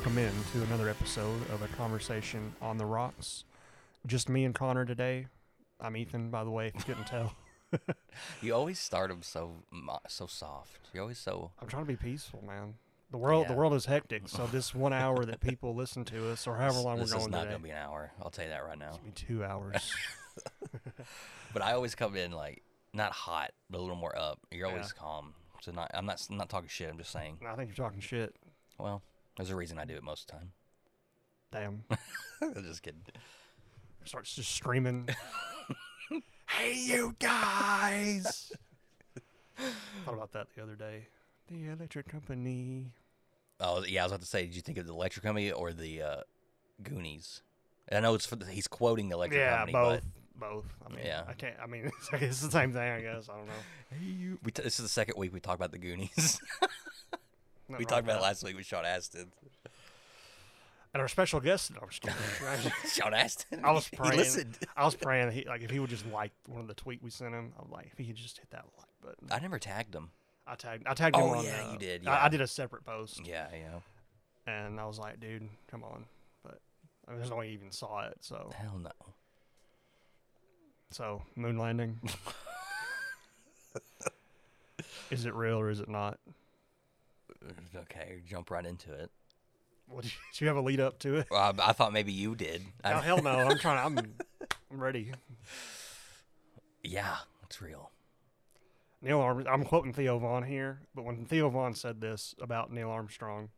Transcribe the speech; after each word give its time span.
welcome 0.00 0.16
in 0.16 0.32
to 0.50 0.62
another 0.62 0.88
episode 0.88 1.42
of 1.50 1.60
a 1.60 1.68
conversation 1.76 2.54
on 2.62 2.78
the 2.78 2.86
rocks. 2.86 3.44
Just 4.06 4.30
me 4.30 4.46
and 4.46 4.54
Connor 4.54 4.86
today. 4.86 5.26
I'm 5.78 5.94
Ethan, 5.94 6.30
by 6.30 6.42
the 6.42 6.48
way, 6.50 6.68
if 6.68 6.74
you 6.76 6.80
couldn't 6.94 7.06
tell. 7.06 7.34
You 8.40 8.54
always 8.54 8.78
start 8.78 9.10
them 9.10 9.20
so 9.22 9.56
so 10.08 10.26
soft. 10.26 10.88
You're 10.94 11.02
always 11.02 11.18
so. 11.18 11.50
I'm 11.60 11.68
trying 11.68 11.82
to 11.84 11.86
be 11.86 11.96
peaceful, 11.96 12.42
man. 12.46 12.76
The 13.10 13.18
world, 13.18 13.46
the 13.48 13.52
world 13.52 13.74
is 13.74 13.84
hectic. 13.84 14.26
So 14.26 14.46
this 14.52 14.74
one 14.74 14.94
hour 14.94 15.26
that 15.26 15.38
people 15.40 15.74
listen 15.74 16.06
to 16.06 16.30
us, 16.30 16.46
or 16.46 16.56
however 16.56 16.76
this 16.76 16.84
long 16.84 16.94
we're 16.96 17.00
this 17.02 17.10
is 17.10 17.16
going 17.18 17.30
not 17.32 17.40
today, 17.40 17.50
gonna 17.52 17.64
be 17.64 17.70
an 17.70 17.76
hour. 17.76 18.10
I'll 18.22 18.30
tell 18.30 18.46
you 18.46 18.50
that 18.52 18.64
right 18.64 18.78
now. 18.78 18.88
It's 18.88 18.96
gonna 18.96 19.10
be 19.10 19.12
two 19.12 19.44
hours. 19.44 19.92
But 21.52 21.60
I 21.60 21.72
always 21.74 21.94
come 21.94 22.16
in 22.16 22.32
like 22.32 22.62
not 22.94 23.12
hot, 23.12 23.50
but 23.68 23.78
a 23.78 23.82
little 23.82 23.96
more 23.96 24.16
up. 24.18 24.38
You're 24.50 24.66
Yeah. 24.68 24.72
always 24.72 24.92
calm. 24.94 25.34
So 25.60 25.72
not. 25.72 25.90
I'm 25.92 26.06
not. 26.06 26.26
I'm 26.30 26.38
not 26.38 26.48
talking 26.48 26.70
shit. 26.70 26.88
I'm 26.88 26.96
just 26.96 27.12
saying. 27.12 27.36
I 27.46 27.54
think 27.54 27.68
you're 27.76 27.86
talking 27.86 28.00
shit. 28.00 28.34
Well, 28.78 29.02
there's 29.40 29.50
a 29.50 29.56
reason 29.56 29.78
I 29.78 29.86
do 29.86 29.94
it 29.94 30.02
most 30.02 30.30
of 30.30 30.38
the 30.38 30.44
time. 30.44 30.52
Damn. 31.50 31.84
I'm 32.56 32.62
just 32.62 32.82
kidding. 32.82 33.00
Starts 34.04 34.34
just 34.34 34.54
screaming. 34.54 35.08
hey, 36.48 36.74
you 36.74 37.16
guys! 37.18 38.52
Thought 40.04 40.14
about 40.14 40.32
that 40.32 40.48
the 40.54 40.62
other 40.62 40.74
day. 40.74 41.06
The 41.48 41.68
electric 41.70 42.08
company. 42.08 42.92
Oh 43.60 43.82
yeah, 43.84 44.02
I 44.02 44.04
was 44.04 44.12
about 44.12 44.20
to 44.20 44.26
say. 44.26 44.44
Did 44.44 44.54
you 44.54 44.62
think 44.62 44.76
of 44.76 44.86
the 44.86 44.92
electric 44.92 45.24
company 45.24 45.50
or 45.50 45.72
the 45.72 46.02
uh, 46.02 46.20
Goonies? 46.82 47.42
And 47.88 47.98
I 47.98 48.00
know 48.08 48.14
it's 48.14 48.26
for 48.26 48.36
the, 48.36 48.46
he's 48.46 48.68
quoting 48.68 49.08
the 49.08 49.16
electric 49.16 49.40
yeah, 49.40 49.56
company, 49.56 49.72
both. 49.72 50.04
Both. 50.38 50.66
I 50.86 50.90
mean, 50.90 51.04
Yeah. 51.04 51.24
I 51.28 51.32
can't. 51.32 51.56
I 51.62 51.66
mean, 51.66 51.86
it's, 51.98 52.12
like, 52.12 52.22
it's 52.22 52.40
the 52.40 52.50
same 52.50 52.72
thing, 52.72 52.90
I 52.90 53.00
guess. 53.00 53.28
I 53.28 53.36
don't 53.36 53.46
know. 53.46 53.52
hey, 53.90 54.04
you. 54.04 54.38
We 54.42 54.52
t- 54.52 54.62
this 54.62 54.78
is 54.78 54.84
the 54.84 54.88
second 54.88 55.14
week 55.18 55.32
we 55.32 55.40
talk 55.40 55.56
about 55.56 55.72
the 55.72 55.78
Goonies. 55.78 56.40
We 57.78 57.84
talked 57.84 58.04
about 58.04 58.18
it 58.18 58.22
last 58.22 58.42
week 58.44 58.56
with 58.56 58.66
Sean 58.66 58.82
that. 58.84 59.08
And 60.92 61.00
our 61.00 61.06
special 61.08 61.38
guest. 61.38 61.70
No, 61.72 61.78
I'm 61.82 61.88
just 61.88 62.02
kidding. 62.02 62.72
Sean 62.92 63.14
Astin. 63.14 63.64
I 63.64 63.70
was 63.70 63.86
He 63.86 63.96
praying. 63.96 64.16
listened. 64.16 64.58
I 64.76 64.84
was 64.84 64.96
praying 64.96 65.26
that 65.26 65.34
he 65.34 65.44
like 65.44 65.62
if 65.62 65.70
he 65.70 65.78
would 65.78 65.90
just 65.90 66.04
like 66.06 66.32
one 66.48 66.60
of 66.60 66.66
the 66.66 66.74
tweet 66.74 67.00
we 67.02 67.10
sent 67.10 67.32
him. 67.32 67.52
I'm 67.62 67.70
like, 67.70 67.90
if 67.92 67.98
he 67.98 68.04
could 68.06 68.16
just 68.16 68.38
hit 68.38 68.50
that 68.50 68.64
like 68.76 68.88
button. 69.00 69.28
I 69.30 69.38
never 69.38 69.58
tagged 69.60 69.94
him. 69.94 70.10
I 70.48 70.56
tagged. 70.56 70.88
I 70.88 70.94
tagged 70.94 71.14
him 71.14 71.22
Oh, 71.22 71.34
on. 71.36 71.44
yeah, 71.44 71.64
uh, 71.68 71.72
you 71.72 71.78
did, 71.78 72.08
I, 72.08 72.24
I 72.24 72.28
did 72.28 72.40
a 72.40 72.46
separate 72.48 72.84
post, 72.84 73.24
Yeah, 73.24 73.46
yeah. 73.52 74.52
and 74.52 74.80
I 74.80 74.86
was 74.86 74.98
like, 74.98 75.20
dude, 75.20 75.48
come 75.70 75.84
on. 75.84 76.06
But 76.42 76.58
I 77.06 77.12
mean, 77.12 77.20
there's 77.20 77.30
no 77.30 77.36
way 77.36 77.48
he 77.48 77.54
even 77.54 77.70
saw 77.70 78.00
it. 78.06 78.16
So, 78.20 78.50
Hell 78.56 78.80
no. 78.82 78.90
so 80.90 81.22
moon 81.36 81.56
landing. 81.56 82.00
is 85.12 85.24
it 85.24 85.34
real 85.34 85.58
or 85.60 85.70
is 85.70 85.78
it 85.78 85.88
not? 85.88 86.18
Okay, 87.76 88.20
jump 88.26 88.50
right 88.50 88.64
into 88.64 88.92
it. 88.92 89.10
What 89.86 90.02
did 90.04 90.12
you, 90.40 90.46
have 90.48 90.56
a 90.56 90.60
lead 90.60 90.80
up 90.80 90.98
to 91.00 91.16
it? 91.16 91.26
Well, 91.30 91.54
I, 91.58 91.70
I 91.70 91.72
thought 91.72 91.92
maybe 91.92 92.12
you 92.12 92.34
did. 92.34 92.62
Oh, 92.84 92.88
I, 92.88 92.92
Oh, 92.94 93.00
hell 93.00 93.22
no! 93.22 93.30
I'm 93.30 93.58
trying. 93.58 93.78
I'm 93.98 94.14
I'm 94.70 94.80
ready. 94.80 95.12
yeah, 96.82 97.16
it's 97.44 97.60
real. 97.60 97.90
Neil 99.02 99.20
Arm. 99.20 99.44
I'm 99.50 99.64
quoting 99.64 99.92
Theo 99.92 100.18
Von 100.18 100.42
here, 100.42 100.80
but 100.94 101.04
when 101.04 101.24
Theo 101.24 101.48
Von 101.48 101.74
said 101.74 102.00
this 102.00 102.34
about 102.40 102.72
Neil 102.72 102.90
Armstrong, 102.90 103.48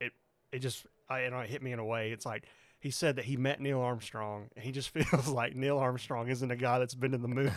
it 0.00 0.12
it 0.52 0.58
just 0.58 0.86
I 1.08 1.24
you 1.24 1.30
know 1.30 1.40
it 1.40 1.48
hit 1.48 1.62
me 1.62 1.72
in 1.72 1.78
a 1.78 1.84
way. 1.84 2.10
It's 2.12 2.26
like 2.26 2.44
he 2.80 2.90
said 2.90 3.16
that 3.16 3.24
he 3.24 3.36
met 3.36 3.60
Neil 3.60 3.80
Armstrong, 3.80 4.48
and 4.56 4.64
he 4.64 4.72
just 4.72 4.90
feels 4.90 5.28
like 5.28 5.54
Neil 5.56 5.78
Armstrong 5.78 6.28
isn't 6.28 6.50
a 6.50 6.56
guy 6.56 6.78
that's 6.78 6.94
been 6.94 7.12
to 7.12 7.18
the 7.18 7.28
moon. 7.28 7.52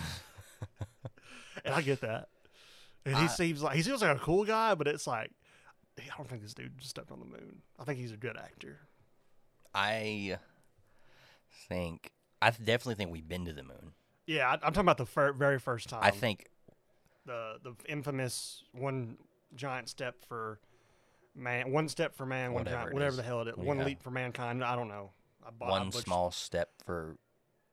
and 1.66 1.74
I 1.74 1.82
get 1.82 2.02
that. 2.02 2.30
And 3.08 3.16
he 3.18 3.24
I- 3.24 3.28
seems 3.28 3.64
like 3.64 3.76
he 3.76 3.82
seems 3.82 4.02
like 4.02 4.16
a 4.16 4.20
cool 4.20 4.44
guy, 4.46 4.76
but 4.76 4.88
it's 4.88 5.08
like 5.08 5.32
I 6.00 6.04
don't 6.18 6.28
think 6.30 6.42
this 6.44 6.54
dude 6.54 6.78
just 6.78 6.90
stepped 6.92 7.12
on 7.12 7.20
the 7.20 7.26
moon. 7.26 7.62
I 7.80 7.84
think 7.84 8.00
he's 8.00 8.12
a 8.12 8.18
good 8.18 8.38
actor. 8.38 8.78
I 9.74 10.38
think 11.68 12.12
I 12.42 12.50
definitely 12.52 12.96
think 12.96 13.12
we've 13.12 13.28
been 13.28 13.46
to 13.46 13.54
the 13.54 13.64
moon. 13.64 13.94
Yeah, 14.26 14.48
I, 14.50 14.54
I'm 14.54 14.60
talking 14.60 14.82
about 14.82 14.98
the 14.98 15.06
fir- 15.06 15.34
very 15.34 15.60
first 15.60 15.90
time. 15.90 16.02
I 16.04 16.12
think 16.12 16.48
the 17.26 17.56
the 17.64 17.74
infamous 17.88 18.64
one 18.74 19.18
giant 19.56 19.90
step 19.90 20.16
for 20.28 20.60
man, 21.36 21.72
one 21.72 21.88
step 21.88 22.16
for 22.16 22.26
man, 22.26 22.54
one 22.54 22.62
Whatever 22.66 22.78
giant, 22.82 22.94
whatever 22.94 23.10
is. 23.12 23.18
the 23.18 23.24
hell 23.24 23.42
it 23.42 23.48
is, 23.48 23.56
one 23.58 23.80
leap 23.84 24.02
for 24.04 24.12
mankind. 24.12 24.64
I 24.64 24.76
don't 24.76 24.90
know. 24.90 25.12
I, 25.46 25.50
bo- 25.52 25.66
I 25.66 25.70
one 25.70 25.86
butchered- 25.90 26.04
small 26.06 26.32
step 26.32 26.70
for 26.86 27.16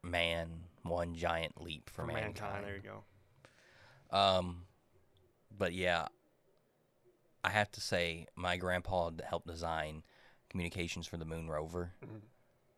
man, 0.02 0.48
one 0.82 1.14
giant 1.14 1.60
leap 1.60 1.90
for, 1.90 2.02
for 2.02 2.06
mankind. 2.06 2.34
mankind. 2.40 2.64
There 2.64 2.76
you 2.76 2.82
go. 2.82 4.16
Um, 4.16 4.62
but 5.56 5.72
yeah, 5.72 6.08
I 7.42 7.50
have 7.50 7.70
to 7.72 7.80
say 7.80 8.26
my 8.36 8.56
grandpa 8.56 9.10
helped 9.26 9.46
design 9.46 10.02
communications 10.48 11.06
for 11.06 11.16
the 11.16 11.24
moon 11.24 11.48
rover, 11.48 11.92
Mhm. 12.04 12.22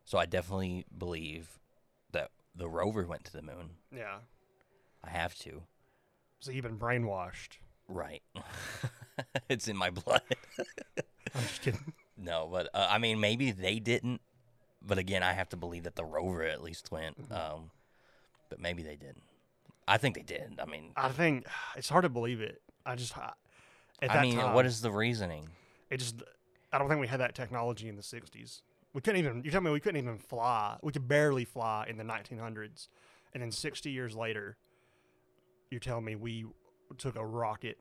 so 0.05 0.19
I 0.19 0.27
definitely 0.27 0.87
believe 0.97 1.59
that 2.13 2.31
the 2.55 2.69
rover 2.69 3.05
went 3.07 3.25
to 3.25 3.33
the 3.33 3.43
moon. 3.43 3.77
Yeah. 3.93 4.21
I 5.05 5.11
have 5.11 5.35
to. 5.41 5.63
So 6.41 6.51
you've 6.51 6.65
been 6.65 6.79
brainwashed. 6.79 7.59
Right. 7.89 8.23
it's 9.49 9.69
in 9.69 9.77
my 9.77 9.91
blood. 9.91 10.23
I'm 11.35 11.43
just 11.43 11.63
kidding. 11.63 11.93
no, 12.17 12.49
but 12.51 12.69
uh, 12.75 12.89
I 12.91 12.99
mean, 12.99 13.21
maybe 13.21 13.51
they 13.53 13.79
didn't. 13.79 14.21
But 14.83 14.99
again, 14.99 15.23
I 15.23 15.33
have 15.33 15.49
to 15.51 15.57
believe 15.57 15.85
that 15.85 15.97
the 15.97 16.05
rover 16.05 16.43
at 16.45 16.63
least 16.63 16.91
went. 16.91 17.21
Mm-hmm. 17.21 17.33
Um, 17.57 17.71
but 18.49 18.59
maybe 18.61 18.83
they 18.83 18.97
didn't. 18.97 19.23
I 19.89 19.99
think 19.99 20.15
they 20.17 20.23
did. 20.23 20.59
I 20.61 20.65
mean, 20.67 20.93
I 20.97 21.09
think 21.11 21.47
it's 21.77 21.89
hard 21.89 22.03
to 22.05 22.09
believe 22.09 22.41
it. 22.41 22.61
I 22.85 22.95
just 22.95 23.17
I, 23.17 23.33
at 24.03 24.11
I 24.11 24.15
that 24.15 24.23
mean, 24.23 24.37
time, 24.39 24.55
what 24.55 24.67
is 24.67 24.81
the 24.81 24.91
reasoning? 24.91 25.49
it? 25.91 25.99
Just 25.99 26.23
I 26.73 26.79
don't 26.79 26.89
think 26.89 27.01
we 27.01 27.07
had 27.07 27.21
that 27.21 27.35
technology 27.35 27.89
in 27.89 27.97
the 27.97 28.03
'60s. 28.03 28.63
We 28.93 29.01
couldn't 29.01 29.19
even. 29.21 29.43
You 29.45 29.51
tell 29.51 29.61
me 29.61 29.71
we 29.71 29.81
couldn't 29.81 30.01
even 30.01 30.19
fly. 30.19 30.79
We 30.83 30.93
could 30.93 31.07
barely 31.09 31.45
fly 31.45 31.87
in 31.89 31.97
the 31.99 32.05
1900s, 32.05 32.89
and 33.35 33.43
then 33.43 33.51
60 33.51 33.91
years 33.91 34.17
later, 34.17 34.57
you're 35.71 35.81
telling 35.81 36.05
me 36.05 36.15
we 36.17 36.47
took 36.99 37.17
a 37.17 37.25
rocket 37.27 37.79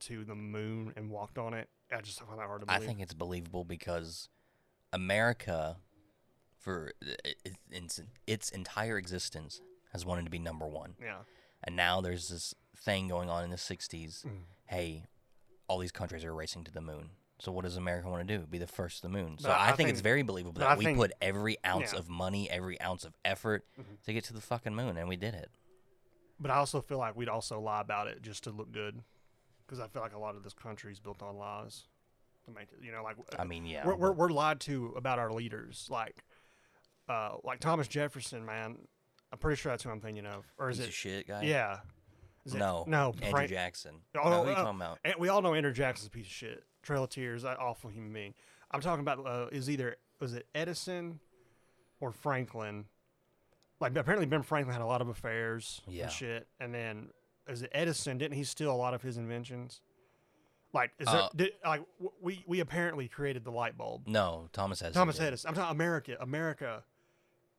to 0.00 0.24
the 0.24 0.34
moon 0.34 0.92
and 0.96 1.10
walked 1.10 1.38
on 1.38 1.54
it. 1.54 1.68
I 1.92 2.00
just 2.00 2.20
find 2.20 2.38
that 2.38 2.46
hard 2.46 2.60
to 2.62 2.66
believe. 2.66 2.82
I 2.82 2.84
think 2.86 3.00
it's 3.00 3.14
believable 3.14 3.64
because 3.64 4.28
America, 4.92 5.76
for 6.58 6.92
i- 7.02 7.16
i- 7.46 7.50
its, 7.70 8.00
its 8.26 8.50
entire 8.50 8.98
existence, 8.98 9.60
has 9.92 10.04
wanted 10.06 10.24
to 10.24 10.30
be 10.30 10.38
number 10.38 10.66
one. 10.66 10.94
yeah. 11.02 11.18
And 11.64 11.76
now 11.76 12.00
there's 12.00 12.28
this 12.28 12.54
thing 12.76 13.06
going 13.06 13.30
on 13.30 13.44
in 13.44 13.50
the 13.50 13.56
60s. 13.56 14.24
Mm. 14.26 14.30
Hey, 14.66 15.04
all 15.68 15.78
these 15.78 15.92
countries 15.92 16.24
are 16.24 16.34
racing 16.34 16.64
to 16.64 16.72
the 16.72 16.80
moon. 16.80 17.10
So 17.38 17.52
what 17.52 17.64
does 17.64 17.76
America 17.76 18.08
want 18.08 18.26
to 18.26 18.38
do? 18.38 18.44
Be 18.46 18.58
the 18.58 18.66
first 18.66 18.96
to 18.96 19.02
the 19.02 19.08
moon. 19.08 19.36
So 19.38 19.48
I, 19.50 19.68
I 19.70 19.72
think, 19.72 19.88
it's 19.88 20.00
very 20.00 20.22
believable 20.22 20.58
that 20.60 20.68
I 20.70 20.76
we 20.76 20.84
think- 20.84 20.98
put 20.98 21.12
every 21.20 21.56
ounce 21.64 21.92
yeah. 21.92 21.98
of 22.00 22.08
money, 22.08 22.50
every 22.50 22.80
ounce 22.80 23.04
of 23.04 23.14
effort 23.24 23.64
Mhm. 23.78 24.02
to 24.04 24.12
get 24.12 24.24
to 24.24 24.32
the 24.32 24.40
fucking 24.40 24.74
moon, 24.74 24.96
and 24.96 25.08
we 25.08 25.16
did 25.16 25.34
it. 25.34 25.50
But 26.40 26.50
I 26.50 26.56
also 26.56 26.80
feel 26.80 26.98
like 26.98 27.14
we'd 27.16 27.28
also 27.28 27.60
lie 27.60 27.80
about 27.80 28.08
it 28.08 28.22
just 28.22 28.42
to 28.44 28.50
look 28.50 28.72
good, 28.72 29.02
because 29.64 29.78
I 29.78 29.86
feel 29.86 30.02
like 30.02 30.14
a 30.14 30.18
lot 30.18 30.34
of 30.34 30.42
this 30.42 30.54
country 30.54 30.90
is 30.92 30.98
built 30.98 31.22
on 31.22 31.36
lies. 31.36 31.84
To 32.46 32.50
make 32.50 32.68
it, 32.72 32.84
you 32.84 32.90
know, 32.90 33.04
like 33.04 33.14
I 33.38 33.44
mean, 33.44 33.64
yeah. 33.66 33.86
we're, 33.86 33.94
we're 33.94 34.12
we're 34.12 34.28
lied 34.30 34.58
to 34.62 34.94
about 34.96 35.20
our 35.20 35.32
leaders, 35.32 35.86
like 35.88 36.24
uh, 37.08 37.36
like 37.44 37.60
Thomas 37.60 37.86
Jefferson, 37.86 38.44
man. 38.44 38.78
I'm 39.32 39.38
pretty 39.38 39.58
sure 39.60 39.72
that's 39.72 39.82
who 39.82 39.90
I'm 39.90 40.00
thinking 40.00 40.26
of, 40.26 40.44
or 40.58 40.68
is 40.70 40.76
piece 40.78 40.86
it? 40.86 40.88
of 40.88 40.94
shit 40.94 41.28
guy. 41.28 41.42
Yeah. 41.42 41.78
Is 42.44 42.54
it- 42.54 42.58
No. 42.58 42.84
no. 42.86 43.12
Andrew 43.14 43.30
Frank, 43.30 43.50
Jackson. 43.50 43.96
Oh, 44.20 44.28
no, 44.28 44.42
who 44.42 44.50
you 44.50 44.56
uh, 44.56 44.62
talking 44.62 44.76
about? 44.80 44.98
and 45.04 45.14
we 45.18 45.28
all 45.28 45.40
know 45.42 45.54
Andrew 45.54 45.72
Jackson's 45.72 46.08
a 46.08 46.10
piece 46.10 46.26
of 46.26 46.32
shit. 46.32 46.64
Trail 46.82 47.04
of 47.04 47.10
Tears, 47.10 47.42
that 47.42 47.58
awful 47.58 47.88
human 47.90 48.12
being. 48.12 48.34
I'm 48.70 48.80
talking 48.80 49.00
about 49.00 49.24
uh, 49.26 49.46
is 49.52 49.70
either 49.70 49.96
was 50.20 50.34
it 50.34 50.46
Edison 50.54 51.20
or 52.00 52.10
Franklin? 52.12 52.84
Like 53.80 53.96
apparently 53.96 54.26
Ben 54.26 54.42
Franklin 54.42 54.72
had 54.72 54.82
a 54.82 54.86
lot 54.86 55.00
of 55.00 55.08
affairs 55.08 55.80
Yeah. 55.86 56.04
and 56.04 56.12
shit, 56.12 56.46
and 56.60 56.74
then 56.74 57.08
is 57.48 57.62
it 57.62 57.70
Edison? 57.72 58.18
Didn't 58.18 58.36
he 58.36 58.44
steal 58.44 58.70
a 58.72 58.76
lot 58.76 58.94
of 58.94 59.02
his 59.02 59.16
inventions? 59.18 59.80
Like 60.72 60.90
is 60.98 61.06
there 61.06 61.16
Uh, 61.16 61.28
did, 61.36 61.52
like 61.64 61.82
w- 61.98 62.12
we 62.20 62.44
we 62.46 62.60
apparently 62.60 63.06
created 63.08 63.44
the 63.44 63.50
light 63.52 63.76
bulb. 63.76 64.08
No, 64.08 64.48
Thomas 64.52 64.82
Edison. 64.82 65.00
Thomas 65.00 65.16
did. 65.18 65.26
Edison. 65.26 65.48
I'm 65.48 65.54
talking 65.54 65.70
America. 65.70 66.16
America 66.20 66.82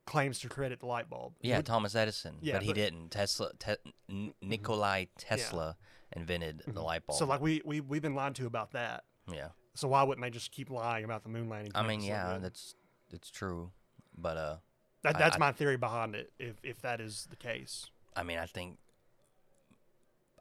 claims 0.05 0.39
to 0.39 0.49
credit 0.49 0.79
the 0.79 0.85
light 0.85 1.09
bulb. 1.09 1.33
Yeah, 1.41 1.57
Would- 1.57 1.65
Thomas 1.65 1.95
Edison. 1.95 2.37
Yeah, 2.41 2.53
but 2.53 2.63
he 2.63 2.69
but- 2.69 2.75
didn't. 2.75 3.09
Tesla, 3.11 3.51
te- 3.59 3.75
N- 4.09 4.33
Nikolai 4.41 5.05
Tesla 5.17 5.77
invented 6.15 6.63
the 6.67 6.81
light 6.81 7.05
bulb. 7.07 7.17
so 7.17 7.25
like 7.25 7.41
we 7.41 7.61
we 7.65 7.79
we've 7.81 8.01
been 8.01 8.15
lied 8.15 8.35
to 8.35 8.45
about 8.45 8.71
that. 8.71 9.03
yeah, 9.31 9.49
So 9.75 9.87
why 9.87 10.03
wouldn't 10.03 10.23
they 10.23 10.29
just 10.29 10.51
keep 10.51 10.69
lying 10.69 11.03
about 11.05 11.23
the 11.23 11.29
moon 11.29 11.49
landing? 11.49 11.71
I 11.75 11.83
mean, 11.87 12.01
yeah, 12.01 12.37
that's 12.41 12.75
that's 13.09 13.29
true. 13.31 13.71
But 14.15 14.37
uh, 14.37 14.55
That, 15.03 15.17
that's 15.17 15.35
I- 15.37 15.39
my 15.39 15.51
theory 15.51 15.77
behind 15.77 16.15
it. 16.15 16.31
If 16.39 16.55
if 16.63 16.81
that 16.81 16.99
is 17.01 17.27
the 17.29 17.35
case, 17.35 17.89
I 18.15 18.23
mean, 18.23 18.37
I 18.37 18.45
think, 18.45 18.77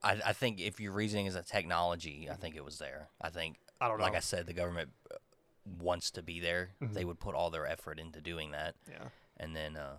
I 0.03 0.21
I 0.27 0.33
think 0.33 0.61
if 0.61 0.81
your 0.81 0.93
reasoning 0.93 1.27
is 1.27 1.35
a 1.37 1.43
technology, 1.43 2.29
I 2.31 2.35
think 2.35 2.57
it 2.57 2.65
was 2.65 2.79
there. 2.79 3.09
I 3.21 3.31
think, 3.31 3.57
I 3.81 3.89
don't 3.89 3.99
know. 3.99 4.05
like 4.05 4.15
I 4.17 4.21
said, 4.21 4.47
the 4.47 4.53
government 4.53 4.91
uh, 5.11 5.17
wants 5.65 6.11
to 6.13 6.23
be 6.23 6.41
there. 6.41 6.71
Mhm. 6.83 6.93
They 6.93 7.05
would 7.05 7.21
put 7.21 7.35
all 7.35 7.51
their 7.51 7.67
effort 7.67 7.99
into 7.99 8.21
doing 8.21 8.51
that, 8.51 8.75
yeah, 8.91 9.09
and 9.43 9.55
then, 9.57 9.77
uh, 9.77 9.97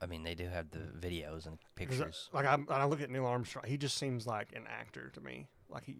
I 0.00 0.06
mean, 0.06 0.22
they 0.22 0.34
do 0.34 0.46
have 0.48 0.70
the 0.70 0.78
videos 0.78 1.46
and 1.46 1.54
uh, 1.54 1.68
pictures. 1.74 2.28
like 2.32 2.46
I, 2.46 2.58
I 2.68 2.84
look 2.84 3.00
at 3.00 3.10
Neil 3.10 3.26
Armstrong, 3.26 3.64
he 3.66 3.76
just 3.76 3.96
seems 3.96 4.26
like 4.26 4.52
an 4.54 4.64
actor 4.68 5.10
to 5.14 5.20
me. 5.20 5.48
Like 5.68 5.84
he, 5.84 5.96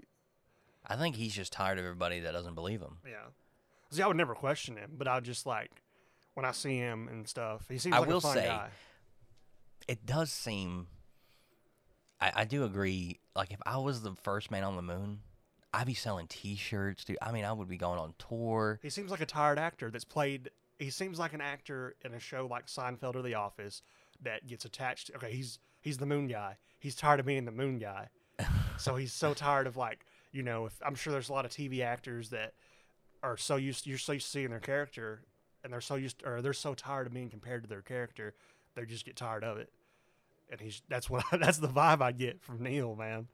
I 0.87 0.96
think 0.96 1.17
he's 1.17 1.34
just 1.34 1.52
tired 1.52 1.78
of 1.78 1.84
everybody 1.84 2.20
that 2.20 2.32
doesn't 2.32 2.55
believe 2.55 2.81
him. 2.81 2.99
yeah. 3.05 3.28
See, 3.90 4.02
I 4.02 4.06
would 4.06 4.17
never 4.17 4.37
question 4.37 4.76
him, 4.76 4.93
but 4.96 5.08
I 5.08 5.19
just 5.19 5.46
like 5.46 5.82
when 6.34 6.44
I 6.46 6.52
see 6.52 6.76
him 6.76 7.08
and 7.08 7.26
stuff. 7.26 7.64
He 7.69 7.78
seems 7.78 7.94
I 7.94 7.99
like 7.99 8.08
will 8.08 8.19
a 8.19 8.20
fun 8.20 8.34
say, 8.37 8.46
guy. 8.46 8.69
It 9.88 10.06
does 10.06 10.31
seem. 10.31 10.87
I, 12.20 12.32
I 12.37 12.44
do 12.44 12.64
agree. 12.64 13.19
Like 13.34 13.50
if 13.50 13.58
I 13.66 13.78
was 13.78 14.02
the 14.02 14.14
first 14.23 14.50
man 14.50 14.62
on 14.62 14.76
the 14.76 14.82
moon, 14.82 15.20
I'd 15.73 15.87
be 15.87 15.94
selling 15.94 16.26
T-shirts, 16.28 17.05
dude. 17.05 17.19
I 17.20 17.32
mean, 17.32 17.44
I 17.44 17.52
would 17.52 17.69
be 17.69 17.76
going 17.76 17.99
on 17.99 18.14
tour. 18.19 18.78
He 18.82 18.90
seems 18.90 19.11
like 19.11 19.20
a 19.20 19.26
tired 19.26 19.58
actor 19.58 19.90
that's 19.90 20.05
played. 20.05 20.50
He 20.81 20.91
seems 20.91 21.19
like 21.19 21.35
an 21.35 21.43
actor 21.43 21.94
in 22.05 22.15
a 22.15 22.19
show 22.19 22.47
like 22.50 22.67
Seinfeld 22.67 23.15
or 23.15 23.23
The 23.23 23.35
Office 23.35 23.82
that 24.23 24.47
gets 24.47 24.65
attached. 24.65 25.09
To, 25.09 25.17
okay, 25.17 25.31
he's 25.31 25.59
he's 25.81 25.99
the 25.99 26.06
moon 26.06 26.27
guy. 26.27 26.56
He's 26.79 26.97
tired 26.97 27.21
of 27.21 27.27
being 27.27 27.44
the 27.44 27.53
moon 27.53 27.79
guy, 27.79 28.09
so 28.79 28.97
he's 28.97 29.12
so 29.12 29.35
tired 29.35 29.67
of 29.67 29.77
like 29.77 30.06
you 30.32 30.43
know. 30.43 30.67
If 30.67 30.73
I'm 30.85 30.94
sure 30.94 31.12
there's 31.12 31.29
a 31.29 31.32
lot 31.35 31.44
of 31.44 31.50
TV 31.50 31.82
actors 31.82 32.31
that 32.31 32.55
are 33.23 33.37
so 33.37 33.56
used 33.56 33.87
you're 33.87 33.99
so 33.99 34.12
used 34.12 34.27
to 34.27 34.32
seeing 34.32 34.50
their 34.50 34.59
character, 34.59 35.21
and 35.62 35.73
they're 35.73 35.82
so 35.82 35.97
used 35.97 36.23
or 36.25 36.41
they're 36.41 36.55
so 36.55 36.75
tired 36.75 37.06
of 37.06 37.12
being 37.12 37.29
compared 37.29 37.62
to 37.62 37.69
their 37.69 37.83
character, 37.83 38.35
they 38.75 38.85
just 38.87 39.05
get 39.05 39.17
tired 39.17 39.44
of 39.44 39.59
it. 39.59 39.71
And 40.50 40.61
he's 40.61 40.81
that's 40.88 41.11
what 41.11 41.25
I, 41.31 41.37
that's 41.38 41.59
the 41.59 41.69
vibe 41.69 42.00
I 42.00 42.12
get 42.12 42.43
from 42.43 42.62
Neil, 42.62 42.97
man. 42.97 43.29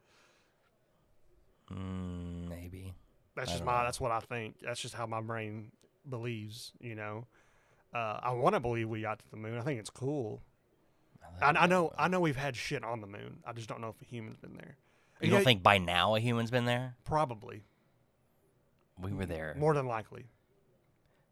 Mm, 1.73 2.49
maybe. 2.49 2.95
That's 3.37 3.51
I 3.51 3.53
just 3.53 3.65
my. 3.65 3.79
know. 3.79 3.85
That's 3.85 4.01
what 4.01 4.11
I 4.11 4.21
think. 4.21 4.57
That's 4.63 4.81
just 4.81 4.95
how 4.95 5.07
my 5.07 5.21
brain 5.21 5.71
believes. 6.09 6.73
You 6.81 6.95
know, 6.95 7.27
uh, 7.95 8.21
I 8.23 8.33
want 8.33 8.55
to 8.55 8.61
believe 8.61 8.89
we 8.89 9.03
got 9.03 9.19
to 9.21 9.31
the 9.31 9.37
moon. 9.37 9.59
I 9.59 9.63
think 9.63 9.81
it's 9.81 9.91
cool. 9.91 10.43
I, 11.41 11.51
I 11.51 11.67
know. 11.67 11.93
I 11.99 12.09
know 12.09 12.21
we've 12.21 12.37
had 12.37 12.57
shit 12.57 12.85
on 12.85 13.01
the 13.01 13.07
moon. 13.07 13.39
I 13.47 13.53
just 13.53 13.69
don't 13.69 13.81
know 13.81 13.89
if 13.89 14.01
a 14.01 14.05
human's 14.05 14.37
been 14.37 14.55
there. 14.55 14.77
You 15.21 15.31
don't 15.31 15.45
think 15.45 15.63
by 15.63 15.79
now 15.79 16.15
a 16.15 16.21
human's 16.21 16.51
been 16.51 16.67
there? 16.67 16.95
Probably 17.05 17.63
We 19.01 19.13
were 19.13 19.25
there. 19.27 19.55
more 19.59 19.73
than 19.75 19.87
likely. 19.87 20.27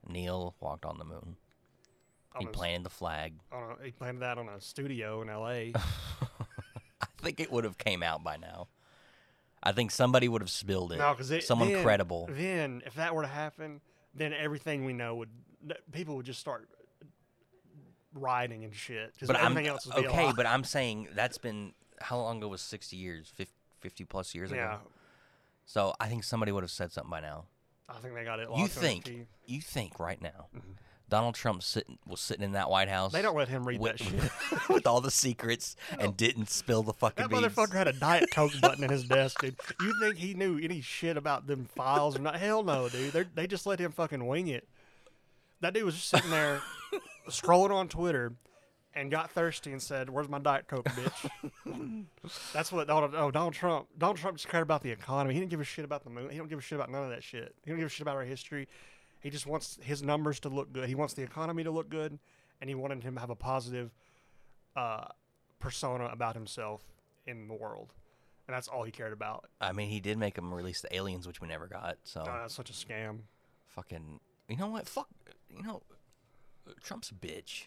Neil 0.08 0.54
walked 0.60 0.84
on 0.84 0.98
the 0.98 1.04
moon. 1.04 1.36
He 2.38 2.46
a, 2.46 2.48
planted 2.48 2.84
the 2.84 2.90
flag. 2.90 3.34
on 3.52 3.76
a, 3.80 3.84
he 3.84 3.90
planted 3.92 4.20
that 4.20 4.38
on 4.38 4.48
a 4.48 4.60
studio 4.60 5.22
in 5.22 5.28
L.A. 5.28 5.72
I 7.00 7.06
think 7.22 7.40
it 7.40 7.52
would 7.52 7.64
have 7.64 7.78
came 7.78 8.02
out 8.02 8.24
by 8.24 8.36
now. 8.36 8.68
I 9.62 9.72
think 9.72 9.90
somebody 9.90 10.28
would 10.28 10.42
have 10.42 10.50
spilled 10.50 10.92
it. 10.92 10.98
no, 10.98 11.14
because 11.14 11.46
Someone 11.46 11.72
then, 11.72 11.82
credible. 11.82 12.28
Then, 12.30 12.82
if 12.84 12.94
that 12.94 13.14
were 13.14 13.22
to 13.22 13.28
happen, 13.28 13.80
then 14.14 14.32
everything 14.32 14.84
we 14.84 14.92
know 14.92 15.14
would 15.16 15.30
people 15.92 16.16
would 16.16 16.26
just 16.26 16.40
start 16.40 16.68
rioting 18.14 18.64
and 18.64 18.74
shit. 18.74 19.14
But 19.26 19.36
I'm 19.36 19.52
everything 19.52 19.66
else 19.68 19.86
would 19.86 19.96
be 19.96 20.08
okay. 20.08 20.32
But 20.36 20.46
I'm 20.46 20.64
saying 20.64 21.08
that's 21.14 21.38
been 21.38 21.72
how 22.00 22.18
long 22.18 22.38
ago 22.38 22.48
was 22.48 22.60
sixty 22.60 22.96
years? 22.96 23.32
50, 23.34 23.52
50 23.80 24.04
plus 24.04 24.34
years 24.34 24.50
ago. 24.50 24.60
yeah. 24.60 24.76
So 25.66 25.94
I 26.00 26.08
think 26.08 26.24
somebody 26.24 26.52
would 26.52 26.62
have 26.62 26.70
said 26.70 26.92
something 26.92 27.10
by 27.10 27.20
now. 27.20 27.44
I 27.88 27.94
think 27.94 28.14
they 28.14 28.24
got 28.24 28.40
it. 28.40 28.48
You 28.56 28.66
think? 28.66 29.10
You 29.46 29.60
think 29.60 29.98
right 29.98 30.20
now, 30.20 30.48
mm-hmm. 30.56 30.72
Donald 31.08 31.34
Trump 31.34 31.62
sitting 31.62 31.98
was 32.06 32.20
sitting 32.20 32.42
in 32.42 32.52
that 32.52 32.70
White 32.70 32.88
House. 32.88 33.12
They 33.12 33.22
don't 33.22 33.36
let 33.36 33.48
him 33.48 33.64
read 33.66 33.78
with, 33.80 33.98
that 33.98 34.04
shit. 34.04 34.68
with 34.68 34.86
all 34.86 35.00
the 35.00 35.10
secrets 35.10 35.76
and 35.98 36.16
didn't 36.16 36.48
spill 36.48 36.82
the 36.82 36.94
fucking 36.94 37.22
That 37.22 37.30
beans. 37.30 37.42
motherfucker 37.42 37.74
had 37.74 37.88
a 37.88 37.92
Diet 37.92 38.30
Coke 38.32 38.52
button 38.60 38.84
in 38.84 38.90
his 38.90 39.04
desk, 39.08 39.40
dude. 39.40 39.56
You 39.80 39.94
think 40.00 40.16
he 40.16 40.34
knew 40.34 40.58
any 40.58 40.80
shit 40.80 41.16
about 41.16 41.46
them 41.46 41.66
files 41.76 42.16
or 42.16 42.20
not? 42.20 42.36
Hell 42.36 42.62
no, 42.62 42.88
dude. 42.88 43.12
They're, 43.12 43.26
they 43.34 43.46
just 43.46 43.66
let 43.66 43.78
him 43.78 43.92
fucking 43.92 44.26
wing 44.26 44.48
it. 44.48 44.66
That 45.60 45.74
dude 45.74 45.84
was 45.84 45.94
just 45.94 46.08
sitting 46.08 46.30
there 46.30 46.60
scrolling 47.28 47.70
on 47.70 47.88
Twitter 47.88 48.32
and 48.94 49.10
got 49.10 49.30
thirsty 49.30 49.72
and 49.72 49.82
said, 49.82 50.10
"Where's 50.10 50.28
my 50.28 50.38
Diet 50.38 50.68
Coke, 50.68 50.84
bitch?" 50.86 52.04
That's 52.52 52.70
what 52.70 52.86
Donald. 52.86 53.14
Oh, 53.16 53.30
Donald 53.30 53.54
Trump. 53.54 53.88
Donald 53.96 54.18
Trump 54.18 54.36
just 54.36 54.48
cared 54.48 54.62
about 54.62 54.82
the 54.82 54.90
economy. 54.90 55.34
He 55.34 55.40
didn't 55.40 55.50
give 55.50 55.60
a 55.60 55.64
shit 55.64 55.84
about 55.84 56.04
the 56.04 56.10
moon. 56.10 56.30
He 56.30 56.36
don't 56.38 56.48
give 56.48 56.58
a 56.58 56.62
shit 56.62 56.76
about 56.76 56.90
none 56.90 57.02
of 57.04 57.10
that 57.10 57.22
shit. 57.22 57.54
He 57.64 57.70
don't 57.70 57.78
give 57.78 57.86
a 57.86 57.90
shit 57.90 58.02
about 58.02 58.16
our 58.16 58.24
history. 58.24 58.68
He 59.24 59.30
just 59.30 59.46
wants 59.46 59.78
his 59.82 60.02
numbers 60.02 60.38
to 60.40 60.48
look 60.50 60.72
good. 60.72 60.86
He 60.88 60.94
wants 60.94 61.14
the 61.14 61.22
economy 61.22 61.64
to 61.64 61.70
look 61.70 61.88
good, 61.88 62.18
and 62.60 62.68
he 62.68 62.74
wanted 62.74 63.02
him 63.02 63.14
to 63.14 63.20
have 63.20 63.30
a 63.30 63.34
positive 63.34 63.90
uh, 64.76 65.06
persona 65.58 66.06
about 66.12 66.34
himself 66.34 66.82
in 67.26 67.48
the 67.48 67.54
world, 67.54 67.94
and 68.46 68.54
that's 68.54 68.68
all 68.68 68.84
he 68.84 68.92
cared 68.92 69.14
about. 69.14 69.46
I 69.62 69.72
mean, 69.72 69.88
he 69.88 69.98
did 69.98 70.18
make 70.18 70.36
him 70.36 70.52
release 70.52 70.82
the 70.82 70.94
aliens, 70.94 71.26
which 71.26 71.40
we 71.40 71.48
never 71.48 71.66
got. 71.66 71.96
So 72.04 72.20
Uh, 72.20 72.42
that's 72.42 72.54
such 72.54 72.68
a 72.68 72.74
scam. 72.74 73.20
fucking. 73.68 74.20
You 74.48 74.56
know 74.58 74.68
what? 74.68 74.86
Fuck. 74.86 75.08
You 75.48 75.62
know, 75.62 75.82
Trump's 76.82 77.10
a 77.10 77.14
bitch 77.14 77.64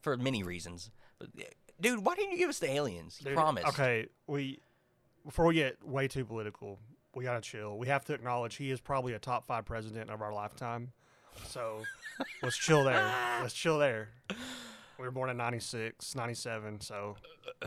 for 0.00 0.16
many 0.16 0.44
reasons. 0.44 0.92
But 1.18 1.30
dude, 1.80 2.04
why 2.04 2.14
didn't 2.14 2.30
you 2.30 2.38
give 2.38 2.48
us 2.50 2.60
the 2.60 2.70
aliens? 2.70 3.16
You 3.20 3.30
Dude, 3.30 3.34
promised. 3.34 3.66
Okay, 3.66 4.06
we 4.28 4.60
before 5.24 5.46
we 5.46 5.54
get 5.54 5.84
way 5.84 6.06
too 6.06 6.24
political, 6.24 6.78
we 7.16 7.24
gotta 7.24 7.40
chill. 7.40 7.76
We 7.78 7.86
have 7.88 8.04
to 8.06 8.14
acknowledge 8.14 8.56
he 8.56 8.70
is 8.70 8.80
probably 8.80 9.12
a 9.14 9.18
top 9.18 9.46
five 9.46 9.64
president 9.64 10.10
of 10.10 10.20
our 10.22 10.32
lifetime. 10.32 10.92
So 11.48 11.82
let's 12.42 12.56
chill 12.56 12.84
there. 12.84 13.12
Let's 13.42 13.54
chill 13.54 13.78
there. 13.78 14.08
We 14.98 15.04
were 15.04 15.10
born 15.10 15.28
in 15.30 15.36
96, 15.36 16.14
97, 16.14 16.80
so 16.80 17.16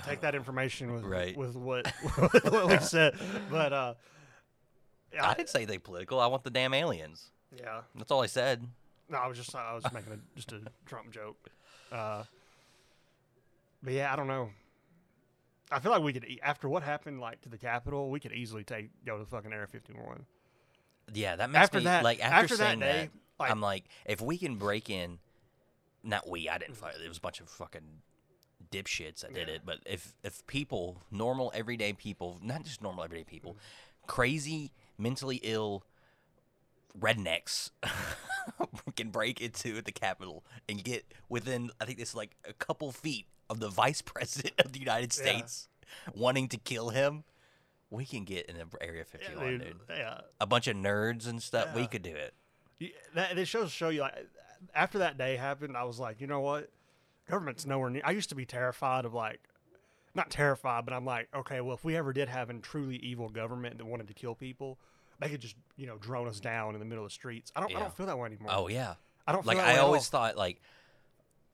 take 0.05 0.21
that 0.21 0.33
information 0.35 0.93
with 0.93 1.03
Right. 1.03 1.35
with 1.35 1.55
what 1.55 1.85
with 2.33 2.45
what 2.51 2.67
we 2.67 2.77
said. 2.79 3.15
But 3.51 3.73
uh 3.73 3.93
I 5.21 5.33
didn't 5.33 5.49
say 5.49 5.65
they 5.65 5.77
political. 5.77 6.19
I 6.19 6.27
want 6.27 6.43
the 6.43 6.49
damn 6.49 6.73
aliens. 6.73 7.31
yeah. 7.57 7.81
That's 7.95 8.11
all 8.11 8.21
I 8.21 8.27
said. 8.27 8.65
No, 9.09 9.17
I 9.17 9.27
was 9.27 9.37
just 9.37 9.53
I 9.55 9.73
was 9.73 9.83
making 9.93 10.13
a, 10.13 10.17
just 10.35 10.51
a 10.53 10.61
Trump 10.85 11.11
joke. 11.11 11.37
Uh, 11.91 12.23
but 13.83 13.93
yeah, 13.93 14.11
I 14.11 14.15
don't 14.15 14.27
know. 14.27 14.49
I 15.71 15.79
feel 15.79 15.91
like 15.91 16.01
we 16.01 16.13
could 16.13 16.25
e- 16.25 16.39
after 16.41 16.69
what 16.69 16.83
happened 16.83 17.19
like 17.19 17.41
to 17.41 17.49
the 17.49 17.57
Capitol, 17.57 18.09
we 18.09 18.19
could 18.19 18.31
easily 18.33 18.63
take 18.63 18.89
go 19.05 19.17
to 19.17 19.25
fucking 19.25 19.51
Area 19.51 19.67
51. 19.67 20.25
Yeah, 21.13 21.35
that 21.35 21.49
makes 21.49 21.63
After 21.63 21.77
me 21.79 21.83
that- 21.85 22.03
like 22.03 22.19
after, 22.23 22.35
after 22.43 22.57
that 22.57 22.63
saying 22.67 22.79
day, 22.79 23.09
like- 23.39 23.51
I'm 23.51 23.61
like, 23.61 23.85
if 24.05 24.21
we 24.21 24.37
can 24.37 24.55
break 24.55 24.89
in, 24.89 25.19
not 26.03 26.27
we, 26.29 26.47
I 26.49 26.57
didn't. 26.57 26.75
fight. 26.75 26.95
It 27.03 27.07
was 27.07 27.17
a 27.17 27.21
bunch 27.21 27.39
of 27.41 27.49
fucking 27.49 28.01
dipshits 28.71 29.21
that 29.21 29.33
did 29.33 29.47
Yeah. 29.49 29.55
it. 29.55 29.61
But 29.65 29.79
if 29.85 30.13
if 30.23 30.45
people, 30.47 31.01
normal 31.11 31.51
everyday 31.53 31.93
people, 31.93 32.39
not 32.41 32.63
just 32.63 32.81
normal 32.81 33.03
everyday 33.03 33.23
people, 33.25 33.53
Mm-hmm. 33.53 34.07
crazy, 34.07 34.71
mentally 34.97 35.37
ill 35.43 35.83
rednecks 36.97 37.71
can 38.95 39.09
break 39.11 39.39
into 39.41 39.81
the 39.81 39.91
Capitol 39.91 40.43
and 40.67 40.83
get 40.83 41.05
within, 41.29 41.71
I 41.79 41.85
think 41.85 41.99
it's 41.99 42.15
like 42.15 42.35
a 42.47 42.53
couple 42.53 42.91
feet 42.91 43.27
of 43.49 43.59
the 43.59 43.69
vice 43.69 44.01
president 44.13 44.53
of 44.59 44.73
the 44.73 44.79
United 44.79 45.15
Yeah. 45.17 45.23
States, 45.23 45.67
wanting 46.13 46.47
to 46.49 46.57
kill 46.57 46.89
him. 46.89 47.23
We 47.89 48.05
can 48.05 48.25
get 48.25 48.47
in 48.47 48.57
the 48.57 48.65
Area 48.81 48.99
Yeah, 49.13 49.19
51, 49.19 49.45
dude. 49.47 49.61
dude 49.61 49.77
Yeah. 49.89 50.21
a 50.41 50.45
bunch 50.45 50.67
of 50.67 50.75
nerds 50.75 51.27
and 51.27 51.41
stuff, 51.41 51.73
we 51.73 51.87
could 51.87 52.03
do 52.03 52.13
it. 52.15 52.33
You- 52.79 52.91
That 53.15 53.37
it 53.37 53.45
shows 53.47 53.71
show 53.71 53.89
you 53.89 54.01
like 54.01 54.13
after 54.73 54.99
that 54.99 55.17
day 55.17 55.35
happened, 55.37 55.77
I 55.77 55.83
was 55.83 55.99
like, 55.99 56.19
you 56.19 56.27
know 56.27 56.41
what? 56.41 56.69
Government's 57.29 57.65
nowhere 57.65 57.89
near. 57.89 58.01
I 58.05 58.11
used 58.11 58.29
to 58.29 58.35
be 58.35 58.45
terrified 58.45 59.05
of 59.05 59.13
like, 59.13 59.39
not 60.15 60.29
terrified, 60.31 60.83
but 60.85 60.93
I'm 60.93 61.05
like, 61.05 61.27
okay, 61.35 61.61
well, 61.61 61.75
if 61.75 61.83
we 61.83 61.95
ever 61.95 62.11
did 62.11 62.27
have 62.27 62.49
a 62.49 62.53
truly 62.55 62.95
evil 62.97 63.29
government 63.29 63.77
that 63.77 63.85
wanted 63.85 64.07
to 64.07 64.13
kill 64.13 64.33
people, 64.35 64.77
they 65.19 65.29
could 65.29 65.41
just 65.41 65.55
you 65.77 65.85
know 65.87 65.97
drone 65.97 66.27
us 66.27 66.39
down 66.39 66.73
in 66.73 66.79
the 66.79 66.85
middle 66.85 67.03
of 67.03 67.09
the 67.09 67.13
streets. 67.13 67.51
I 67.55 67.59
don't. 67.61 67.75
I 67.75 67.79
don't 67.79 67.95
feel 67.95 68.05
that 68.07 68.17
way 68.17 68.27
anymore. 68.27 68.51
Oh 68.53 68.67
yeah, 68.67 68.95
I 69.27 69.31
don't. 69.31 69.43
Feel 69.43 69.57
like 69.57 69.65
I 69.65 69.77
always 69.77 70.07
thought 70.09 70.35
like 70.37 70.59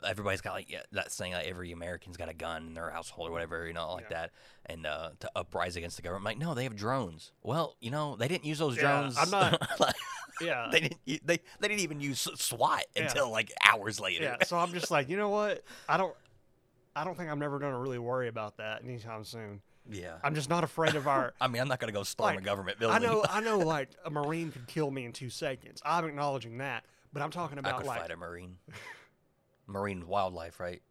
everybody's 0.06 0.42
got 0.42 0.54
like 0.54 0.70
yeah, 0.70 0.82
that 0.92 1.12
saying 1.12 1.34
like 1.34 1.48
every 1.48 1.72
American's 1.72 2.18
got 2.18 2.30
a 2.30 2.34
gun 2.34 2.68
in 2.68 2.74
their 2.74 2.90
household 2.90 3.30
or 3.30 3.32
whatever, 3.32 3.66
you 3.68 3.74
know, 3.74 3.94
like 3.94 4.06
Yeah. 4.10 4.18
that, 4.22 4.32
and 4.66 4.86
uh, 4.86 5.10
to 5.20 5.32
uprise 5.36 5.76
against 5.76 5.96
the 5.98 6.02
government. 6.02 6.22
I'm 6.36 6.40
like, 6.40 6.48
no, 6.48 6.54
they 6.54 6.64
have 6.64 6.76
drones. 6.76 7.32
Well, 7.42 7.76
you 7.80 7.92
know, 7.92 8.16
they 8.16 8.28
didn't 8.28 8.46
use 8.46 8.60
those 8.60 8.76
Yeah, 8.78 8.82
drones. 9.02 9.18
I'm 9.18 9.30
not- 9.30 9.62
like, 9.80 9.96
Yeah. 10.42 10.68
they 10.72 10.80
didn't. 10.82 11.00
They 11.06 11.40
they 11.60 11.68
didn't 11.68 11.82
even 11.82 12.00
use 12.02 12.28
SWAT 12.36 12.84
until 12.96 13.30
like 13.32 13.52
hours 13.66 14.00
later. 14.00 14.24
yeah. 14.24 14.44
So 14.46 14.58
I'm 14.58 14.74
just 14.74 14.90
like, 14.92 15.10
you 15.10 15.18
know 15.18 15.30
what? 15.30 15.64
I 15.88 15.98
don't. 15.98 16.16
I 16.96 17.04
don't 17.04 17.18
think 17.18 17.32
I'm 17.32 17.40
never 17.40 17.58
going 17.58 17.72
to 17.74 17.78
really 17.80 17.98
worry 17.98 18.28
about 18.28 18.58
that 18.58 18.84
anytime 18.84 19.24
soon. 19.24 19.62
Yeah. 19.92 20.14
I'm 20.24 20.36
just 20.36 20.48
not 20.50 20.64
afraid 20.64 20.96
of 20.96 21.08
our. 21.08 21.34
I 21.42 21.48
mean, 21.48 21.62
I'm 21.62 21.68
not 21.68 21.80
gonna 21.80 21.92
go 21.92 22.04
storm 22.04 22.38
a 22.38 22.42
government 22.42 22.80
building. 22.80 22.96
I 22.96 23.00
know, 23.06 23.26
I 23.30 23.42
know, 23.42 23.58
like 23.76 23.90
a 24.06 24.10
marine 24.10 24.52
could 24.52 24.68
kill 24.68 24.90
me 24.92 25.04
in 25.06 25.12
two 25.12 25.30
seconds. 25.30 25.82
I'm 25.84 26.06
acknowledging 26.06 26.60
that, 26.60 26.86
but 27.12 27.22
I'm 27.22 27.32
talking 27.32 27.58
I 27.58 27.62
about 27.62 27.78
could 27.80 27.88
like, 27.88 28.00
fight 28.02 28.12
a 28.12 28.16
marine. 28.16 28.58
Marine 29.68 30.08
wildlife, 30.08 30.60
right? 30.60 30.82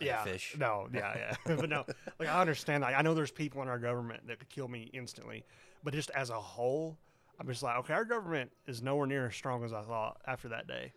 Like 0.00 0.06
yeah, 0.06 0.24
fish. 0.24 0.56
no, 0.58 0.88
yeah, 0.92 1.14
yeah, 1.16 1.34
but 1.56 1.68
no, 1.68 1.84
like 2.18 2.28
I 2.28 2.40
understand. 2.40 2.82
Like 2.82 2.94
I 2.96 3.02
know 3.02 3.14
there's 3.14 3.30
people 3.30 3.60
in 3.62 3.68
our 3.68 3.78
government 3.78 4.26
that 4.28 4.38
could 4.38 4.48
kill 4.48 4.68
me 4.68 4.90
instantly, 4.94 5.44
but 5.84 5.92
just 5.92 6.10
as 6.10 6.30
a 6.30 6.40
whole, 6.40 6.96
I'm 7.38 7.46
just 7.46 7.62
like, 7.62 7.76
okay, 7.80 7.94
our 7.94 8.04
government 8.04 8.50
is 8.66 8.82
nowhere 8.82 9.06
near 9.06 9.26
as 9.26 9.34
strong 9.34 9.64
as 9.64 9.72
I 9.72 9.82
thought 9.82 10.20
after 10.26 10.48
that 10.48 10.66
day. 10.66 10.92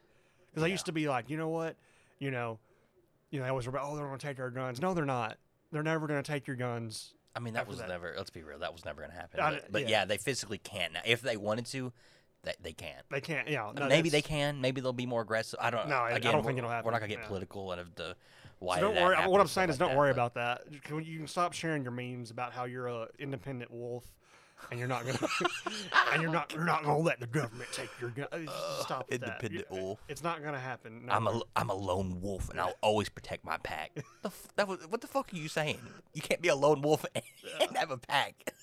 Because 0.50 0.64
I 0.64 0.68
used 0.68 0.86
to 0.86 0.92
be 0.92 1.08
like, 1.10 1.30
you 1.30 1.38
know 1.38 1.50
what, 1.50 1.76
you 2.20 2.32
know, 2.32 2.60
you 3.32 3.40
know, 3.40 3.46
they 3.46 3.50
always 3.50 3.66
were 3.66 3.72
about, 3.72 3.90
oh, 3.90 3.96
they're 3.96 4.06
going 4.06 4.20
to 4.20 4.26
take 4.26 4.40
our 4.40 4.52
guns. 4.52 4.80
No, 4.80 4.94
they're 4.94 5.06
not. 5.06 5.38
They're 5.72 5.84
never 5.84 6.06
going 6.06 6.22
to 6.22 6.32
take 6.32 6.46
your 6.46 6.56
guns. 6.56 7.16
I 7.36 7.40
mean, 7.40 7.56
that 7.56 7.68
was 7.68 7.80
that. 7.80 7.90
never. 7.90 8.14
Let's 8.16 8.30
be 8.30 8.44
real. 8.44 8.60
That 8.60 8.74
was 8.74 8.86
never 8.86 9.02
gonna 9.02 9.14
happen. 9.14 9.40
I- 9.40 9.52
but 9.52 9.72
but 9.72 9.82
yeah. 9.84 9.90
yeah. 9.90 10.06
they 10.06 10.18
physically 10.18 10.60
can't 10.60 10.94
now. 10.94 11.02
If 11.06 11.22
they 11.22 11.38
wanted 11.38 11.66
to, 11.68 11.92
they, 12.44 12.54
they 12.62 12.74
can't. 12.74 13.04
They 13.10 13.22
can't. 13.22 13.48
Yeah, 13.48 13.72
no, 13.76 13.88
Maybe 13.88 14.10
they 14.10 14.22
can. 14.22 14.60
Maybe 14.62 14.82
they'll 14.82 14.94
be 14.94 15.06
more 15.06 15.22
aggressive. 15.22 15.60
I 15.62 15.70
don't. 15.70 15.88
No, 15.90 15.96
I- 15.98 16.16
I 16.16 16.20
don't 16.20 16.46
think 16.46 16.58
it'll 16.58 16.70
happen, 16.70 16.86
We're 16.86 16.92
not 16.92 17.00
gonna 17.00 17.10
get 17.10 17.20
yeah. 17.22 17.28
political 17.28 17.72
and 17.72 17.82
of 17.82 17.96
the 17.96 18.16
why. 18.60 18.76
So 18.80 18.82
don't 18.94 19.02
worry. 19.02 19.16
happen 19.16 19.32
What 19.32 19.42
I'm 19.42 19.48
saying 19.48 19.70
is, 19.70 19.80
like 19.80 19.90
don't 19.90 19.98
worry 19.98 20.10
but- 20.14 20.34
about 20.34 20.34
that. 20.36 20.84
Can 20.84 21.04
you 21.04 21.18
can 21.20 21.28
stop 21.28 21.54
sharing 21.54 21.84
your 21.84 21.92
memes 21.92 22.32
about 22.32 22.54
how 22.54 22.66
you're 22.66 22.88
a 22.88 23.08
independent 23.20 23.72
wolf 23.72 24.04
and 24.72 24.80
you're 24.80 24.88
not 24.88 25.06
gonna 25.06 25.18
and 26.14 26.22
you're 26.22 26.32
not 26.32 26.54
you're 26.54 26.64
not 26.64 26.84
gonna 26.84 26.98
let 27.00 27.20
the 27.20 27.28
government 27.28 27.70
take 27.74 27.90
your 28.00 28.10
gun. 28.12 28.28
Stop 28.82 29.10
with 29.10 29.22
that. 29.22 29.28
independent 29.42 29.72
wolf. 29.72 30.00
It's 30.08 30.24
not 30.24 30.44
gonna 30.44 30.60
happen. 30.60 31.08
I'm 31.10 31.24
never. 31.26 31.38
a 31.38 31.42
I'm 31.56 31.70
a 31.70 31.74
lone 31.76 32.22
wolf, 32.22 32.50
and 32.50 32.60
I'll 32.60 32.76
always 32.82 33.10
protect 33.10 33.44
my 33.46 33.58
pack. 33.58 33.92
the 34.22 34.28
f- 34.30 34.48
that 34.56 34.68
was, 34.68 34.80
what 34.90 35.02
the 35.02 35.08
fuck 35.08 35.32
are 35.34 35.36
you 35.38 35.48
saying? 35.50 35.80
You 36.14 36.22
can't 36.22 36.42
be 36.42 36.50
a 36.50 36.56
lone 36.56 36.82
wolf 36.82 37.06
and 37.16 37.24
have 37.78 37.92
a 37.92 37.98
pack. 37.98 38.54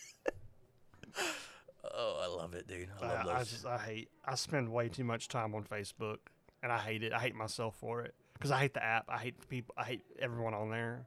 Oh, 1.95 2.21
I 2.23 2.27
love 2.43 2.55
it, 2.55 2.67
dude. 2.67 2.89
I 3.01 3.07
love 3.07 3.27
I, 3.27 3.41
I 3.41 3.45
just 3.45 3.67
I 3.67 3.79
hate. 3.79 4.09
I 4.25 4.35
spend 4.35 4.69
way 4.71 4.89
too 4.89 5.05
much 5.05 5.29
time 5.29 5.55
on 5.55 5.65
Facebook, 5.65 6.19
and 6.63 6.73
I 6.73 6.79
hate 6.79 7.03
it. 7.03 7.13
I 7.13 7.19
hate 7.19 7.35
myself 7.35 7.77
for 7.77 8.03
it 8.03 8.15
because 8.35 8.51
I 8.51 8.59
hate 8.59 8.75
the 8.75 8.85
app. 8.85 9.07
I 9.09 9.19
hate 9.19 9.41
the 9.41 9.47
people. 9.47 9.75
I 9.79 9.85
hate 9.85 10.03
everyone 10.19 10.55
on 10.55 10.71
there. 10.71 11.07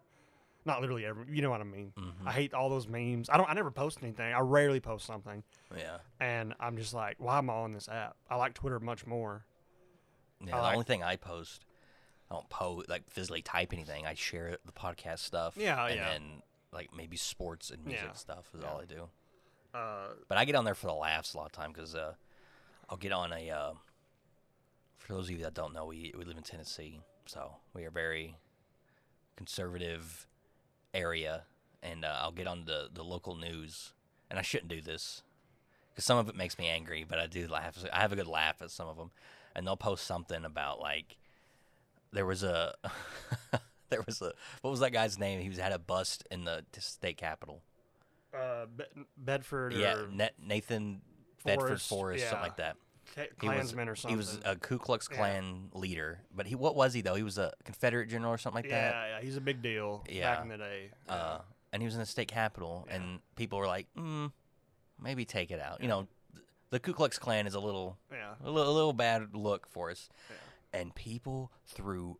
Not 0.65 0.79
literally 0.81 1.05
every. 1.05 1.25
You 1.29 1.41
know 1.41 1.49
what 1.49 1.61
I 1.61 1.65
mean. 1.65 1.91
Mm-hmm. 1.97 2.27
I 2.27 2.31
hate 2.31 2.53
all 2.53 2.69
those 2.69 2.87
memes. 2.87 3.29
I 3.29 3.37
don't. 3.37 3.49
I 3.49 3.53
never 3.53 3.71
post 3.71 3.99
anything. 4.01 4.33
I 4.33 4.39
rarely 4.39 4.79
post 4.79 5.05
something, 5.05 5.43
yeah. 5.75 5.97
and 6.19 6.53
I'm 6.59 6.77
just 6.77 6.93
like, 6.93 7.15
why 7.19 7.37
am 7.37 7.49
I 7.49 7.53
on 7.53 7.73
this 7.73 7.89
app? 7.89 8.15
I 8.29 8.35
like 8.35 8.53
Twitter 8.53 8.79
much 8.79 9.05
more. 9.05 9.45
Yeah, 10.45 10.53
I 10.55 10.57
the 10.57 10.63
like- 10.63 10.73
only 10.73 10.85
thing 10.85 11.03
I 11.03 11.17
post, 11.17 11.65
I 12.31 12.35
don't 12.35 12.49
post 12.49 12.89
like 12.89 13.09
physically 13.09 13.41
type 13.41 13.73
anything. 13.73 14.05
I 14.05 14.13
share 14.13 14.57
the 14.65 14.71
podcast 14.71 15.19
stuff. 15.19 15.55
Yeah, 15.57 15.85
and 15.85 15.95
yeah. 15.95 16.09
then 16.09 16.21
like 16.71 16.95
maybe 16.95 17.17
sports 17.17 17.69
and 17.69 17.85
music 17.85 18.05
Yeah, 18.07 18.13
stuff 18.13 18.49
is 18.55 18.61
yeah. 18.63 18.69
all 18.69 18.79
I 18.81 18.85
do. 18.85 19.09
Uh, 19.73 20.09
But 20.27 20.37
I 20.37 20.45
get 20.45 20.55
on 20.55 20.65
there 20.65 20.75
for 20.75 20.87
the 20.87 20.93
laughs 20.93 21.33
a 21.33 21.37
lot 21.37 21.45
of 21.47 21.51
time 21.51 21.71
because 21.71 21.95
uh, 21.95 22.13
I'll 22.89 22.97
get 22.97 23.11
on 23.11 23.33
a. 23.33 23.49
Uh, 23.49 23.73
for 24.97 25.13
those 25.13 25.25
of 25.25 25.31
you 25.31 25.43
that 25.43 25.53
don't 25.53 25.73
know, 25.73 25.85
we 25.85 26.13
we 26.17 26.23
live 26.23 26.37
in 26.37 26.43
Tennessee, 26.43 27.01
so 27.25 27.57
we 27.73 27.85
are 27.85 27.89
very 27.91 28.35
conservative 29.35 30.27
area, 30.93 31.43
and 31.81 32.05
uh, 32.05 32.19
I'll 32.21 32.31
get 32.31 32.47
on 32.47 32.65
the 32.65 32.89
the 32.93 33.03
local 33.03 33.35
news, 33.35 33.93
and 34.29 34.39
I 34.39 34.41
shouldn't 34.41 34.69
do 34.69 34.81
this 34.81 35.23
because 35.91 36.05
some 36.05 36.17
of 36.17 36.29
it 36.29 36.35
makes 36.35 36.57
me 36.57 36.67
angry, 36.67 37.03
but 37.07 37.19
I 37.19 37.27
do 37.27 37.47
laugh. 37.47 37.83
I 37.91 37.99
have 38.01 38.13
a 38.13 38.15
good 38.15 38.27
laugh 38.27 38.61
at 38.61 38.71
some 38.71 38.87
of 38.87 38.97
them, 38.97 39.11
and 39.55 39.65
they'll 39.65 39.77
post 39.77 40.05
something 40.05 40.45
about 40.45 40.79
like 40.79 41.17
there 42.11 42.25
was 42.25 42.43
a 42.43 42.75
there 43.89 44.03
was 44.05 44.21
a 44.21 44.33
what 44.61 44.71
was 44.71 44.79
that 44.79 44.91
guy's 44.93 45.19
name? 45.19 45.41
He 45.41 45.49
was 45.49 45.57
had 45.57 45.71
a 45.73 45.79
bust 45.79 46.25
in 46.31 46.45
the 46.45 46.63
state 46.79 47.17
capitol. 47.17 47.61
Uh, 48.35 48.65
Be- 48.67 49.05
Bedford 49.17 49.73
or 49.73 49.77
Yeah, 49.77 50.05
Na- 50.11 50.29
Nathan 50.41 51.01
Bedford 51.45 51.67
Forrest, 51.67 51.89
Forrest, 51.89 52.23
something 52.29 52.41
like 52.43 52.57
that. 52.57 52.77
K- 53.15 53.27
He 53.41 53.47
was, 53.47 53.55
Klansman 53.55 53.89
or 53.89 53.95
something. 53.95 54.15
he 54.15 54.17
was 54.17 54.39
a 54.45 54.55
Ku 54.55 54.79
Klux 54.79 55.07
Yeah. 55.11 55.17
Klan 55.17 55.69
leader, 55.73 56.21
but 56.33 56.47
he 56.47 56.55
what 56.55 56.75
was 56.75 56.93
he 56.93 57.01
though? 57.01 57.15
He 57.15 57.23
was 57.23 57.37
a 57.37 57.53
Confederate 57.63 58.07
general 58.09 58.31
or 58.33 58.37
something 58.37 58.63
like 58.63 58.71
yeah, 58.71 58.89
that. 58.91 58.93
yeah, 58.93 59.15
yeah. 59.17 59.21
he's 59.23 59.37
a 59.37 59.41
big 59.41 59.61
deal 59.61 60.03
Yeah. 60.09 60.33
back 60.35 60.43
in 60.43 60.49
the 60.49 60.57
day. 60.57 60.91
Uh, 61.07 61.39
and 61.71 61.81
he 61.81 61.85
was 61.85 61.95
in 61.95 61.99
the 61.99 62.05
state 62.05 62.27
capitol, 62.29 62.85
Yeah. 62.87 62.95
and 62.95 63.19
people 63.35 63.59
were 63.59 63.67
like, 63.67 63.87
mm, 63.97 64.31
maybe 65.01 65.25
take 65.25 65.51
it 65.51 65.59
out. 65.59 65.81
You 65.81 65.87
know, 65.89 66.07
the 66.69 66.79
Ku 66.79 66.93
Klux 66.93 67.19
Klan 67.19 67.45
is 67.45 67.53
a 67.55 67.59
little, 67.59 67.97
yeah, 68.11 68.35
a 68.43 68.49
little, 68.49 68.71
a 68.71 68.73
little 68.73 68.93
bad 68.93 69.35
look 69.35 69.67
for 69.67 69.91
us, 69.91 70.09
and 70.71 70.95
people 70.95 71.51
threw 71.67 72.17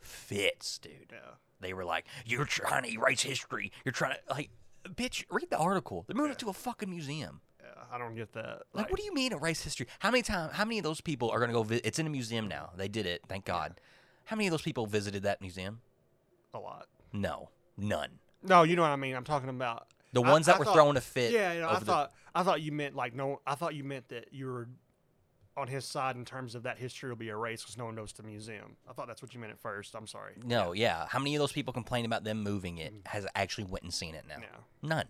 fits, 0.00 0.78
dude. 0.78 1.10
yeah. 1.12 1.18
They 1.60 1.72
were 1.72 1.84
like, 1.86 2.06
"You're 2.26 2.44
trying 2.44 2.82
to 2.84 2.90
erase 2.90 3.22
history. 3.22 3.72
You're 3.84 3.92
trying 3.92 4.14
to 4.14 4.32
like." 4.34 4.50
Bitch, 4.94 5.24
read 5.30 5.50
the 5.50 5.58
article. 5.58 6.04
They're 6.06 6.16
moving 6.16 6.32
it 6.32 6.38
to 6.40 6.48
a 6.48 6.52
fucking 6.52 6.90
museum. 6.90 7.40
I 7.90 7.98
don't 7.98 8.14
get 8.16 8.32
that. 8.32 8.62
Like, 8.72 8.90
what 8.90 8.98
do 8.98 9.04
you 9.06 9.14
mean 9.14 9.32
erase 9.32 9.62
history? 9.62 9.86
How 10.00 10.10
many 10.10 10.22
time? 10.22 10.50
How 10.52 10.64
many 10.64 10.78
of 10.78 10.84
those 10.84 11.00
people 11.00 11.30
are 11.30 11.38
gonna 11.38 11.52
go? 11.52 11.62
Vi- 11.62 11.80
it's 11.84 11.98
in 11.98 12.06
a 12.06 12.10
museum 12.10 12.48
now. 12.48 12.70
They 12.76 12.88
did 12.88 13.06
it. 13.06 13.22
Thank 13.28 13.44
God. 13.44 13.80
How 14.24 14.34
many 14.36 14.48
of 14.48 14.50
those 14.50 14.62
people 14.62 14.86
visited 14.86 15.22
that 15.22 15.40
museum? 15.40 15.80
A 16.52 16.58
lot. 16.58 16.88
No, 17.12 17.50
none. 17.76 18.18
No, 18.42 18.64
you 18.64 18.74
know 18.76 18.82
what 18.82 18.90
I 18.90 18.96
mean. 18.96 19.14
I'm 19.14 19.24
talking 19.24 19.48
about 19.48 19.86
The 20.12 20.22
I- 20.22 20.30
ones 20.30 20.46
that 20.46 20.56
I 20.56 20.58
were 20.58 20.64
thought- 20.64 20.74
throwing 20.74 20.96
a 20.96 21.00
fit. 21.00 21.32
Yeah, 21.32 21.52
you 21.52 21.60
know, 21.60 21.68
I 21.68 21.72
over 21.76 21.80
the- 21.80 21.86
thought 21.86 22.12
I 22.34 22.42
thought 22.42 22.60
you 22.60 22.72
meant 22.72 22.96
like 22.96 23.14
no. 23.14 23.40
I 23.46 23.54
thought 23.54 23.74
you 23.74 23.84
meant 23.84 24.08
that 24.08 24.32
you 24.32 24.46
were 24.46 24.68
on 25.56 25.68
his 25.68 25.84
side 25.84 26.16
in 26.16 26.24
terms 26.24 26.54
of 26.54 26.62
that 26.64 26.78
history 26.78 27.08
will 27.08 27.16
be 27.16 27.28
erased 27.28 27.64
because 27.64 27.78
no 27.78 27.86
one 27.86 27.94
goes 27.94 28.12
to 28.12 28.22
the 28.22 28.28
museum. 28.28 28.76
I 28.88 28.92
thought 28.92 29.06
that's 29.06 29.22
what 29.22 29.32
you 29.34 29.40
meant 29.40 29.52
at 29.52 29.58
first. 29.58 29.94
I'm 29.96 30.06
sorry. 30.06 30.34
No, 30.44 30.72
yeah. 30.72 31.06
How 31.08 31.18
many 31.18 31.34
of 31.34 31.40
those 31.40 31.52
people 31.52 31.72
complained 31.72 32.04
about 32.06 32.24
them 32.24 32.42
moving 32.42 32.78
it 32.78 32.92
has 33.06 33.26
actually 33.34 33.64
went 33.64 33.82
and 33.84 33.92
seen 33.94 34.14
it 34.14 34.24
now? 34.28 34.36
Yeah. 34.40 34.58
None. 34.82 35.06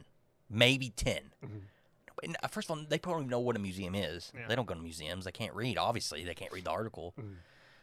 Maybe 0.49 0.91
10 0.91 1.33
Mhm. 1.45 1.61
Uh, 2.43 2.49
First 2.49 2.71
of 2.71 2.79
all, 2.79 2.85
they 2.89 2.99
probably 2.99 3.19
don't 3.19 3.23
even 3.25 3.31
know 3.31 3.41
what 3.41 3.57
a 3.57 3.59
museum 3.59 3.95
is. 3.95 4.33
Yeah. 4.35 4.47
They 4.49 4.57
don't 4.57 4.65
go 4.67 4.73
to 4.75 4.81
museums. 4.81 5.25
They 5.27 5.33
can't 5.33 5.53
read. 5.55 5.77
Obviously, 5.77 6.25
they 6.25 6.35
can't 6.35 6.51
read 6.53 6.65
the 6.65 6.71
article. 6.71 7.13
Mhm. 7.19 7.37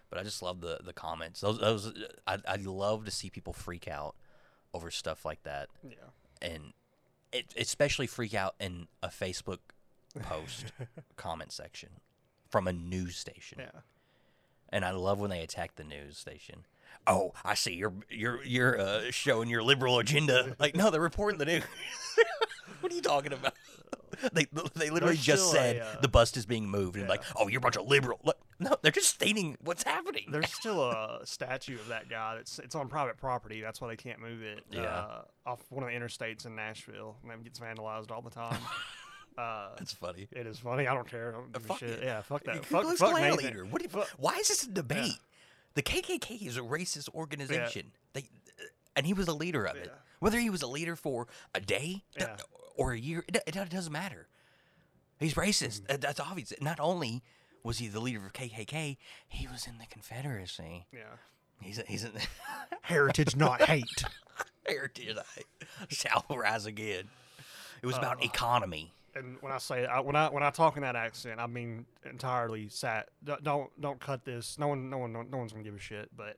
But 0.10 0.20
I 0.20 0.24
just 0.24 0.42
love 0.42 0.62
the 0.62 0.80
the 0.84 0.94
comments. 0.94 1.42
Those 1.42 1.60
those 1.60 1.94
I 2.26 2.40
I 2.48 2.56
love 2.56 3.06
to 3.06 3.12
see 3.12 3.30
people 3.30 3.54
freak 3.54 3.88
out 3.88 4.16
over 4.74 4.90
stuff 4.90 5.24
like 5.26 5.44
that. 5.44 5.70
Yeah. 5.88 5.96
and 6.42 6.74
it, 7.32 7.54
especially 7.58 8.06
freak 8.08 8.34
out 8.34 8.56
in 8.60 8.88
a 9.02 9.08
Facebook 9.10 9.60
post 10.22 10.72
comment 11.16 11.52
section 11.52 11.90
from 12.54 12.68
a 12.68 12.72
news 12.72 13.16
station. 13.16 13.58
Yeah. 13.62 13.82
And 14.70 14.86
I 14.86 14.92
love 14.92 15.20
when 15.20 15.32
they 15.32 15.42
attack 15.42 15.76
the 15.76 15.84
news 15.84 16.20
station. 16.20 16.68
Oh, 17.08 17.34
I 17.44 17.56
see 17.56 17.74
you're 17.74 17.94
you're 18.12 18.44
you're 18.44 18.80
uh, 18.80 19.02
showing 19.10 19.50
your 19.50 19.64
liberal 19.64 19.98
agenda. 19.98 20.56
Like, 20.60 20.76
no, 20.76 20.92
they're 20.92 21.02
reporting 21.02 21.40
the 21.40 21.46
news. 21.46 21.64
what 22.80 22.92
are 22.92 22.96
you 22.96 23.02
talking 23.02 23.34
about? 23.34 23.54
They 24.32 24.46
they 24.76 24.92
literally 24.92 25.16
There's 25.16 25.26
just 25.26 25.48
still 25.50 25.60
a, 25.60 25.64
said 25.64 25.82
uh, 25.82 26.00
the 26.00 26.08
bust 26.08 26.38
is 26.38 26.46
being 26.46 26.70
moved, 26.70 26.96
and 26.96 27.06
yeah. 27.06 27.10
like, 27.10 27.24
oh, 27.36 27.48
you're 27.48 27.58
a 27.58 27.62
bunch 27.62 27.76
of 27.76 27.88
liberal. 27.88 28.20
Look, 28.24 28.38
no, 28.60 28.78
they're 28.82 28.92
just 28.92 29.10
stating 29.10 29.58
what's 29.64 29.84
happening. 29.84 30.28
There's 30.30 30.54
still 30.54 30.82
a 30.82 31.22
statue 31.26 31.76
of 31.76 31.88
that 31.88 32.10
guy. 32.10 32.36
That's 32.36 32.60
it's 32.60 32.76
on 32.76 32.88
private 32.88 33.18
property. 33.18 33.60
That's 33.60 33.82
why 33.82 33.90
they 33.90 33.98
can't 33.98 34.22
move 34.22 34.44
it. 34.44 34.64
Yeah. 34.70 34.84
Uh, 34.84 35.22
off 35.48 35.66
one 35.72 35.84
of 35.84 35.90
the 35.90 35.96
interstates 35.96 36.46
in 36.46 36.56
Nashville, 36.56 37.18
and 37.24 37.34
it 37.34 37.44
gets 37.44 37.60
vandalized 37.60 38.12
all 38.12 38.22
the 38.22 38.30
time. 38.30 38.62
Uh, 39.38 39.70
That's 39.78 39.94
funny. 39.94 40.28
it 40.32 40.46
is 40.48 40.60
funny. 40.60 40.88
I 40.88 40.94
don't 40.94 41.10
care. 41.10 41.30
I 41.30 41.32
don't 41.34 41.52
give 41.54 41.64
a 41.64 41.68
fuck 41.68 41.80
shit. 41.80 41.90
it. 41.90 42.04
Yeah. 42.04 42.22
Fuck 42.22 42.44
that. 42.46 42.66
Fuck, 42.66 42.86
fuck 42.98 43.14
leader. 43.42 43.66
What 43.66 43.82
do 43.82 43.88
you, 43.92 44.04
why 44.18 44.36
is 44.38 44.48
this 44.50 44.64
a 44.64 44.70
debate? 44.70 45.18
The 45.76 45.82
KKK 45.82 46.46
is 46.46 46.58
a 46.58 46.62
racist 46.62 47.10
organization. 47.16 47.92
They, 48.14 48.26
and 48.96 49.06
he 49.08 49.14
was 49.14 49.28
a 49.28 49.34
leader 49.34 49.66
of 49.66 49.76
it. 49.76 49.92
Whether 50.20 50.40
he 50.40 50.50
was 50.50 50.62
a 50.62 50.68
leader 50.68 50.96
for 50.96 51.28
a 51.56 51.60
day 51.60 52.04
Yeah. 52.18 52.36
or 52.78 52.94
a 52.94 53.00
year, 53.00 53.26
it, 53.28 53.38
it 53.48 53.70
doesn't 53.70 53.92
matter. 53.92 54.28
He's 55.20 55.34
racist. 55.34 55.82
Mm-hmm. 55.82 55.94
Uh, 55.94 55.98
That's 56.00 56.20
obvious. 56.20 56.54
Not 56.62 56.80
only 56.80 57.24
was 57.64 57.80
he 57.80 57.88
the 57.88 58.00
leader 58.00 58.26
of 58.26 58.34
KKK, 58.34 58.98
he 59.28 59.48
was 59.48 59.66
in 59.68 59.78
the 59.80 59.86
Confederacy. 59.88 60.86
Yeah. 60.94 61.00
He's 61.62 61.80
a, 61.80 61.84
he's 61.88 62.04
in 62.04 62.14
the 62.14 62.22
Heritage, 62.84 63.36
not 63.36 63.62
hate. 63.64 64.04
heritage. 64.68 65.16
Shall 65.90 66.26
rise 66.30 66.66
again. 66.66 67.06
It 67.82 67.86
was 67.86 67.96
Uh, 67.96 68.00
about 68.00 68.24
economy. 68.24 68.94
And 69.16 69.38
when 69.42 69.52
I 69.52 69.58
say 69.58 69.86
I, 69.86 70.00
when 70.00 70.16
I 70.16 70.30
when 70.30 70.44
I 70.44 70.50
talk 70.50 70.76
in 70.76 70.84
that 70.84 70.96
accent, 70.96 71.40
I 71.40 71.48
mean 71.48 71.86
entirely 72.10 72.70
sat. 72.70 73.10
Don't 73.24 73.70
don't 73.80 74.00
cut 74.00 74.26
this. 74.26 74.58
No 74.58 74.68
one 74.68 74.90
no 74.90 74.98
one 74.98 75.14
no 75.14 75.38
one's 75.38 75.52
gonna 75.52 75.64
give 75.64 75.76
a 75.76 75.80
shit. 75.80 76.10
But 76.16 76.38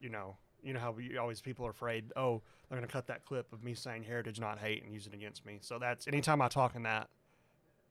you 0.00 0.08
know 0.08 0.36
you 0.62 0.72
know 0.72 0.80
how 0.80 0.92
we 0.92 1.16
always 1.18 1.40
people 1.40 1.66
are 1.66 1.70
afraid. 1.70 2.12
Oh, 2.16 2.42
they're 2.68 2.78
gonna 2.78 2.86
cut 2.86 3.06
that 3.08 3.24
clip 3.24 3.52
of 3.52 3.62
me 3.62 3.74
saying 3.74 4.04
heritage, 4.04 4.40
not 4.40 4.58
hate, 4.58 4.82
and 4.82 4.92
use 4.92 5.06
it 5.06 5.14
against 5.14 5.44
me. 5.44 5.58
So 5.60 5.78
that's 5.78 6.08
anytime 6.08 6.40
I 6.42 6.48
talk 6.48 6.74
in 6.74 6.82
that 6.84 7.08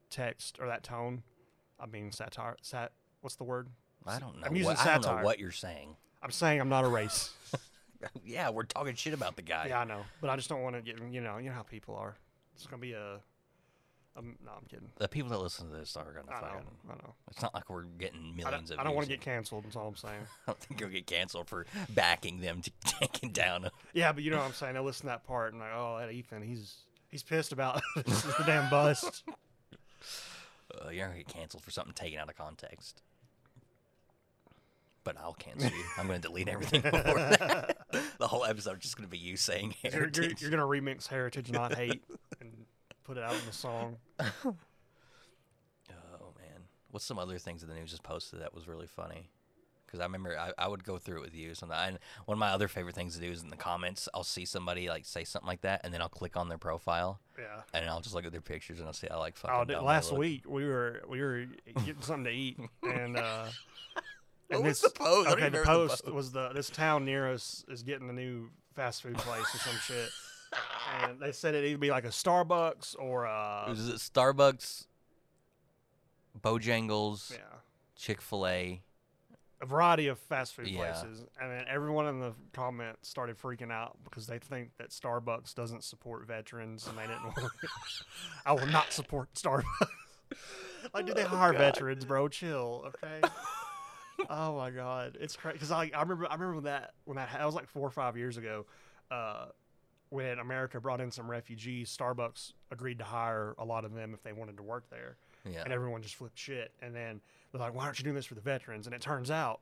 text 0.09 0.57
or 0.59 0.67
that 0.67 0.83
tone, 0.83 1.23
I 1.79 1.85
mean 1.85 2.11
satire. 2.11 2.57
Sat. 2.61 2.91
What's 3.21 3.35
the 3.35 3.43
word? 3.43 3.69
I 4.05 4.19
don't 4.19 4.39
know. 4.39 4.47
I'm 4.47 4.55
using 4.55 4.75
what, 4.75 4.79
I 4.79 4.93
don't 4.93 5.01
know 5.01 5.07
satire. 5.09 5.23
what 5.23 5.39
you're 5.39 5.51
saying. 5.51 5.95
I'm 6.21 6.31
saying 6.31 6.59
I'm 6.59 6.69
not 6.69 6.83
a 6.83 6.89
race. 6.89 7.31
yeah, 8.25 8.49
we're 8.49 8.63
talking 8.63 8.95
shit 8.95 9.13
about 9.13 9.35
the 9.35 9.41
guy. 9.41 9.67
yeah, 9.69 9.79
I 9.79 9.85
know, 9.85 10.01
but 10.21 10.29
I 10.29 10.35
just 10.35 10.49
don't 10.49 10.61
want 10.61 10.75
to 10.75 10.81
get 10.81 10.99
you 11.11 11.21
know 11.21 11.37
you 11.37 11.49
know 11.49 11.55
how 11.55 11.63
people 11.63 11.95
are. 11.95 12.15
It's 12.55 12.65
gonna 12.65 12.81
be 12.81 12.93
a. 12.93 13.19
Um, 14.15 14.35
no, 14.45 14.51
I'm 14.55 14.65
kidding. 14.69 14.89
The 14.99 15.07
people 15.07 15.29
that 15.31 15.39
listen 15.39 15.69
to 15.71 15.75
this 15.75 15.97
are 15.97 16.03
gonna 16.03 16.31
I 16.31 16.41
know. 16.41 16.47
fucking. 16.47 16.67
I 16.87 16.93
know. 16.93 17.13
It's 17.31 17.41
not 17.41 17.53
like 17.55 17.67
we're 17.69 17.83
getting 17.83 18.33
I 18.33 18.37
millions 18.37 18.69
don't, 18.69 18.77
of. 18.77 18.79
I 18.79 18.83
don't 18.83 18.93
want 18.95 19.05
to 19.05 19.07
views. 19.07 19.19
get 19.19 19.25
canceled. 19.25 19.65
That's 19.65 19.75
all 19.75 19.87
I'm 19.87 19.95
saying. 19.95 20.19
I 20.47 20.51
don't 20.51 20.59
think 20.59 20.79
you'll 20.81 20.89
get 20.91 21.07
canceled 21.07 21.47
for 21.47 21.65
backing 21.89 22.39
them 22.41 22.61
to 22.61 22.71
taking 22.99 23.31
down. 23.31 23.65
A, 23.65 23.71
Yeah, 23.93 24.11
but 24.11 24.23
you 24.23 24.29
know 24.29 24.37
what 24.37 24.45
I'm 24.45 24.53
saying. 24.53 24.77
I 24.77 24.81
listen 24.81 25.01
to 25.01 25.07
that 25.07 25.23
part 25.25 25.53
and 25.53 25.59
like, 25.59 25.71
oh, 25.73 25.97
that 25.99 26.11
Ethan, 26.11 26.43
he's 26.43 26.75
he's 27.09 27.23
pissed 27.23 27.51
about 27.53 27.81
the 27.95 28.43
damn 28.45 28.69
bust. 28.69 29.23
uh, 30.85 30.89
you're 30.89 31.07
gonna 31.07 31.17
get 31.17 31.27
canceled 31.27 31.63
for 31.63 31.71
something 31.71 31.93
taken 31.93 32.19
out 32.19 32.29
of 32.29 32.37
context. 32.37 33.01
But 35.03 35.17
I'll 35.17 35.33
cancel 35.33 35.69
you. 35.69 35.83
I'm 35.97 36.07
gonna 36.07 36.19
delete 36.19 36.47
everything 36.47 36.79
before 36.81 37.01
that. 37.01 37.77
the 38.19 38.27
whole 38.27 38.45
episode 38.45 38.77
is 38.77 38.83
just 38.83 38.95
gonna 38.95 39.09
be 39.09 39.17
you 39.17 39.35
saying 39.35 39.73
You're, 39.83 39.91
you're, 39.91 39.99
heritage. 40.01 40.41
you're 40.41 40.51
gonna 40.51 40.63
remix 40.63 41.07
"Heritage 41.07 41.51
Not 41.51 41.75
Hate" 41.75 42.03
put 43.03 43.17
it 43.17 43.23
out 43.23 43.33
in 43.33 43.45
the 43.45 43.53
song. 43.53 43.97
Oh 46.21 46.33
man, 46.39 46.61
what's 46.91 47.05
some 47.05 47.19
other 47.19 47.37
things 47.37 47.61
that 47.61 47.67
the 47.67 47.73
news 47.75 47.89
just 47.91 48.03
posted 48.03 48.41
that 48.41 48.53
was 48.53 48.67
really 48.67 48.87
funny? 48.87 49.29
Because 49.85 49.99
I 49.99 50.03
remember 50.05 50.37
I, 50.37 50.51
I 50.57 50.67
would 50.67 50.83
go 50.83 50.97
through 50.97 51.17
it 51.17 51.21
with 51.21 51.35
you. 51.35 51.53
Sometimes 51.53 51.87
and 51.89 51.99
one 52.25 52.35
of 52.35 52.39
my 52.39 52.49
other 52.49 52.67
favorite 52.67 52.95
things 52.95 53.13
to 53.15 53.21
do 53.21 53.29
is 53.29 53.43
in 53.43 53.49
the 53.49 53.55
comments. 53.57 54.09
I'll 54.13 54.23
see 54.23 54.45
somebody 54.45 54.89
like 54.89 55.05
say 55.05 55.23
something 55.23 55.47
like 55.47 55.61
that, 55.61 55.81
and 55.83 55.93
then 55.93 56.01
I'll 56.01 56.09
click 56.09 56.35
on 56.37 56.49
their 56.49 56.57
profile, 56.57 57.19
Yeah. 57.37 57.61
and 57.73 57.87
I'll 57.89 58.01
just 58.01 58.15
look 58.15 58.25
at 58.25 58.31
their 58.31 58.41
pictures, 58.41 58.79
and 58.79 58.87
I'll 58.87 58.93
see 58.93 59.07
I 59.09 59.17
like 59.17 59.35
fucking. 59.37 59.55
Oh, 59.55 59.65
d- 59.65 59.73
dumb 59.73 59.81
they 59.83 59.87
last 59.87 60.11
week 60.13 60.43
we 60.47 60.65
were 60.65 61.03
we 61.07 61.21
were 61.21 61.45
getting 61.85 61.97
something 62.01 62.25
to 62.25 62.31
eat, 62.31 62.57
and 62.83 63.17
uh, 63.17 63.45
and 64.49 64.65
this 64.65 64.81
the 64.81 64.89
post? 64.89 65.29
Okay, 65.29 65.49
the 65.49 65.59
remember 65.59 65.83
the 65.83 65.87
post 65.89 66.11
was 66.11 66.31
the 66.31 66.49
this 66.53 66.69
town 66.69 67.05
near 67.05 67.31
us 67.31 67.63
is 67.67 67.83
getting 67.83 68.09
a 68.09 68.13
new 68.13 68.49
fast 68.73 69.03
food 69.03 69.17
place 69.17 69.53
or 69.53 69.57
some 69.59 69.75
shit, 69.83 70.09
and 71.03 71.19
they 71.19 71.31
said 71.31 71.55
it'd 71.55 71.69
either 71.69 71.77
be 71.77 71.91
like 71.91 72.05
a 72.05 72.09
Starbucks 72.09 72.95
or 72.99 73.25
It 73.25 73.29
a 73.29 73.65
was 73.69 73.79
Starbucks, 74.13 74.87
Bojangles, 76.39 77.31
yeah, 77.31 77.37
Chick 77.95 78.21
Fil 78.21 78.47
A. 78.47 78.81
a 79.61 79.65
variety 79.65 80.07
of 80.07 80.19
fast 80.19 80.55
food 80.55 80.67
Yeah. 80.67 80.91
places, 80.91 81.25
and 81.39 81.51
then 81.51 81.65
everyone 81.67 82.07
in 82.07 82.19
the 82.19 82.33
comments 82.53 83.07
started 83.07 83.37
freaking 83.37 83.71
out 83.71 83.97
because 84.03 84.27
they 84.27 84.39
think 84.39 84.71
that 84.77 84.89
Starbucks 84.89 85.53
doesn't 85.55 85.83
support 85.83 86.25
veterans, 86.27 86.87
and 86.87 86.97
they 86.97 87.03
didn't. 87.07 87.23
want 87.23 87.37
I 88.45 88.53
will 88.53 88.67
not 88.67 88.91
support 88.91 89.33
Starbucks. 89.35 89.63
like, 90.93 91.05
do 91.05 91.13
they 91.13 91.23
hire 91.23 91.53
veterans, 91.53 92.03
bro? 92.05 92.27
Chill, 92.27 92.85
okay. 92.87 93.27
oh 94.29 94.57
my 94.57 94.71
god, 94.71 95.17
it's 95.21 95.35
crazy 95.35 95.53
because 95.53 95.71
I 95.71 95.91
I 95.93 96.01
remember 96.01 96.27
I 96.29 96.33
remember 96.33 96.55
when 96.55 96.63
that 96.65 96.93
when 97.05 97.17
that, 97.17 97.29
that 97.31 97.45
was 97.45 97.55
like 97.55 97.67
four 97.67 97.87
or 97.87 97.91
five 97.91 98.17
years 98.17 98.37
ago. 98.37 98.65
Uh, 99.11 99.45
when 100.13 100.37
America 100.39 100.79
brought 100.79 101.01
in 101.01 101.09
some 101.11 101.29
refugees, 101.29 101.95
Starbucks 101.95 102.53
agreed 102.71 102.99
to 102.99 103.03
hire 103.03 103.55
a 103.57 103.65
lot 103.65 103.83
of 103.83 103.93
them 103.93 104.13
if 104.13 104.21
they 104.21 104.31
wanted 104.33 104.57
to 104.57 104.63
work 104.63 104.87
there 104.91 105.15
Yeah. 105.43 105.63
and 105.63 105.73
everyone 105.73 106.01
just 106.03 106.15
flipped 106.15 106.37
shit. 106.37 106.71
And 106.81 106.95
then 106.95 107.19
they're 107.51 107.59
like, 107.61 107.73
"Why 107.73 107.85
aren't 107.85 107.97
you 107.99 108.03
doing 108.03 108.15
this 108.15 108.25
for 108.27 108.35
the 108.35 108.41
veterans?" 108.41 108.85
And 108.85 108.93
it 108.95 109.01
turns 109.01 109.31
out 109.31 109.59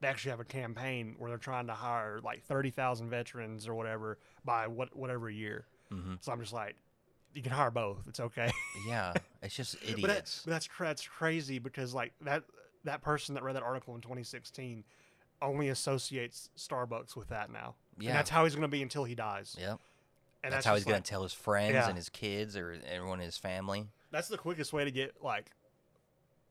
they 0.00 0.08
actually 0.08 0.30
have 0.32 0.40
a 0.40 0.44
campaign 0.44 1.14
where 1.18 1.30
they're 1.30 1.38
trying 1.38 1.66
to 1.68 1.72
hire 1.74 2.20
like 2.22 2.42
thirty 2.44 2.70
thousand 2.70 3.08
veterans 3.08 3.66
or 3.66 3.74
whatever 3.74 4.18
by 4.44 4.66
what 4.66 4.94
whatever 4.94 5.30
year. 5.30 5.64
Mhm. 5.90 6.22
So 6.22 6.32
I'm 6.32 6.40
just 6.40 6.52
like, 6.52 6.76
you 7.32 7.40
can 7.42 7.52
hire 7.52 7.70
both. 7.70 8.06
It's 8.06 8.20
okay. 8.20 8.52
Yeah. 8.86 9.12
It's 9.42 9.54
just 9.56 9.74
but, 9.80 9.86
that, 9.86 9.92
idiots. 9.98 10.42
but 10.44 10.50
that's 10.52 10.68
that's 10.78 11.06
crazy 11.06 11.58
because 11.58 11.92
like 11.94 12.12
that 12.22 12.44
that 12.84 13.00
person 13.02 13.34
that 13.34 13.42
read 13.42 13.56
that 13.56 13.62
article 13.62 13.94
in 13.94 14.00
2016 14.00 14.84
only 15.42 15.68
associates 15.68 16.48
Starbucks 16.56 17.14
with 17.16 17.28
that 17.28 17.50
now. 17.50 17.74
Yeah. 17.98 18.10
And 18.10 18.18
that's 18.18 18.30
how 18.30 18.44
he's 18.44 18.54
going 18.54 18.62
to 18.62 18.68
be 18.68 18.82
until 18.82 19.04
he 19.04 19.14
dies. 19.14 19.54
Yep. 19.60 19.78
And 20.44 20.52
that's, 20.52 20.66
how 20.66 20.74
he's 20.74 20.82
just 20.84 20.88
gonna 20.88 21.00
tell 21.00 21.22
his 21.22 21.32
friends 21.32 21.72
Yeah. 21.72 21.88
and 21.88 21.96
his 21.96 22.08
kids 22.10 22.56
or 22.56 22.76
everyone 22.86 23.18
in 23.20 23.24
his 23.24 23.38
family. 23.38 23.88
That's 24.10 24.28
the 24.28 24.36
quickest 24.38 24.72
way 24.72 24.84
to 24.84 24.90
get 24.90 25.22
like 25.22 25.50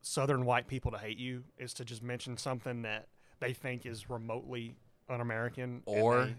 southern 0.01 0.45
white 0.45 0.67
people 0.67 0.91
to 0.91 0.97
hate 0.97 1.17
you 1.17 1.43
is 1.57 1.73
to 1.75 1.85
just 1.85 2.03
mention 2.03 2.35
something 2.37 2.81
that 2.81 3.07
they 3.39 3.53
think 3.53 3.85
is 3.85 4.09
remotely 4.09 4.75
un-American 5.09 5.83
Or 5.85 6.25
they- 6.25 6.35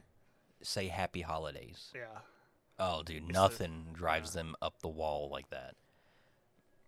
say 0.63 0.89
happy 0.89 1.21
holidays. 1.23 1.91
yeah. 1.95 2.19
Oh, 2.79 3.03
dude, 3.03 3.29
the- 3.29 3.33
nothing 3.33 3.91
drives 3.93 4.33
them 4.33 4.57
up 4.61 4.81
the 4.81 4.89
wall 4.89 5.29
like 5.31 5.49
that. 5.51 5.77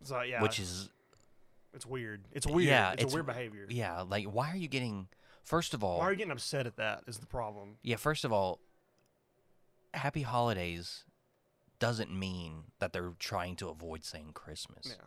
So 0.02 0.20
yeah, 0.22 0.42
Which 0.42 0.58
is 0.58 0.90
it's 1.72 1.86
weird. 1.86 2.24
It's 2.32 2.46
weird. 2.46 2.68
yeah, 2.68 2.92
it's, 2.92 3.02
it's- 3.02 3.12
a 3.12 3.16
weird 3.16 3.26
behavior. 3.26 3.66
yeah, 3.70 4.02
like 4.02 4.24
why 4.26 4.50
are 4.50 4.56
you 4.56 4.68
getting? 4.68 5.08
First 5.42 5.74
of 5.74 5.84
all, 5.84 5.98
Why 6.00 6.06
are 6.06 6.10
you 6.10 6.16
getting 6.16 6.32
upset 6.32 6.66
at 6.66 6.76
that? 6.76 7.04
Is 7.06 7.18
the 7.18 7.26
problem? 7.26 7.76
yeah, 7.82 7.96
first 7.96 8.24
of 8.24 8.32
all, 8.32 8.58
happy 9.96 10.22
holidays 10.22 11.04
doesn't 11.78 12.10
mean 12.10 12.64
that 12.78 12.92
they're 12.92 13.12
trying 13.18 13.56
to 13.56 13.68
avoid 13.68 14.04
saying 14.04 14.30
Christmas. 14.34 14.86
Yeah. 14.88 15.04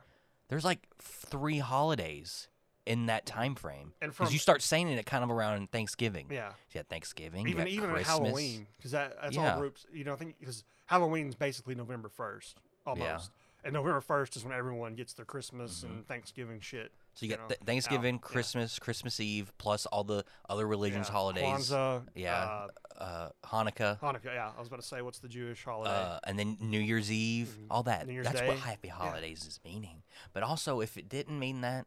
There's 0.49 0.65
like 0.65 0.87
three 0.99 1.59
holidays 1.59 2.47
in 2.85 3.05
that 3.05 3.25
time 3.25 3.55
frame. 3.55 3.93
And 4.01 4.11
Because 4.11 4.33
you 4.33 4.39
start 4.39 4.61
saying 4.61 4.89
it 4.89 5.05
kind 5.05 5.23
of 5.23 5.29
around 5.29 5.71
Thanksgiving. 5.71 6.27
Yeah. 6.31 6.53
Got 6.73 6.87
Thanksgiving. 6.87 7.47
Even 7.47 7.67
even 7.67 7.89
Christmas. 7.91 8.07
Halloween 8.07 8.67
because 8.77 8.91
that 8.91 9.15
that's 9.21 9.35
Yeah. 9.35 9.53
all 9.53 9.59
groups. 9.59 9.85
You 9.93 10.03
know, 10.03 10.13
I 10.13 10.15
think 10.15 10.39
because 10.39 10.63
Halloween's 10.87 11.35
basically 11.35 11.75
November 11.75 12.09
first 12.09 12.59
almost. 12.85 13.31
And 13.63 13.73
November 13.73 14.01
first 14.01 14.35
is 14.35 14.43
when 14.43 14.53
everyone 14.53 14.95
gets 14.95 15.13
their 15.13 15.25
Christmas 15.25 15.83
mm-hmm. 15.83 15.93
and 15.93 16.07
Thanksgiving 16.07 16.61
shit. 16.61 16.91
So 17.15 17.25
you 17.25 17.31
you 17.31 17.35
got 17.37 17.43
know, 17.43 17.47
th- 17.49 17.59
Thanksgiving, 17.65 18.15
out. 18.15 18.21
Yeah. 18.23 18.31
Christmas, 18.31 18.79
Christmas 18.79 19.19
Eve, 19.19 19.51
plus 19.57 19.85
all 19.87 20.03
the 20.03 20.23
other 20.49 20.65
religions' 20.65 21.07
Yeah. 21.07 21.13
holidays. 21.13 21.43
Kwanzaa, 21.71 22.07
yeah. 22.15 22.33
uh, 22.35 22.67
Uh, 22.99 23.29
Hanukkah. 23.45 23.97
Hanukkah. 24.01 24.25
Yeah, 24.25 24.51
I 24.55 24.59
was 24.59 24.67
about 24.67 24.81
to 24.81 24.85
say, 24.87 25.01
what's 25.01 25.19
the 25.19 25.29
Jewish 25.29 25.63
holiday? 25.63 25.89
Uh, 25.91 26.19
and 26.25 26.37
then 26.37 26.57
New 26.59 26.79
Year's 26.81 27.09
Eve, 27.11 27.57
all 27.71 27.83
that. 27.83 27.99
Mm-hmm. 28.01 28.07
New 28.07 28.13
Year's 28.15 28.25
That's 28.27 28.41
Day. 28.41 28.47
what 28.47 28.57
Happy 28.57 28.89
Holidays 28.89 29.45
is 29.45 29.59
meaning. 29.63 30.03
But 30.33 30.43
also, 30.43 30.81
if 30.81 30.97
it 30.97 31.07
didn't 31.07 31.39
mean 31.39 31.61
that, 31.61 31.85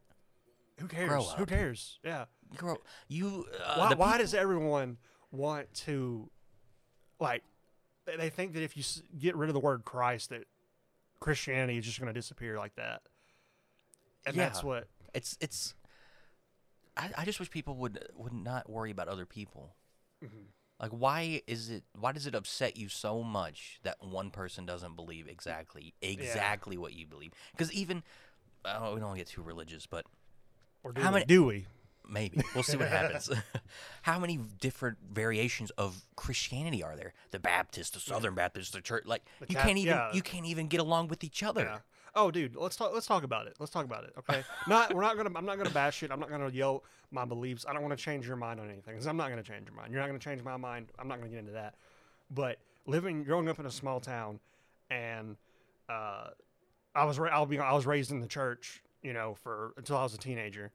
Who 0.78 0.88
cares? 0.88 1.30
Who 1.32 1.44
cares? 1.46 1.98
Yeah. 2.02 2.24
girl, 2.56 2.78
you. 3.08 3.46
Uh, 3.62 3.76
why 3.76 3.94
why 3.94 4.12
peop- 4.12 4.20
does 4.22 4.32
everyone 4.34 4.96
want 5.30 5.72
to, 5.86 6.30
like, 7.20 7.42
they, 8.06 8.16
they 8.16 8.30
think 8.30 8.54
that 8.54 8.62
if 8.62 8.74
you 8.76 8.82
get 9.18 9.36
rid 9.36 9.48
of 9.50 9.54
the 9.54 9.60
word 9.60 9.84
Christ, 9.84 10.30
that 10.30 10.44
Christianity 11.20 11.78
is 11.78 11.84
just 11.84 12.00
going 12.00 12.12
to 12.12 12.18
disappear 12.18 12.56
like 12.58 12.74
that? 12.76 13.02
And 14.26 14.34
that's 14.36 14.62
what. 14.64 14.88
It's 15.14 15.36
it's. 15.40 15.74
I, 16.96 17.10
I 17.18 17.24
just 17.24 17.40
wish 17.40 17.50
people 17.50 17.76
would 17.76 18.06
would 18.14 18.32
not 18.32 18.68
worry 18.68 18.90
about 18.90 19.08
other 19.08 19.26
people. 19.26 19.74
Mm-hmm. 20.24 20.36
Like, 20.80 20.90
why 20.90 21.42
is 21.46 21.70
it? 21.70 21.84
Why 21.98 22.12
does 22.12 22.26
it 22.26 22.34
upset 22.34 22.76
you 22.76 22.88
so 22.88 23.22
much 23.22 23.80
that 23.82 23.96
one 24.04 24.30
person 24.30 24.66
doesn't 24.66 24.96
believe 24.96 25.28
exactly 25.28 25.94
exactly 26.02 26.76
what 26.76 26.92
you 26.92 27.06
believe? 27.06 27.32
Because 27.52 27.72
even, 27.72 28.02
oh, 28.64 28.94
we 28.94 29.00
don't 29.00 29.16
get 29.16 29.28
too 29.28 29.42
religious, 29.42 29.86
but 29.86 30.04
Or 30.82 30.92
do 30.92 31.00
How 31.00 31.08
we? 31.10 31.14
many- 31.14 31.24
Do 31.26 31.44
we? 31.44 31.66
maybe 32.08 32.42
we'll 32.52 32.64
see 32.64 32.76
what 32.76 32.88
happens. 33.00 33.30
How 34.02 34.18
many 34.18 34.36
different 34.60 34.98
variations 35.08 35.70
of 35.78 36.02
Christianity 36.16 36.82
are 36.82 36.96
there? 36.96 37.14
The 37.30 37.38
Baptist, 37.38 37.94
the 37.94 38.00
Southern 38.00 38.34
Baptist, 38.34 38.72
the 38.72 38.80
church. 38.80 39.04
Like 39.06 39.22
The 39.40 39.46
you 39.50 39.56
can't 39.56 39.78
even 39.78 39.94
yeah. 39.94 40.12
you 40.12 40.20
can't 40.20 40.46
even 40.46 40.66
get 40.66 40.80
along 40.80 41.08
with 41.08 41.22
each 41.22 41.42
other. 41.44 41.62
Yeah. 41.62 41.78
Oh, 42.14 42.30
dude, 42.30 42.56
let's 42.56 42.76
talk. 42.76 42.92
Let's 42.92 43.06
talk 43.06 43.24
about 43.24 43.46
it. 43.46 43.56
Let's 43.58 43.72
talk 43.72 43.84
about 43.84 44.04
it. 44.04 44.12
Okay. 44.18 44.42
not. 44.68 44.94
We're 44.94 45.02
not 45.02 45.16
gonna. 45.16 45.30
I'm 45.34 45.46
not 45.46 45.56
gonna 45.56 45.70
bash 45.70 46.02
it. 46.02 46.10
I'm 46.10 46.20
not 46.20 46.30
gonna 46.30 46.50
yell 46.50 46.84
my 47.10 47.24
beliefs. 47.24 47.64
I 47.68 47.72
don't 47.72 47.82
want 47.82 47.96
to 47.96 48.02
change 48.02 48.26
your 48.26 48.36
mind 48.36 48.60
on 48.60 48.68
anything. 48.68 48.94
Cause 48.94 49.06
I'm 49.06 49.16
not 49.16 49.30
gonna 49.30 49.42
change 49.42 49.66
your 49.66 49.76
mind. 49.76 49.92
You're 49.92 50.00
not 50.00 50.08
gonna 50.08 50.18
change 50.18 50.42
my 50.42 50.56
mind. 50.56 50.88
I'm 50.98 51.08
not 51.08 51.18
gonna 51.18 51.30
get 51.30 51.38
into 51.38 51.52
that. 51.52 51.74
But 52.30 52.58
living, 52.86 53.24
growing 53.24 53.48
up 53.48 53.58
in 53.58 53.66
a 53.66 53.70
small 53.70 54.00
town, 54.00 54.40
and 54.90 55.36
uh, 55.88 56.28
I 56.94 57.04
was. 57.04 57.18
Ra- 57.18 57.30
I'll 57.32 57.46
be. 57.46 57.58
I 57.58 57.72
was 57.72 57.86
raised 57.86 58.10
in 58.10 58.20
the 58.20 58.26
church. 58.26 58.82
You 59.02 59.12
know, 59.14 59.34
for 59.34 59.72
until 59.76 59.96
I 59.96 60.02
was 60.02 60.14
a 60.14 60.18
teenager, 60.18 60.70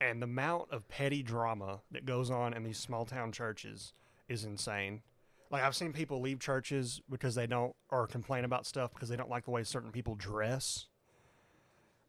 and 0.00 0.20
the 0.20 0.26
amount 0.26 0.70
of 0.70 0.88
petty 0.88 1.22
drama 1.22 1.80
that 1.92 2.04
goes 2.04 2.30
on 2.30 2.52
in 2.52 2.64
these 2.64 2.78
small 2.78 3.04
town 3.04 3.32
churches 3.32 3.92
is 4.28 4.44
insane. 4.44 5.02
Like 5.50 5.62
I've 5.62 5.74
seen 5.74 5.92
people 5.92 6.20
leave 6.20 6.38
churches 6.38 7.00
because 7.10 7.34
they 7.34 7.46
don't 7.46 7.74
or 7.90 8.06
complain 8.06 8.44
about 8.44 8.66
stuff 8.66 8.92
because 8.94 9.08
they 9.08 9.16
don't 9.16 9.30
like 9.30 9.44
the 9.44 9.50
way 9.50 9.64
certain 9.64 9.90
people 9.90 10.14
dress. 10.14 10.86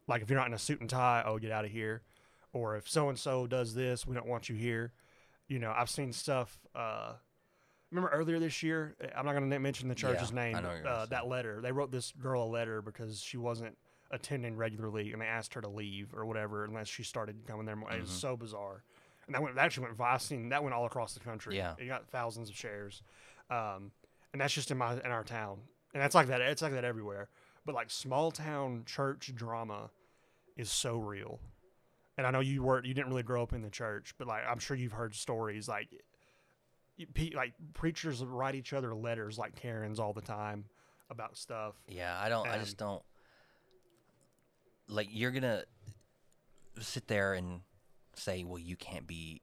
Like 0.07 0.21
if 0.21 0.29
you're 0.29 0.37
not 0.39 0.47
in 0.47 0.53
a 0.53 0.59
suit 0.59 0.79
and 0.81 0.89
tie, 0.89 1.23
oh 1.25 1.39
get 1.39 1.51
out 1.51 1.65
of 1.65 1.71
here. 1.71 2.01
Or 2.53 2.75
if 2.75 2.87
so 2.89 3.09
and 3.09 3.17
so 3.17 3.47
does 3.47 3.73
this, 3.73 4.05
we 4.05 4.13
don't 4.13 4.27
want 4.27 4.49
you 4.49 4.55
here. 4.55 4.91
You 5.47 5.59
know, 5.59 5.73
I've 5.75 5.89
seen 5.89 6.11
stuff. 6.13 6.59
Uh, 6.75 7.13
remember 7.91 8.09
earlier 8.09 8.39
this 8.39 8.61
year? 8.61 8.95
eh, 9.01 9.07
I'm 9.15 9.25
not 9.25 9.33
going 9.35 9.49
to 9.49 9.59
mention 9.59 9.87
the 9.89 9.95
church's 9.95 10.31
I 10.31 10.35
name. 10.35 10.55
uh, 10.85 11.05
that 11.07 11.27
letter, 11.27 11.61
they 11.61 11.71
wrote 11.71 11.91
this 11.91 12.11
girl 12.21 12.43
a 12.43 12.45
letter 12.45 12.81
because 12.81 13.21
she 13.21 13.37
wasn't 13.37 13.77
attending 14.11 14.57
regularly, 14.57 15.13
and 15.13 15.21
they 15.21 15.25
asked 15.25 15.53
her 15.53 15.61
to 15.61 15.69
leave 15.69 16.13
or 16.13 16.25
whatever 16.25 16.65
unless 16.65 16.87
she 16.89 17.03
started 17.03 17.37
coming 17.47 17.65
there. 17.65 17.75
more. 17.77 17.91
It 17.91 18.01
was 18.01 18.09
Mm-hmm. 18.09 18.17
so 18.19 18.37
bizarre, 18.37 18.83
and 19.25 19.33
that 19.35 19.41
went 19.41 19.55
that 19.55 19.63
actually 19.65 19.87
went. 19.87 19.99
I've 20.01 20.21
seen 20.21 20.49
that 20.49 20.61
went 20.61 20.73
all 20.75 20.85
across 20.85 21.13
the 21.13 21.21
country. 21.21 21.55
Yeah. 21.55 21.75
it 21.77 21.87
got 21.87 22.09
thousands 22.09 22.49
of 22.49 22.55
shares, 22.55 23.01
um, 23.51 23.91
and 24.33 24.41
that's 24.41 24.53
just 24.53 24.71
in 24.71 24.77
my 24.79 24.93
in 24.93 25.11
our 25.11 25.23
town, 25.23 25.59
and 25.93 26.01
that's 26.01 26.15
like 26.15 26.27
that. 26.27 26.41
It's 26.41 26.61
like 26.63 26.71
that 26.73 26.83
everywhere. 26.85 27.29
But 27.65 27.75
like 27.75 27.91
small 27.91 28.31
town 28.31 28.83
church 28.87 29.31
drama 29.35 29.91
is 30.57 30.71
so 30.71 30.97
real. 30.97 31.39
And 32.17 32.25
I 32.27 32.31
know 32.31 32.39
you 32.39 32.63
weren't 32.63 32.85
you 32.85 32.93
didn't 32.93 33.09
really 33.09 33.23
grow 33.23 33.43
up 33.43 33.53
in 33.53 33.61
the 33.61 33.69
church, 33.69 34.13
but 34.17 34.27
like 34.27 34.41
I'm 34.49 34.57
sure 34.59 34.75
you've 34.75 34.91
heard 34.93 35.13
stories 35.15 35.67
like 35.67 35.89
pe- 37.13 37.31
like 37.35 37.53
preachers 37.73 38.23
write 38.23 38.55
each 38.55 38.73
other 38.73 38.93
letters 38.95 39.37
like 39.37 39.55
Karens 39.55 39.99
all 39.99 40.13
the 40.13 40.21
time 40.21 40.65
about 41.09 41.37
stuff. 41.37 41.75
Yeah, 41.87 42.17
I 42.19 42.29
don't. 42.29 42.47
I 42.47 42.57
just 42.57 42.77
don't. 42.77 43.01
Like 44.87 45.07
you're 45.11 45.31
gonna 45.31 45.63
sit 46.79 47.07
there 47.07 47.33
and 47.33 47.61
say, 48.15 48.43
"Well, 48.43 48.59
you 48.59 48.75
can't 48.75 49.07
be 49.07 49.41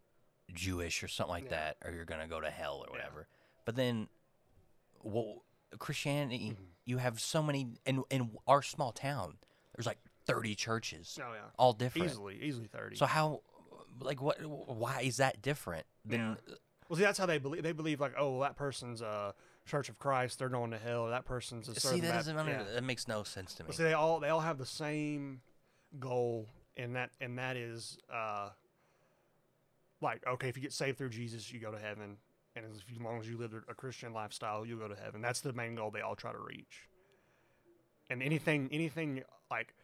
Jewish 0.52 1.02
or 1.02 1.08
something 1.08 1.30
like 1.30 1.44
Yeah. 1.44 1.50
that, 1.50 1.76
or 1.84 1.92
you're 1.92 2.04
gonna 2.04 2.28
go 2.28 2.40
to 2.40 2.50
hell 2.50 2.84
or 2.86 2.92
whatever." 2.92 3.28
But 3.68 3.76
then, 3.76 4.09
well, 5.02 5.44
Christianity, 5.78 6.52
Mm-hmm. 6.54 6.62
you 6.87 6.96
have 6.96 7.20
so 7.20 7.42
many 7.42 7.66
in 7.85 8.02
in 8.09 8.31
our 8.46 8.62
small 8.62 8.92
town. 8.92 9.37
There's 9.76 9.85
like 9.85 9.98
30 10.24 10.54
churches, 10.54 11.18
Oh 11.22 11.35
yeah, 11.35 11.40
all 11.59 11.74
different. 11.74 12.09
easily 12.11 12.38
easily 12.40 12.66
thirty. 12.66 12.96
So 12.96 13.04
how, 13.04 13.42
like, 14.00 14.22
what? 14.22 14.38
Why 14.42 15.02
is 15.02 15.18
that 15.18 15.42
different 15.42 15.85
than? 16.07 16.38
well, 16.88 16.96
see, 16.96 17.02
that's 17.02 17.18
how 17.18 17.26
they 17.26 17.37
believe. 17.37 17.62
They 17.62 17.72
believe 17.72 18.00
like, 18.00 18.14
oh, 18.16 18.31
well, 18.31 18.40
that 18.40 18.57
person's 18.57 19.02
a 19.02 19.35
Church 19.66 19.90
of 19.90 19.98
Christ, 19.98 20.38
they're 20.38 20.48
going 20.48 20.70
to 20.70 20.78
hell. 20.78 21.09
That 21.11 21.26
person's 21.26 21.68
a 21.68 21.78
See, 21.78 22.00
that 22.00 22.14
doesn't. 22.14 22.37
yeah. 22.48 22.62
That 22.72 22.85
makes 22.85 23.07
no 23.07 23.22
sense 23.22 23.52
to 23.57 23.64
me. 23.64 23.66
Well, 23.68 23.76
see, 23.76 23.83
they 23.83 23.92
all 23.92 24.18
they 24.18 24.31
all 24.31 24.40
have 24.40 24.57
the 24.57 24.64
same 24.64 25.42
goal, 26.00 26.48
and 26.74 26.96
that 26.96 27.11
and 27.20 27.37
that 27.37 27.59
is 27.59 27.98
uh, 28.11 28.48
like 30.00 30.26
okay, 30.26 30.48
if 30.48 30.57
you 30.57 30.62
get 30.62 30.72
saved 30.72 30.96
through 30.96 31.11
Jesus, 31.11 31.52
you 31.52 31.61
go 31.61 31.70
to 31.70 31.78
heaven, 31.78 32.16
and 32.64 32.74
as, 32.74 32.80
long 33.00 33.18
as 33.20 33.28
you 33.28 33.36
live 33.38 33.54
a 33.68 33.74
Christian 33.74 34.12
lifestyle, 34.12 34.64
you'll 34.66 34.78
go 34.78 34.88
to 34.88 34.96
heaven. 34.96 35.20
That's 35.22 35.40
the 35.40 35.52
main 35.52 35.74
goal 35.74 35.90
they 35.90 36.00
all 36.00 36.16
try 36.16 36.32
to 36.32 36.38
reach. 36.38 36.88
And 38.10 38.22
anything, 38.22 38.68
anything 38.72 39.22
like 39.50 39.74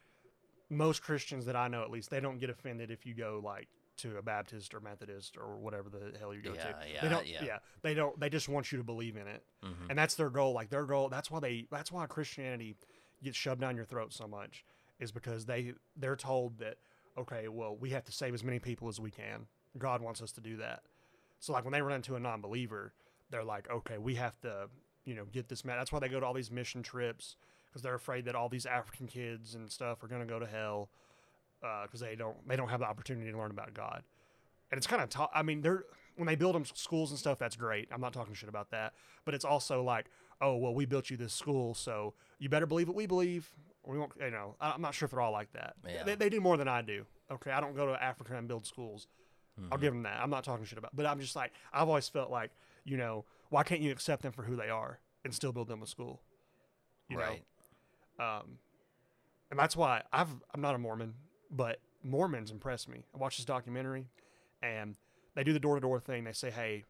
most 0.71 1.03
Christians 1.03 1.47
that 1.47 1.57
I 1.57 1.69
know, 1.69 1.83
at 1.83 1.91
least, 1.91 2.11
they 2.11 2.21
don't 2.21 2.39
get 2.39 2.51
offended 2.51 2.91
if 2.91 3.05
you 3.05 3.15
go 3.15 3.41
like 3.45 3.69
to 3.99 4.17
a 4.17 4.23
Baptist 4.23 4.75
or 4.75 4.81
Methodist 4.81 5.37
or 5.37 5.57
whatever 5.57 5.89
the 5.89 6.19
hell 6.19 6.35
you 6.35 6.43
go 6.43 6.55
Yeah, 6.55 6.63
to. 6.65 6.77
yeah, 6.93 7.01
they 7.03 7.09
don't, 7.09 7.27
yeah. 7.27 7.59
They 7.83 7.95
don't. 7.95 8.19
They 8.19 8.29
just 8.29 8.49
want 8.49 8.73
you 8.73 8.79
to 8.79 8.85
believe 8.85 9.17
in 9.17 9.29
it, 9.29 9.45
Mhm. 9.63 9.91
and 9.91 9.99
that's 9.99 10.15
their 10.17 10.31
goal. 10.31 10.53
Like 10.53 10.71
their 10.71 10.85
goal. 10.85 11.09
That's 11.09 11.31
why 11.31 11.39
they. 11.41 11.69
That's 11.71 11.93
why 11.93 12.07
Christianity 12.07 12.77
gets 13.23 13.37
shoved 13.37 13.61
down 13.61 13.77
your 13.77 13.85
throat 13.85 14.13
so 14.13 14.27
much, 14.27 14.65
is 14.99 15.13
because 15.13 15.47
they 15.47 15.75
they're 15.97 16.17
told 16.17 16.59
that 16.59 16.79
okay, 17.17 17.47
well, 17.47 17.77
we 17.77 17.91
have 17.91 18.03
to 18.05 18.11
save 18.11 18.35
as 18.35 18.43
many 18.43 18.59
people 18.59 18.89
as 18.89 18.99
we 18.99 19.11
can. 19.13 19.47
God 19.79 20.01
wants 20.03 20.21
us 20.21 20.33
to 20.33 20.41
do 20.41 20.57
that. 20.57 20.83
So 21.45 21.53
like 21.53 21.65
when 21.65 21.73
they 21.73 21.83
run 21.83 21.97
into 21.97 22.15
a 22.15 22.21
non-believer, 22.21 22.95
they're 23.29 23.45
like, 23.45 23.71
okay, 23.71 23.99
we 23.99 24.15
have 24.15 24.41
to, 24.41 24.69
you 25.05 25.15
know, 25.15 25.27
get 25.31 25.47
this 25.47 25.63
man. 25.63 25.77
That's 25.77 25.93
why 25.93 25.99
they 25.99 26.09
go 26.09 26.19
to 26.19 26.25
all 26.25 26.33
these 26.33 26.51
mission 26.51 26.83
trips 26.83 27.37
because 27.67 27.83
they're 27.83 27.95
afraid 27.95 28.25
that 28.25 28.35
all 28.35 28.49
these 28.49 28.65
African 28.65 29.07
kids 29.07 29.55
and 29.55 29.71
stuff 29.71 30.03
are 30.03 30.07
going 30.07 30.23
to 30.23 30.27
go 30.27 30.39
to 30.39 30.47
hell 30.47 30.89
uh, 31.63 31.83
because 31.83 32.01
they 32.01 32.17
don't 32.17 32.37
they 32.49 32.57
don't 32.57 32.69
have 32.69 32.81
the 32.81 32.87
opportunity 32.87 33.31
to 33.31 33.37
learn 33.37 33.51
about 33.51 33.75
God. 33.75 34.05
And 34.71 34.79
it's 34.79 34.87
kind 34.87 35.03
of 35.03 35.11
ta- 35.11 35.29
I 35.35 35.43
mean, 35.43 35.61
they're 35.61 35.85
when 36.17 36.27
they 36.27 36.35
build 36.35 36.55
them 36.55 36.65
schools 36.65 37.11
and 37.11 37.19
stuff, 37.19 37.39
that's 37.39 37.57
great. 37.57 37.89
I'm 37.93 38.01
not 38.01 38.15
talking 38.15 38.33
shit 38.33 38.49
about 38.49 38.71
that, 38.71 38.95
but 39.27 39.35
it's 39.35 39.45
also 39.45 39.83
like, 39.83 40.07
oh 40.41 40.57
well, 40.57 40.75
we 40.75 40.87
built 40.87 41.11
you 41.11 41.19
this 41.19 41.35
school, 41.35 41.75
so 41.75 42.15
you 42.39 42.49
better 42.49 42.67
believe 42.67 42.89
what 42.89 42.97
we 42.97 43.05
believe. 43.05 43.53
We 43.87 43.99
won't, 43.99 44.13
you 44.19 44.31
know. 44.31 44.57
I'm 44.63 44.81
not 44.81 44.95
sure 44.95 45.05
if 45.05 45.11
they're 45.11 45.21
all 45.21 45.33
like 45.33 45.53
that. 45.53 45.75
Yeah. 45.87 46.05
They, 46.05 46.15
they 46.15 46.29
do 46.31 46.41
more 46.41 46.57
than 46.57 46.69
I 46.69 46.81
do. 46.81 47.05
Okay, 47.31 47.51
I 47.51 47.61
don't 47.61 47.77
go 47.77 47.85
to 47.85 48.03
Africa 48.03 48.35
and 48.35 48.49
build 48.49 48.65
schools. 48.65 49.09
I'll 49.73 49.79
give 49.79 49.93
them 49.93 50.03
that. 50.03 50.21
I'm 50.21 50.31
not 50.31 50.45
talking 50.45 50.65
shit 50.65 50.79
about, 50.79 50.95
but 50.95 51.07
I'm 51.07 51.21
just 51.21 51.37
like 51.37 51.53
I've 51.73 51.89
always 51.89 52.09
felt 52.09 52.31
like, 52.31 52.51
you 52.85 52.97
know, 52.97 53.25
why 53.51 53.63
can't 53.63 53.81
you 53.81 53.93
accept 53.93 54.23
them 54.23 54.33
for 54.33 54.43
who 54.43 54.57
they 54.57 54.69
are 54.69 54.99
and 55.25 55.35
still 55.35 55.53
build 55.53 55.69
them 55.69 55.83
a 55.83 55.87
school? 55.87 56.21
You 57.09 57.19
Right. 57.19 57.43
know, 58.19 58.25
um, 58.25 58.59
and 59.51 59.59
that's 59.59 59.77
why 59.77 60.03
I've 60.13 60.29
I'm 60.55 60.61
not 60.61 60.75
a 60.75 60.79
Mormon, 60.79 61.15
but 61.51 61.81
Mormons 62.03 62.51
impress 62.51 62.89
me. 62.89 63.05
I 63.15 63.19
watched 63.19 63.39
this 63.39 63.47
documentary, 63.47 64.09
and 64.63 64.97
they 65.35 65.45
do 65.45 65.53
the 65.53 65.61
door 65.61 65.75
to 65.77 65.81
door 65.81 66.01
thing. 66.01 66.25
They 66.25 66.33
say, 66.33 66.51
hey, 66.51 66.85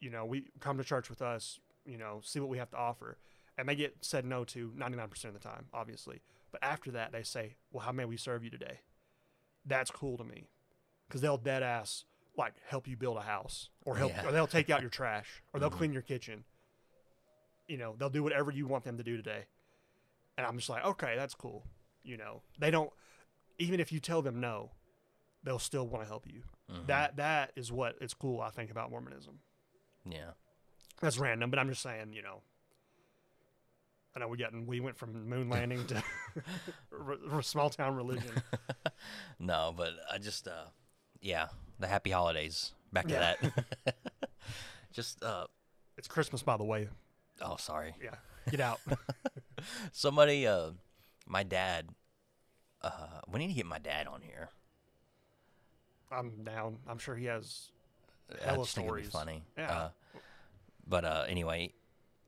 you 0.00 0.10
know, 0.10 0.24
we 0.24 0.44
come 0.60 0.78
to 0.78 0.84
church 0.84 1.08
with 1.10 1.22
us. 1.22 1.60
You 1.86 1.98
know, 1.98 2.20
see 2.22 2.40
what 2.40 2.48
we 2.48 2.58
have 2.58 2.70
to 2.70 2.76
offer, 2.76 3.18
and 3.56 3.68
they 3.68 3.74
get 3.74 3.96
said 4.00 4.24
no 4.24 4.44
to 4.44 4.72
99% 4.76 5.24
of 5.24 5.32
the 5.32 5.38
time, 5.38 5.66
obviously. 5.72 6.20
But 6.52 6.62
after 6.62 6.90
that, 6.92 7.12
they 7.12 7.22
say, 7.22 7.54
well, 7.70 7.84
how 7.84 7.92
may 7.92 8.04
we 8.04 8.16
serve 8.16 8.42
you 8.44 8.50
today? 8.50 8.80
That's 9.64 9.90
cool 9.90 10.16
to 10.18 10.24
me, 10.24 10.48
because 11.10 11.20
they'll 11.20 11.36
dead 11.36 11.62
ass 11.64 12.04
like 12.38 12.54
help 12.68 12.86
you 12.86 12.96
build 12.96 13.16
a 13.18 13.22
house, 13.22 13.68
or 13.84 13.96
help, 13.96 14.12
Yeah. 14.12 14.26
or 14.28 14.32
they'll 14.32 14.46
take 14.46 14.70
out 14.70 14.80
your 14.80 14.88
trash, 14.90 15.42
or 15.52 15.58
they'll 15.60 15.68
clean 15.68 15.92
your 15.92 16.00
kitchen. 16.02 16.44
You 17.66 17.76
know, 17.76 17.96
they'll 17.98 18.08
do 18.08 18.22
whatever 18.22 18.50
you 18.52 18.66
want 18.66 18.84
them 18.84 18.96
to 18.98 19.02
do 19.02 19.16
today. 19.16 19.44
And 20.38 20.46
I'm 20.46 20.56
just 20.56 20.68
like, 20.70 20.84
okay, 20.84 21.14
that's 21.16 21.34
cool. 21.34 21.66
You 22.04 22.16
know, 22.16 22.42
they 22.58 22.70
don't 22.70 22.90
even 23.58 23.80
if 23.80 23.92
you 23.92 23.98
tell 24.00 24.22
them 24.22 24.40
no, 24.40 24.70
they'll 25.42 25.58
still 25.58 25.86
want 25.86 26.02
to 26.04 26.08
help 26.08 26.26
you. 26.26 26.42
Mhm. 26.70 26.86
That 26.86 27.16
that 27.16 27.52
is 27.56 27.70
what 27.72 27.96
is 28.00 28.14
cool. 28.14 28.40
I 28.40 28.50
think 28.50 28.70
about 28.70 28.90
Mormonism. 28.90 29.40
yeah. 30.06 30.30
That's 31.00 31.18
random, 31.18 31.50
but 31.50 31.58
I'm 31.58 31.68
just 31.68 31.82
saying, 31.82 32.12
you 32.12 32.22
know. 32.22 32.42
I 34.14 34.18
know 34.20 34.28
we 34.28 34.38
got 34.38 34.52
we 34.66 34.80
went 34.80 34.96
from 34.98 35.28
moon 35.28 35.48
landing 35.50 35.86
to 35.88 36.02
r- 36.92 37.18
r- 37.30 37.42
small 37.42 37.70
town 37.70 37.96
religion. 37.96 38.30
No, 39.38 39.72
but 39.74 39.94
I 40.12 40.18
just 40.18 40.46
uh 40.46 40.66
yeah, 41.20 41.48
the 41.78 41.86
happy 41.86 42.10
holidays. 42.10 42.72
Back 42.92 43.06
to 43.08 43.14
Yeah. 43.14 43.34
that. 43.84 43.96
just 44.92 45.22
uh 45.22 45.46
It's 45.96 46.08
Christmas, 46.08 46.42
by 46.42 46.56
the 46.56 46.64
way. 46.64 46.88
oh 47.42 47.56
sorry. 47.56 47.94
Yeah, 48.02 48.14
get 48.50 48.60
out. 48.60 48.80
Somebody 49.92 50.46
uh 50.46 50.70
my 51.26 51.42
dad 51.42 51.88
uh 52.82 53.20
we 53.30 53.38
need 53.38 53.48
to 53.48 53.54
get 53.54 53.66
my 53.66 53.78
dad 53.78 54.06
on 54.06 54.22
here. 54.22 54.48
I'm 56.10 56.42
down. 56.44 56.78
I'm 56.88 56.98
sure 56.98 57.14
he 57.14 57.26
has. 57.26 57.70
I 58.42 58.44
Hella 58.44 58.64
just 58.64 58.74
think 58.74 58.86
it'd 58.88 59.02
be 59.02 59.08
stories. 59.08 59.12
funny. 59.12 59.42
Yeah. 59.56 59.70
Uh, 59.78 59.88
but 60.86 61.04
uh 61.04 61.24
anyway, 61.28 61.72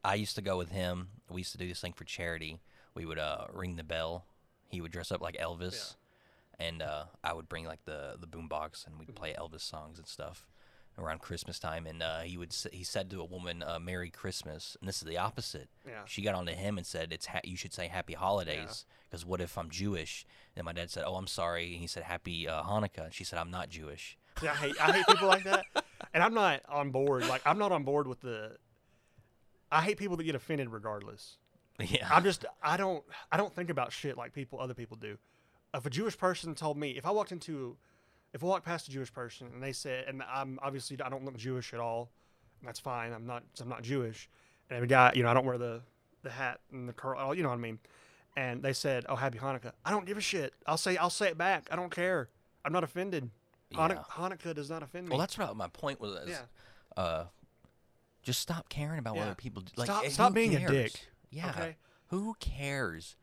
I 0.05 0.14
used 0.14 0.37
to 0.37 0.42
go 0.42 0.57
with 0.57 0.70
him. 0.70 1.09
We 1.31 1.40
used 1.40 1.52
to 1.52 1.59
do 1.59 1.66
this 1.68 1.81
thing 1.81 1.92
for 1.92 2.05
charity. 2.05 2.61
We 2.94 3.05
would 3.05 3.18
uh 3.18 3.46
ring 3.52 3.76
the 3.76 3.85
bell. 3.85 4.24
He 4.68 4.81
would 4.81 4.92
dress 4.92 5.11
up 5.12 5.20
like 5.20 5.37
Elvis 5.37 5.94
and 6.58 6.82
uh 6.82 7.04
I 7.22 7.32
would 7.32 7.48
bring 7.48 7.64
like 7.64 7.84
the 7.84 8.16
the 8.20 8.26
boombox 8.26 8.86
and 8.86 8.98
we'd 8.98 9.14
play 9.14 9.34
Elvis 9.38 9.60
songs 9.60 9.98
and 9.98 10.06
stuff 10.06 10.46
around 10.98 11.20
Christmas 11.20 11.58
time 11.58 11.86
and 11.86 12.02
uh 12.02 12.20
he 12.20 12.36
would 12.36 12.54
he 12.72 12.84
said 12.84 13.10
to 13.10 13.20
a 13.20 13.24
woman 13.24 13.62
uh, 13.62 13.78
Merry 13.78 14.10
Christmas 14.10 14.76
and 14.80 14.88
this 14.88 14.96
is 14.96 15.08
the 15.08 15.18
opposite. 15.18 15.68
Yeah. 15.86 16.02
She 16.06 16.22
got 16.22 16.34
onto 16.34 16.52
him 16.52 16.76
and 16.76 16.86
said 16.86 17.12
it's 17.12 17.26
ha- 17.26 17.40
you 17.44 17.56
should 17.56 17.72
say 17.72 17.88
Happy 17.88 18.12
Holidays 18.14 18.84
because 19.12 19.26
what 19.26 19.40
if 19.40 19.58
I'm 19.58 19.68
Jewish? 19.70 20.24
And 20.56 20.64
my 20.64 20.72
dad 20.72 20.90
said, 20.90 21.04
"Oh, 21.06 21.16
I'm 21.16 21.26
sorry." 21.26 21.72
And 21.72 21.80
he 21.80 21.86
said 21.86 22.02
Happy 22.02 22.48
uh, 22.48 22.62
Hanukkah. 22.62 23.04
And 23.04 23.14
she 23.14 23.24
said, 23.24 23.38
"I'm 23.38 23.50
not 23.50 23.68
Jewish." 23.68 24.18
See, 24.40 24.48
I 24.48 24.54
hate 24.54 24.80
I 24.80 24.92
hate 24.92 25.06
people 25.06 25.28
like 25.28 25.44
that, 25.44 25.64
and 26.14 26.22
I'm 26.22 26.34
not 26.34 26.62
on 26.68 26.90
board. 26.90 27.26
Like 27.28 27.42
I'm 27.44 27.58
not 27.58 27.72
on 27.72 27.84
board 27.84 28.06
with 28.06 28.20
the. 28.20 28.56
I 29.70 29.82
hate 29.82 29.96
people 29.98 30.16
that 30.16 30.24
get 30.24 30.34
offended 30.34 30.70
regardless. 30.70 31.36
yeah. 31.80 32.08
I'm 32.10 32.24
just 32.24 32.44
I 32.62 32.76
don't 32.76 33.02
I 33.30 33.36
don't 33.36 33.54
think 33.54 33.70
about 33.70 33.92
shit 33.92 34.16
like 34.16 34.32
people 34.32 34.60
other 34.60 34.74
people 34.74 34.96
do. 34.96 35.16
If 35.74 35.87
a 35.87 35.90
Jewish 35.90 36.16
person 36.18 36.54
told 36.54 36.76
me 36.76 36.90
if 36.92 37.06
I 37.06 37.11
walked 37.11 37.32
into 37.32 37.76
if 38.35 38.42
I 38.42 38.46
walked 38.46 38.64
past 38.64 38.88
a 38.88 38.90
Jewish 38.90 39.12
person 39.12 39.48
and 39.52 39.62
they 39.62 39.72
said 39.72 40.06
and 40.08 40.22
I'm 40.22 40.58
obviously 40.62 40.98
I 41.02 41.08
don't 41.08 41.24
look 41.24 41.37
Jewish 41.37 41.72
at 41.74 41.80
all, 41.80 42.11
and 42.61 42.68
that's 42.68 42.80
fine. 42.80 43.12
I'm 43.12 43.26
not 43.26 43.42
I'm 43.61 43.68
not 43.68 43.82
Jewish, 43.82 44.28
and 44.70 44.82
a 44.85 44.87
guy 44.87 45.12
you 45.14 45.22
know 45.22 45.28
I 45.30 45.35
don't 45.35 45.44
wear 45.46 45.58
the 45.58 45.82
the 46.22 46.30
hat 46.30 46.61
and 46.72 46.88
the 46.88 46.92
curl 46.92 47.35
you 47.35 47.42
know 47.42 47.48
what 47.48 47.54
I 47.56 47.58
mean, 47.58 47.78
and 48.37 48.62
they 48.62 48.72
said 48.72 49.04
oh 49.08 49.16
Happy 49.16 49.38
Hanukkah 49.38 49.72
I 49.85 49.90
don't 49.90 50.06
give 50.06 50.18
a 50.18 50.20
shit. 50.22 50.54
I'll 50.66 50.76
say 50.76 50.96
I'll 50.96 51.11
say 51.11 51.28
it 51.28 51.38
back. 51.38 51.68
I 51.70 51.76
don't 51.76 51.90
care. 51.90 52.28
I'm 52.64 52.72
not 52.72 52.85
offended. 52.85 53.30
Hanuk- 53.74 53.94
Yeah. 53.94 54.02
Hanukkah 54.28 54.54
does 54.54 54.68
not 54.68 54.82
offend 54.82 55.06
me. 55.08 55.11
Well, 55.11 55.18
that's 55.18 55.38
what 55.38 55.56
my 55.56 55.68
point 55.68 55.98
was. 56.00 56.14
is, 56.24 56.28
Yeah. 56.28 56.42
Uh, 57.02 57.24
just 58.22 58.40
stop 58.40 58.68
caring 58.68 58.98
about 58.98 59.16
what 59.16 59.22
other 59.24 59.35
people 59.35 59.62
do. 59.62 59.72
Like, 59.76 59.87
Stop- 59.87 60.04
eh, 60.04 60.11
stop 60.11 60.35
being 60.35 60.54
a 60.54 60.68
dick, 60.68 60.92
Yeah. 61.30 61.48
okay? 61.50 61.76
Who 62.08 62.35
cares? 62.38 63.16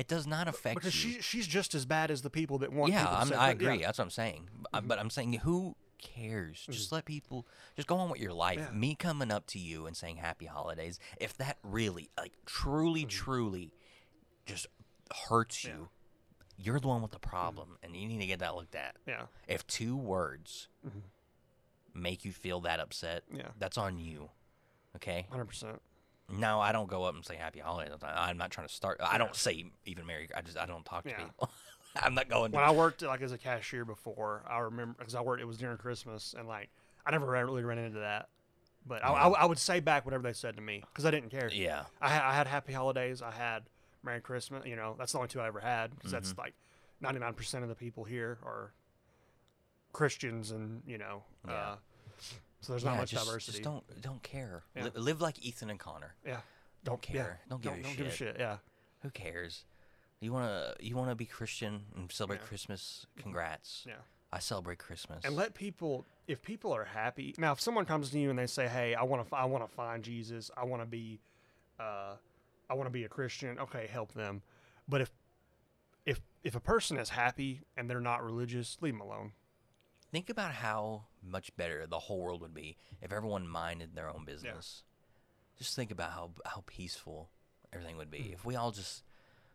It 0.00 0.08
does 0.08 0.26
not 0.26 0.48
affect 0.48 0.76
because 0.76 1.04
you. 1.04 1.12
she 1.14 1.20
she's 1.20 1.46
just 1.46 1.74
as 1.74 1.84
bad 1.84 2.10
as 2.10 2.22
the 2.22 2.30
people 2.30 2.56
that 2.58 2.72
want. 2.72 2.90
yeah, 2.90 3.00
people 3.00 3.14
to 3.16 3.20
I'm, 3.20 3.28
say- 3.28 3.34
I 3.34 3.52
but 3.54 3.62
yeah. 3.62 3.68
agree. 3.72 3.82
That's 3.84 3.98
what 3.98 4.04
I'm 4.04 4.10
saying. 4.10 4.48
Uh, 4.72 4.78
mm-hmm. 4.78 4.88
But 4.88 4.98
I'm 4.98 5.10
saying, 5.10 5.32
who 5.34 5.76
cares? 5.98 6.60
Mm-hmm. 6.62 6.72
Just 6.72 6.90
let 6.90 7.04
people 7.04 7.46
just 7.76 7.86
go 7.86 7.96
on 7.96 8.08
with 8.08 8.18
your 8.20 8.32
life. 8.32 8.58
Yeah. 8.58 8.70
Me 8.76 8.94
coming 8.94 9.30
up 9.30 9.46
to 9.48 9.58
you 9.58 9.86
and 9.86 9.94
saying 9.94 10.16
Happy 10.16 10.46
Holidays, 10.46 10.98
if 11.20 11.36
that 11.36 11.58
really, 11.62 12.08
like, 12.18 12.32
truly, 12.46 13.02
mm-hmm. 13.02 13.08
truly, 13.10 13.74
just 14.46 14.66
hurts 15.28 15.64
Yeah. 15.64 15.72
you, 15.72 15.88
you're 16.56 16.80
the 16.80 16.88
one 16.88 17.02
with 17.02 17.10
the 17.12 17.18
problem, 17.18 17.76
and 17.82 17.94
you 17.94 18.08
need 18.08 18.20
to 18.20 18.26
get 18.26 18.38
that 18.38 18.54
looked 18.54 18.74
at. 18.74 18.96
Yeah. 19.06 19.24
If 19.48 19.66
two 19.66 19.96
words 19.96 20.68
make 21.94 22.24
you 22.24 22.32
feel 22.32 22.60
that 22.60 22.80
upset, 22.80 23.24
Yeah. 23.30 23.48
that's 23.58 23.76
on 23.76 23.98
you. 23.98 24.30
Okay. 24.96 25.26
Hundred 25.30 25.44
percent. 25.46 25.82
No, 26.32 26.60
I 26.60 26.72
don't 26.72 26.88
go 26.88 27.04
up 27.04 27.14
and 27.14 27.24
say 27.24 27.36
Happy 27.36 27.58
Holidays. 27.60 27.92
I'm 28.02 28.36
not 28.38 28.50
trying 28.50 28.66
to 28.68 28.72
start. 28.72 28.98
I 29.02 29.18
don't 29.18 29.34
say 29.34 29.64
even 29.84 30.06
Merry. 30.06 30.28
I 30.36 30.42
just 30.42 30.56
I 30.58 30.66
don't 30.66 30.84
talk 30.84 31.04
to 31.04 31.10
Yeah. 31.10 31.24
people. 31.24 31.50
I'm 32.02 32.14
not 32.14 32.28
going. 32.28 32.52
When 32.52 32.62
To, 32.62 32.68
I 32.68 32.70
worked 32.70 33.02
like 33.02 33.20
as 33.20 33.32
a 33.32 33.38
cashier 33.38 33.84
before, 33.84 34.44
I 34.48 34.58
remember 34.58 34.94
because 34.98 35.14
I 35.16 35.20
worked. 35.22 35.42
It 35.42 35.46
was 35.46 35.56
during 35.58 35.76
Christmas, 35.76 36.34
and 36.38 36.46
like 36.46 36.70
I 37.04 37.10
never 37.10 37.26
really 37.26 37.64
ran 37.64 37.78
into 37.78 37.98
that. 38.00 38.28
But 38.86 39.04
I, 39.04 39.08
I, 39.12 39.28
I 39.28 39.44
would 39.44 39.58
say 39.58 39.80
back 39.80 40.04
whatever 40.04 40.22
they 40.22 40.32
said 40.32 40.54
to 40.56 40.62
me 40.62 40.82
because 40.92 41.04
I 41.04 41.10
didn't 41.10 41.30
care. 41.30 41.50
yeah. 41.52 41.84
I 42.00 42.08
had, 42.10 42.22
I 42.22 42.34
had 42.34 42.46
Happy 42.46 42.72
Holidays. 42.72 43.20
I 43.22 43.30
had 43.32 43.64
Merry 44.04 44.20
Christmas. 44.20 44.64
You 44.66 44.76
know, 44.76 44.94
that's 44.98 45.12
the 45.12 45.18
only 45.18 45.28
two 45.28 45.40
I 45.40 45.48
ever 45.48 45.60
had 45.60 45.94
because 45.96 46.12
that's 46.12 46.30
Mm-hmm. 46.30 46.40
like 46.40 46.54
ninety 47.00 47.18
nine 47.18 47.34
percent 47.34 47.62
of 47.64 47.68
the 47.68 47.74
people 47.74 48.04
here 48.04 48.38
are 48.44 48.72
Christians, 49.92 50.50
and 50.50 50.82
you 50.86 50.98
know, 50.98 51.24
Yeah. 51.46 51.52
uh, 51.54 51.76
so 52.60 52.72
there's 52.72 52.84
not 52.84 52.92
yeah, 52.94 53.00
much 53.00 53.10
just, 53.10 53.24
diversity. 53.26 53.58
Just 53.58 53.64
don't 53.64 54.02
don't 54.02 54.22
care. 54.22 54.62
Yeah. 54.76 54.84
Li- 54.84 54.90
live 54.94 55.20
like 55.20 55.44
Ethan 55.44 55.70
and 55.70 55.78
Connor. 55.78 56.14
yeah, 56.26 56.40
Don't 56.84 57.04
yeah, 57.08 57.14
care. 57.14 57.40
Don't 57.48 57.62
give 57.62 57.72
a 57.72 57.76
shit. 57.76 57.82
don't 57.84 57.90
shit. 57.90 57.98
give 57.98 58.06
a 58.06 58.10
shit. 58.16 58.36
Yeah, 58.38 58.56
Who 59.02 59.10
cares? 59.10 59.64
You 60.20 60.32
wanna 60.32 60.74
you 60.80 60.96
wanna 60.96 61.14
be 61.14 61.24
Christian 61.26 61.82
and 61.96 62.10
celebrate 62.12 62.40
Yeah. 62.40 62.46
Christmas? 62.46 63.06
Congrats. 63.16 63.84
yeah. 63.86 63.94
I 64.32 64.38
celebrate 64.38 64.78
Christmas. 64.78 65.24
and 65.24 65.34
let 65.34 65.54
people 65.54 66.04
if 66.28 66.40
people 66.42 66.72
are 66.72 66.84
happy 66.84 67.34
now 67.38 67.50
if 67.52 67.60
someone 67.60 67.84
comes 67.84 68.10
to 68.10 68.18
you 68.20 68.30
and 68.30 68.38
they 68.38 68.46
say 68.46 68.68
hey 68.68 68.94
i 68.94 69.02
want 69.02 69.28
to 69.28 69.34
i 69.34 69.44
want 69.44 69.68
to 69.68 69.74
find 69.74 70.04
jesus 70.04 70.48
i 70.56 70.64
want 70.64 70.80
to 70.80 70.86
be 70.86 71.18
uh 71.80 72.14
i 72.68 72.74
want 72.74 72.86
to 72.86 72.92
be 72.92 73.02
a 73.02 73.08
christian 73.08 73.58
okay 73.58 73.88
help 73.90 74.12
them 74.12 74.40
but 74.88 75.00
if 75.00 75.10
if 76.06 76.20
if 76.44 76.54
a 76.54 76.60
person 76.60 76.96
is 76.96 77.08
happy 77.08 77.62
and 77.76 77.90
they're 77.90 78.00
not 78.00 78.22
religious 78.22 78.76
leave 78.80 78.92
them 78.94 79.00
alone 79.00 79.32
Think 80.12 80.28
about 80.30 80.52
how 80.52 81.04
much 81.22 81.54
better 81.56 81.86
the 81.86 81.98
whole 82.00 82.20
world 82.20 82.40
would 82.40 82.54
be 82.54 82.76
if 83.00 83.12
everyone 83.12 83.46
minded 83.46 83.94
their 83.94 84.08
own 84.08 84.24
business. 84.24 84.82
Just 85.58 85.76
think 85.76 85.90
about 85.90 86.10
how 86.12 86.30
how 86.44 86.62
peaceful 86.66 87.28
everything 87.72 87.96
would 87.96 88.10
be 88.10 88.18
Mm. 88.18 88.32
if 88.32 88.44
we 88.44 88.56
all 88.56 88.72
just 88.72 89.04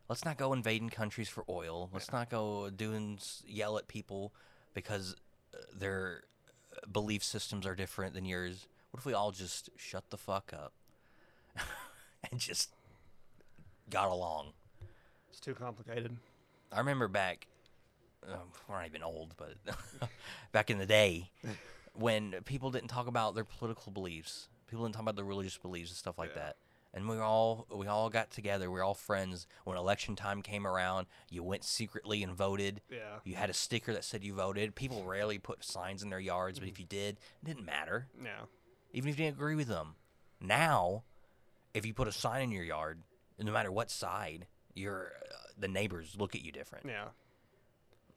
let's 0.07 0.23
not 0.23 0.37
go 0.37 0.53
invading 0.53 0.89
countries 0.89 1.27
for 1.27 1.43
oil. 1.49 1.89
Let's 1.91 2.11
not 2.11 2.29
go 2.29 2.69
doing 2.69 3.19
yell 3.45 3.77
at 3.77 3.87
people 3.87 4.33
because 4.73 5.15
uh, 5.53 5.57
their 5.73 6.23
uh, 6.75 6.87
belief 6.91 7.23
systems 7.23 7.65
are 7.65 7.75
different 7.75 8.13
than 8.13 8.23
yours. 8.25 8.67
What 8.91 8.99
if 8.99 9.05
we 9.05 9.13
all 9.13 9.31
just 9.31 9.69
shut 9.75 10.09
the 10.09 10.17
fuck 10.17 10.53
up 10.53 10.71
and 12.31 12.39
just 12.39 12.69
got 13.89 14.09
along? 14.09 14.53
it's 15.29 15.39
too 15.41 15.53
complicated 15.53 16.15
I 16.71 16.77
remember 16.79 17.09
back 17.09 17.47
um, 18.31 18.39
we're 18.67 18.75
not 18.77 18.85
even 18.87 19.03
old, 19.03 19.33
but 19.37 19.55
back 20.51 20.69
in 20.69 20.77
the 20.77 20.85
day, 20.85 21.31
when 21.93 22.35
people 22.45 22.71
didn't 22.71 22.89
talk 22.89 23.07
about 23.07 23.35
their 23.35 23.43
political 23.45 23.91
beliefs, 23.91 24.49
people 24.67 24.85
didn't 24.85 24.95
talk 24.95 25.03
about 25.03 25.15
their 25.15 25.25
religious 25.25 25.57
beliefs 25.57 25.89
and 25.91 25.97
stuff 25.97 26.17
like 26.17 26.31
Yeah. 26.35 26.41
that. 26.43 26.55
And 26.93 27.09
we 27.09 27.17
all 27.17 27.67
we 27.75 27.87
all 27.87 28.09
got 28.09 28.31
together. 28.31 28.71
We 28.71 28.77
were 28.79 28.83
all 28.83 28.93
friends. 28.93 29.47
When 29.65 29.77
election 29.77 30.15
time 30.15 30.41
came 30.41 30.65
around, 30.65 31.07
you 31.29 31.43
went 31.43 31.65
secretly 31.65 32.23
and 32.23 32.33
voted. 32.33 32.79
Yeah. 32.89 33.19
You 33.25 33.35
had 33.35 33.49
a 33.49 33.53
sticker 33.53 33.91
that 33.91 34.05
said 34.05 34.23
you 34.23 34.33
voted. 34.33 34.75
People 34.75 35.03
rarely 35.03 35.37
put 35.37 35.61
signs 35.65 36.01
in 36.03 36.09
their 36.09 36.21
yards, 36.21 36.57
but 36.57 36.69
if 36.69 36.79
you 36.79 36.85
did, 36.85 37.17
it 37.41 37.45
didn't 37.45 37.65
matter. 37.65 38.07
Yeah. 38.23 38.45
Even 38.93 39.09
if 39.09 39.19
you 39.19 39.25
didn't 39.25 39.35
agree 39.37 39.55
with 39.55 39.67
them. 39.67 39.95
Now, 40.39 41.03
if 41.73 41.85
you 41.85 41.93
put 41.93 42.07
a 42.07 42.13
sign 42.13 42.43
in 42.43 42.51
your 42.51 42.63
yard, 42.63 43.01
no 43.37 43.51
matter 43.51 43.73
what 43.73 43.91
side, 43.91 44.47
your 44.73 45.11
uh, 45.29 45.35
the 45.57 45.67
neighbors 45.67 46.15
look 46.17 46.33
at 46.33 46.41
you 46.43 46.53
different. 46.53 46.85
Yeah. 46.85 47.07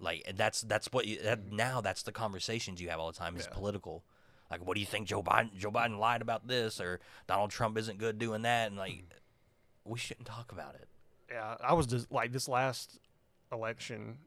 Like 0.01 0.23
and 0.27 0.37
that's 0.37 0.61
that's 0.63 0.93
what 0.93 1.07
you 1.07 1.21
that, 1.23 1.41
mm-hmm. 1.41 1.57
now 1.57 1.81
that's 1.81 2.03
the 2.03 2.13
conversations 2.13 2.81
you 2.81 2.89
have 2.89 3.01
all 3.01 3.11
the 3.11 3.19
time 3.19 3.37
is 3.37 3.47
Yeah. 3.49 3.55
political. 3.55 4.05
Like, 4.51 4.67
what 4.67 4.75
do 4.75 4.81
you 4.81 4.87
think 4.87 5.09
Joe 5.09 5.23
Biden 5.23 5.55
Joe 5.57 5.71
Biden 5.71 5.99
lied 5.99 6.23
about 6.23 6.47
this 6.47 6.81
or 6.81 7.01
Donald 7.27 7.51
Trump 7.51 7.77
isn't 7.77 7.99
good 7.99 8.19
doing 8.19 8.43
that? 8.43 8.69
And 8.69 8.79
like, 8.79 8.93
mm-hmm. 8.93 9.91
we 9.93 9.99
shouldn't 9.99 10.27
talk 10.27 10.53
about 10.53 10.75
it. 10.75 10.89
Yeah. 11.31 11.57
I 11.63 11.75
was 11.75 11.87
just 11.87 12.11
like 12.11 12.33
this 12.33 12.49
last 12.49 12.99
election, 13.53 14.19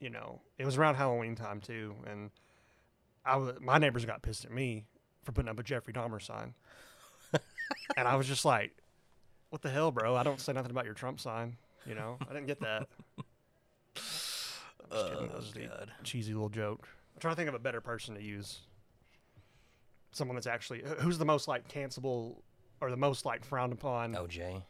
you 0.00 0.10
know, 0.10 0.40
it 0.58 0.64
was 0.64 0.76
around 0.76 0.96
Halloween 0.96 1.34
time 1.34 1.60
too, 1.60 1.94
and 2.06 2.30
I 3.24 3.36
was, 3.36 3.54
my 3.60 3.78
neighbors 3.78 4.04
got 4.04 4.22
pissed 4.22 4.44
at 4.44 4.50
me 4.50 4.86
for 5.24 5.32
putting 5.32 5.48
up 5.48 5.58
a 5.58 5.62
Jeffrey 5.62 5.92
Dahmer 5.92 6.20
sign, 6.22 6.54
and 7.96 8.08
I 8.08 8.16
was 8.16 8.26
just 8.26 8.44
like, 8.44 8.72
"What 9.50 9.62
the 9.62 9.70
hell, 9.70 9.90
bro? 9.90 10.16
I 10.16 10.22
don't 10.22 10.40
say 10.40 10.52
nothing 10.52 10.70
about 10.70 10.84
your 10.86 10.94
Trump 10.94 11.20
sign." 11.20 11.56
You 11.86 11.94
know, 11.94 12.18
I 12.22 12.32
didn't 12.32 12.46
get 12.46 12.60
that. 12.60 12.88
I'm 14.84 14.90
just 14.98 15.08
kidding. 15.12 15.26
That 15.28 15.36
was 15.36 15.44
just 15.46 15.56
a 15.56 15.68
God. 15.68 15.92
cheesy 16.04 16.32
little 16.32 16.48
joke. 16.48 16.88
I'm 17.14 17.20
trying 17.20 17.32
to 17.32 17.36
think 17.36 17.48
of 17.48 17.54
a 17.54 17.58
better 17.58 17.80
person 17.80 18.14
to 18.14 18.22
use. 18.22 18.60
Someone 20.12 20.34
that's 20.34 20.46
actually 20.46 20.82
who's 20.98 21.18
the 21.18 21.24
most 21.24 21.46
like 21.48 21.68
cancelable 21.68 22.36
or 22.80 22.90
the 22.90 22.96
most 22.96 23.24
like 23.24 23.44
frowned 23.44 23.72
upon. 23.72 24.14
OJ. 24.14 24.62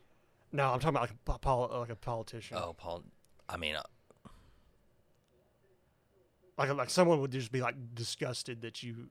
No, 0.52 0.64
I'm 0.72 0.80
talking 0.80 0.90
about 0.96 1.02
like 1.02 1.10
a 1.36 1.38
poli- 1.38 1.78
like 1.78 1.90
a 1.90 1.96
politician. 1.96 2.56
Oh, 2.60 2.72
Paul. 2.74 3.04
I 3.48 3.56
mean, 3.56 3.76
uh, 3.76 3.82
Like 6.58 6.74
like 6.74 6.90
someone 6.90 7.20
would 7.20 7.30
just 7.32 7.52
be 7.52 7.60
like 7.62 7.74
disgusted 7.94 8.62
that 8.62 8.82
you. 8.82 9.08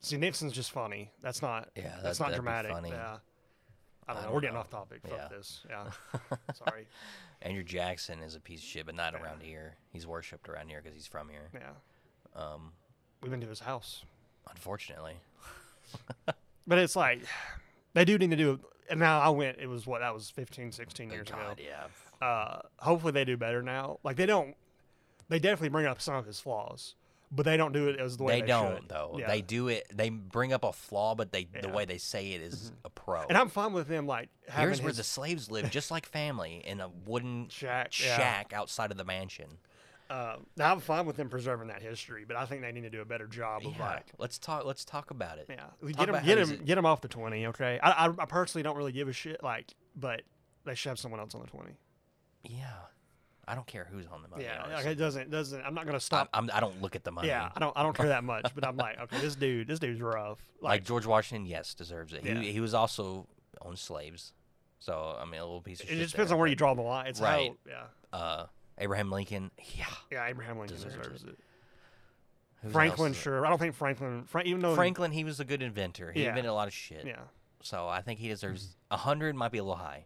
See, 0.00 0.16
Nixon's 0.16 0.52
just 0.52 0.70
funny. 0.70 1.10
That's 1.22 1.42
not. 1.42 1.68
Yeah, 1.76 1.96
that's 2.02 2.18
that- 2.18 2.28
not 2.28 2.34
dramatic. 2.34 2.70
funny. 2.72 2.90
Yeah. 2.90 3.18
I 4.08 4.12
don't 4.14 4.16
I 4.16 4.20
know. 4.20 4.26
don't 4.26 4.34
We're 4.34 4.40
getting 4.40 4.56
off 4.56 4.70
topic. 4.70 5.00
Fuck 5.02 5.12
Yeah. 5.18 5.28
this. 5.28 5.60
Yeah. 5.68 5.90
Sorry. 6.54 6.86
Andrew 7.42 7.62
Jackson 7.62 8.20
is 8.20 8.34
a 8.34 8.40
piece 8.40 8.60
of 8.60 8.64
shit, 8.66 8.86
but 8.86 8.94
not 8.94 9.12
Yeah. 9.12 9.22
around 9.22 9.42
here. 9.42 9.76
He's 9.92 10.06
worshipped 10.06 10.48
around 10.48 10.68
here 10.68 10.80
because 10.82 10.94
he's 10.96 11.06
from 11.06 11.28
here. 11.28 11.50
Yeah. 11.54 11.70
Um, 12.34 12.72
We've 13.22 13.30
been 13.30 13.40
to 13.40 13.46
his 13.48 13.60
house, 13.60 14.04
unfortunately. 14.48 15.14
but 16.66 16.78
it's 16.78 16.96
like 16.96 17.20
they 17.94 18.04
do 18.04 18.16
need 18.18 18.30
to 18.30 18.36
do. 18.36 18.60
And 18.90 19.00
now 19.00 19.20
I 19.20 19.28
went. 19.28 19.58
It 19.58 19.66
was 19.66 19.86
what 19.86 20.00
that 20.00 20.14
was 20.14 20.30
15, 20.30 20.72
16 20.72 21.10
years 21.10 21.28
ago. 21.28 21.54
Yeah. 21.58 22.26
uh, 22.26 22.60
hopefully 22.78 23.12
they 23.12 23.24
do 23.24 23.36
better 23.36 23.62
now. 23.62 23.98
Like 24.02 24.16
they 24.16 24.24
don't, 24.26 24.54
they 25.28 25.38
definitely 25.38 25.68
bring 25.70 25.86
up 25.86 26.00
some 26.00 26.14
of 26.14 26.24
his 26.26 26.40
flaws, 26.40 26.94
but 27.30 27.44
they 27.44 27.56
don't 27.56 27.72
do 27.72 27.88
it 27.88 27.98
as 28.00 28.16
the 28.16 28.24
way 28.24 28.36
They, 28.36 28.40
they, 28.42 28.46
don't 28.46 28.76
should. 28.82 28.88
though. 28.88 29.16
Yeah. 29.18 29.28
They 29.28 29.42
do 29.42 29.68
it. 29.68 29.86
They 29.94 30.08
bring 30.08 30.52
up 30.52 30.64
a 30.64 30.72
flaw, 30.72 31.14
but 31.14 31.32
they 31.32 31.44
the 31.44 31.50
Yeah. 31.58 31.62
Mm-hmm. 31.66 31.74
way 31.74 31.84
they 31.84 31.98
say 31.98 32.32
it 32.32 32.40
is 32.42 32.72
a 32.84 32.90
pro. 32.90 33.22
and 33.28 33.36
I'm 33.36 33.48
fine 33.48 33.72
with 33.72 33.88
them 33.88 34.06
like 34.06 34.28
having 34.48 34.68
Here's 34.68 34.82
where 34.82 34.92
the 34.92 35.04
slaves 35.04 35.50
lived, 35.50 35.72
just 35.72 35.90
like 35.90 36.06
family, 36.06 36.62
in 36.66 36.80
a 36.80 36.88
wooden 37.06 37.48
shack. 37.48 37.92
yeah. 38.02 38.42
outside 38.52 38.90
of 38.90 38.96
the 38.96 39.04
mansion. 39.04 39.58
Uh, 40.10 40.36
now 40.56 40.72
I'm 40.72 40.80
fine 40.80 41.04
with 41.04 41.16
them 41.16 41.28
preserving 41.28 41.68
that 41.68 41.82
history, 41.82 42.24
but 42.26 42.34
I 42.34 42.46
think 42.46 42.62
they 42.62 42.72
need 42.72 42.80
to 42.84 42.88
do 42.90 43.02
a 43.02 43.04
better 43.04 43.26
job 43.26 43.66
of 43.66 43.78
like. 43.78 44.06
let's 44.16 44.38
talk. 44.38 44.64
Let's 44.64 44.82
talk 44.82 45.10
about 45.10 45.36
it. 45.36 45.46
Yeah, 45.50 45.56
Talk 45.92 45.96
get 45.98 46.08
him, 46.08 46.24
get 46.24 46.38
him, 46.38 46.64
get 46.64 46.78
him 46.78 46.86
off 46.86 47.02
the 47.02 47.08
twenty. 47.08 47.44
Okay, 47.48 47.78
I, 47.82 48.06
I, 48.06 48.12
I 48.18 48.24
personally 48.24 48.62
don't 48.62 48.76
really 48.78 48.92
give 48.92 49.08
a 49.08 49.12
shit. 49.12 49.42
Like, 49.42 49.74
but 49.94 50.22
they 50.64 50.74
should 50.74 50.88
have 50.88 50.98
someone 50.98 51.20
else 51.20 51.34
on 51.34 51.42
the 51.42 51.46
twenty. 51.46 51.72
Yeah, 52.42 52.70
I 53.48 53.54
don't 53.54 53.66
care 53.66 53.86
who's 53.90 54.06
on 54.06 54.22
the 54.22 54.28
money. 54.28 54.44
yeah, 54.44 54.66
like, 54.74 54.86
it 54.86 54.94
doesn't 54.96 55.30
doesn't. 55.30 55.62
I'm 55.62 55.74
not 55.74 55.84
gonna 55.86 55.96
I'm, 55.96 56.00
stop. 56.00 56.28
I'm, 56.34 56.50
I 56.52 56.60
don't 56.60 56.82
look 56.82 56.94
at 56.96 57.04
the 57.04 57.10
money. 57.10 57.28
yeah, 57.28 57.50
I 57.56 57.60
don't 57.60 57.76
I 57.76 57.82
don't 57.82 57.96
care 57.96 58.08
that 58.08 58.24
much, 58.24 58.46
but 58.54 58.66
I'm 58.66 58.76
like, 58.76 58.98
okay, 59.00 59.18
this 59.20 59.34
dude, 59.34 59.66
this 59.68 59.78
dude's 59.78 60.00
rough. 60.00 60.38
like 60.60 60.70
Like, 60.70 60.84
George 60.84 61.06
Washington, 61.06 61.46
yes, 61.46 61.74
deserves 61.74 62.12
it. 62.12 62.24
Yeah. 62.24 62.40
He 62.40 62.52
he 62.52 62.60
was 62.60 62.74
also 62.74 63.26
owned 63.62 63.78
slaves, 63.78 64.32
so 64.78 65.16
I 65.20 65.24
mean 65.24 65.40
a 65.40 65.44
little 65.44 65.60
piece 65.62 65.80
of 65.80 65.86
it 65.86 65.90
shit. 65.90 65.98
just 65.98 66.12
depends 66.12 66.30
there, 66.30 66.36
on 66.36 66.40
where 66.40 66.48
you 66.48 66.56
draw 66.56 66.74
the 66.74 66.82
line. 66.82 67.06
It's 67.06 67.20
Right. 67.20 67.52
how, 67.66 67.70
yeah, 68.12 68.18
Uh, 68.18 68.46
Abraham 68.78 69.10
Lincoln, 69.10 69.50
yeah. 69.76 69.86
yeah. 70.10 70.26
Abraham 70.26 70.58
Lincoln 70.58 70.76
Deserves 70.76 70.96
deserves, 70.96 71.22
it. 71.24 71.28
it. 71.30 71.38
Who's 72.62 72.72
Franklin, 72.72 73.12
sure. 73.12 73.46
I 73.46 73.50
don't 73.50 73.58
think 73.58 73.74
Franklin, 73.74 74.24
Fra- 74.26 74.42
even 74.44 74.60
though 74.60 74.74
Franklin, 74.74 75.12
he 75.12 75.22
was 75.24 75.38
a 75.40 75.44
good 75.44 75.62
inventor. 75.62 76.10
He 76.12 76.22
Yeah. 76.22 76.28
invented 76.30 76.50
a 76.50 76.54
lot 76.54 76.66
of 76.68 76.74
shit. 76.74 77.04
yeah. 77.06 77.20
So 77.62 77.88
I 77.88 78.02
think 78.02 78.20
he 78.20 78.28
deserves 78.28 78.76
a 78.90 78.96
hundred. 78.96 79.34
Might 79.36 79.52
be 79.52 79.58
a 79.58 79.62
little 79.64 79.76
high. 79.76 80.04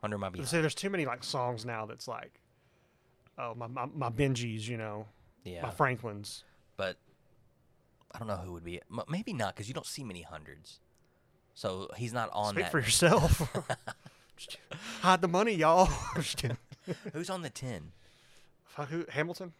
Hundred 0.00 0.18
might 0.18 0.32
be. 0.32 0.44
See, 0.44 0.60
there's 0.60 0.74
too 0.74 0.90
many 0.90 1.04
like 1.06 1.24
songs 1.24 1.64
now 1.64 1.86
that's 1.86 2.06
like, 2.08 2.40
oh 3.38 3.54
my 3.54 3.66
my, 3.66 3.86
my 3.94 4.10
Benjis, 4.10 4.66
you 4.68 4.76
know, 4.76 5.06
Yeah, 5.44 5.62
my 5.62 5.70
Franklins. 5.70 6.42
but 6.76 6.96
I 8.12 8.18
don't 8.18 8.28
know 8.28 8.36
who 8.36 8.52
would 8.52 8.64
be. 8.64 8.80
Maybe 9.08 9.32
not 9.32 9.54
because 9.54 9.68
you 9.68 9.74
don't 9.74 9.86
see 9.86 10.04
many 10.04 10.22
hundreds. 10.22 10.80
So 11.54 11.88
he's 11.96 12.12
not 12.12 12.30
on 12.32 12.54
Speak 12.54 12.64
that. 12.64 12.70
for 12.72 12.78
yourself. 12.80 13.48
Hide 15.00 15.20
the 15.20 15.28
money, 15.28 15.52
y'all. 15.52 15.86
Who's 17.12 17.30
on 17.30 17.42
the 17.42 17.50
ten? 17.50 17.92
Fuck 18.66 18.88
who? 18.88 19.04
Hamilton. 19.08 19.52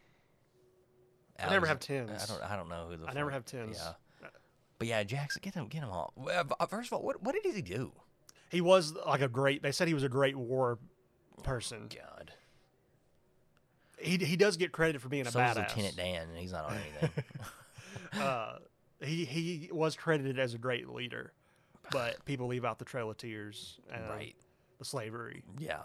I 1.38 1.50
never 1.50 1.66
have 1.66 1.78
tens. 1.80 2.10
I 2.10 2.26
don't. 2.26 2.42
I 2.52 2.56
don't 2.56 2.68
know 2.68 2.86
who 2.90 2.96
the. 2.96 3.06
I 3.08 3.12
never 3.12 3.30
have 3.30 3.44
tens. 3.44 3.78
Yeah. 3.80 4.28
But 4.78 4.88
yeah, 4.88 5.02
Jackson, 5.04 5.40
get 5.42 5.54
him, 5.54 5.68
get 5.68 5.82
him 5.82 5.90
all. 5.90 6.12
Uh, 6.28 6.66
First 6.66 6.88
of 6.88 6.94
all, 6.94 7.02
what 7.04 7.22
what 7.22 7.34
did 7.40 7.54
he 7.54 7.62
do? 7.62 7.92
He 8.50 8.60
was 8.60 8.94
like 9.06 9.20
a 9.20 9.28
great. 9.28 9.62
They 9.62 9.72
said 9.72 9.86
he 9.88 9.94
was 9.94 10.02
a 10.04 10.08
great 10.08 10.36
war 10.36 10.78
person. 11.44 11.88
God. 11.94 12.32
He 14.04 14.16
he 14.18 14.36
does 14.36 14.56
get 14.56 14.72
credit 14.72 15.00
for 15.00 15.08
being 15.08 15.26
a 15.26 15.30
So 15.30 15.40
is 15.40 15.50
badass. 15.50 15.56
Lieutenant 15.76 15.96
Dan, 15.96 16.28
and 16.28 16.38
he's 16.38 16.52
not 16.52 16.66
on 16.66 16.76
anything. 17.02 17.24
uh, 18.20 18.58
he 19.00 19.24
he 19.24 19.68
was 19.72 19.96
credited 19.96 20.38
as 20.38 20.54
a 20.54 20.58
great 20.58 20.88
leader, 20.88 21.32
but 21.90 22.24
people 22.24 22.46
leave 22.46 22.64
out 22.64 22.78
the 22.78 22.84
Trail 22.84 23.10
of 23.10 23.16
Tears 23.16 23.80
and 23.92 24.08
right. 24.08 24.34
the 24.78 24.84
slavery. 24.84 25.42
Yeah. 25.58 25.82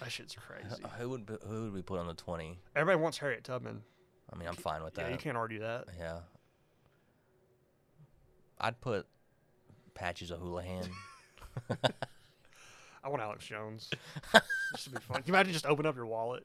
That 0.00 0.10
shit's 0.12 0.36
crazy. 0.36 0.80
Who 0.98 1.08
would 1.10 1.26
be- 1.26 1.36
who 1.48 1.64
would 1.64 1.72
we 1.72 1.82
put 1.82 1.98
on 1.98 2.06
the 2.06 2.14
twenty? 2.14 2.60
Everybody 2.76 3.02
wants 3.02 3.18
Harriet 3.18 3.42
Tubman. 3.42 3.82
I 4.32 4.36
mean, 4.36 4.46
I'm 4.48 4.54
fine 4.54 4.84
with 4.84 4.96
Yeah, 4.96 5.04
that. 5.04 5.12
you 5.12 5.18
can't 5.18 5.36
argue 5.36 5.58
that. 5.60 5.86
Yeah. 5.98 6.20
I'd 8.60 8.80
put 8.80 9.06
Patches 9.94 10.30
O'Houlihan. 10.30 10.84
I 13.04 13.08
want 13.08 13.22
Alex 13.22 13.44
Jones. 13.44 13.90
this 14.32 14.86
would 14.86 14.94
be 14.94 15.00
fun. 15.00 15.16
Can 15.18 15.24
you 15.26 15.34
imagine 15.34 15.52
just 15.52 15.66
open 15.66 15.84
up 15.86 15.94
your 15.94 16.06
wallet 16.06 16.44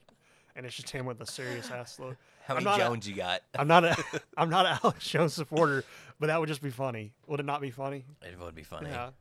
and 0.55 0.65
it's 0.65 0.75
just 0.75 0.89
him 0.89 1.05
with 1.05 1.21
a 1.21 1.25
serious 1.25 1.71
ass 1.71 1.97
look? 1.99 2.17
How 2.45 2.55
many 2.55 2.65
not 2.65 2.79
a- 2.79 2.83
Jones 2.83 3.07
you 3.07 3.15
got? 3.15 3.41
I'm 3.57 3.67
not 3.67 3.85
a 3.85 3.95
I'm 4.37 4.49
not 4.49 4.65
an 4.65 4.77
Alex 4.83 5.07
Jones 5.07 5.33
supporter, 5.33 5.83
but 6.19 6.27
that 6.27 6.39
would 6.39 6.49
just 6.49 6.61
be 6.61 6.69
funny. 6.69 7.13
Would 7.27 7.39
it 7.39 7.45
not 7.45 7.61
be 7.61 7.71
funny? 7.71 8.05
It 8.21 8.37
would 8.39 8.55
be 8.55 8.63
funny. 8.63 8.89
Yeah. 8.89 9.11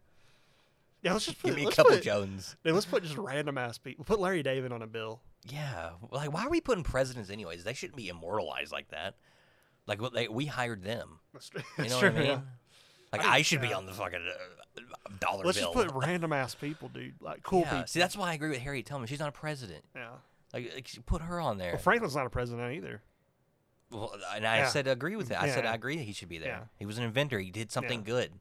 Yeah, 1.02 1.12
let's 1.12 1.26
just 1.26 1.40
put, 1.40 1.48
Give 1.48 1.56
me 1.56 1.66
a 1.66 1.70
couple 1.70 1.92
put, 1.92 2.02
Jones. 2.02 2.56
Dude, 2.64 2.74
let's 2.74 2.84
put 2.86 3.04
just 3.04 3.16
random 3.16 3.56
ass 3.56 3.78
people. 3.78 4.04
Put 4.04 4.18
Larry 4.18 4.42
David 4.42 4.72
on 4.72 4.82
a 4.82 4.86
bill. 4.88 5.20
Yeah. 5.48 5.90
Like, 6.10 6.32
why 6.32 6.44
are 6.44 6.50
we 6.50 6.60
putting 6.60 6.82
presidents 6.82 7.30
anyways? 7.30 7.62
They 7.62 7.72
shouldn't 7.72 7.96
be 7.96 8.08
immortalized 8.08 8.72
like 8.72 8.88
that. 8.88 9.14
Like, 9.86 10.02
what 10.02 10.12
they 10.12 10.26
we 10.26 10.46
hired 10.46 10.82
them. 10.82 11.20
That's, 11.32 11.50
You 11.54 11.62
that's 11.76 11.90
know 11.90 12.00
true, 12.00 12.08
what 12.10 12.16
I 12.16 12.20
mean? 12.20 12.28
yeah. 12.30 12.40
Like, 13.12 13.24
I- 13.24 13.34
I, 13.36 13.42
should 13.42 13.60
be 13.60 13.72
on 13.72 13.86
the 13.86 13.92
fucking 13.92 14.18
uh, 14.18 14.57
dollar 15.20 15.44
Let's 15.44 15.58
bill. 15.58 15.72
just 15.74 15.86
put 15.88 15.94
random 16.06 16.32
ass 16.32 16.54
people, 16.54 16.88
dude. 16.88 17.14
Like 17.20 17.42
cool 17.42 17.60
yeah. 17.60 17.70
people. 17.70 17.86
See, 17.86 17.98
that's 18.00 18.16
why 18.16 18.30
I 18.30 18.34
agree 18.34 18.50
with 18.50 18.58
Harriet 18.58 18.86
Tubman. 18.86 19.06
She's 19.08 19.20
not 19.20 19.28
a 19.28 19.32
president. 19.32 19.84
yeah. 19.94 20.08
Like, 20.54 20.72
like, 20.74 21.06
put 21.06 21.20
her 21.22 21.40
on 21.40 21.58
there. 21.58 21.72
Well, 21.72 21.82
Franklin's 21.82 22.16
not 22.16 22.24
a 22.26 22.30
president 22.30 22.72
either. 22.74 23.02
Well, 23.90 24.14
and 24.34 24.46
I 24.46 24.58
Yeah. 24.58 24.68
said 24.68 24.86
agree 24.86 25.14
with 25.16 25.28
that. 25.28 25.42
I 25.42 25.50
said 25.50 25.66
I 25.66 25.74
agree 25.74 25.96
that 25.96 26.02
he 26.04 26.12
should 26.12 26.28
be 26.28 26.38
there. 26.38 26.48
Yeah. 26.48 26.64
He 26.78 26.86
was 26.86 26.96
an 26.98 27.04
inventor. 27.04 27.38
He 27.38 27.50
did 27.50 27.70
something 27.70 28.00
Yeah. 28.00 28.04
good. 28.06 28.32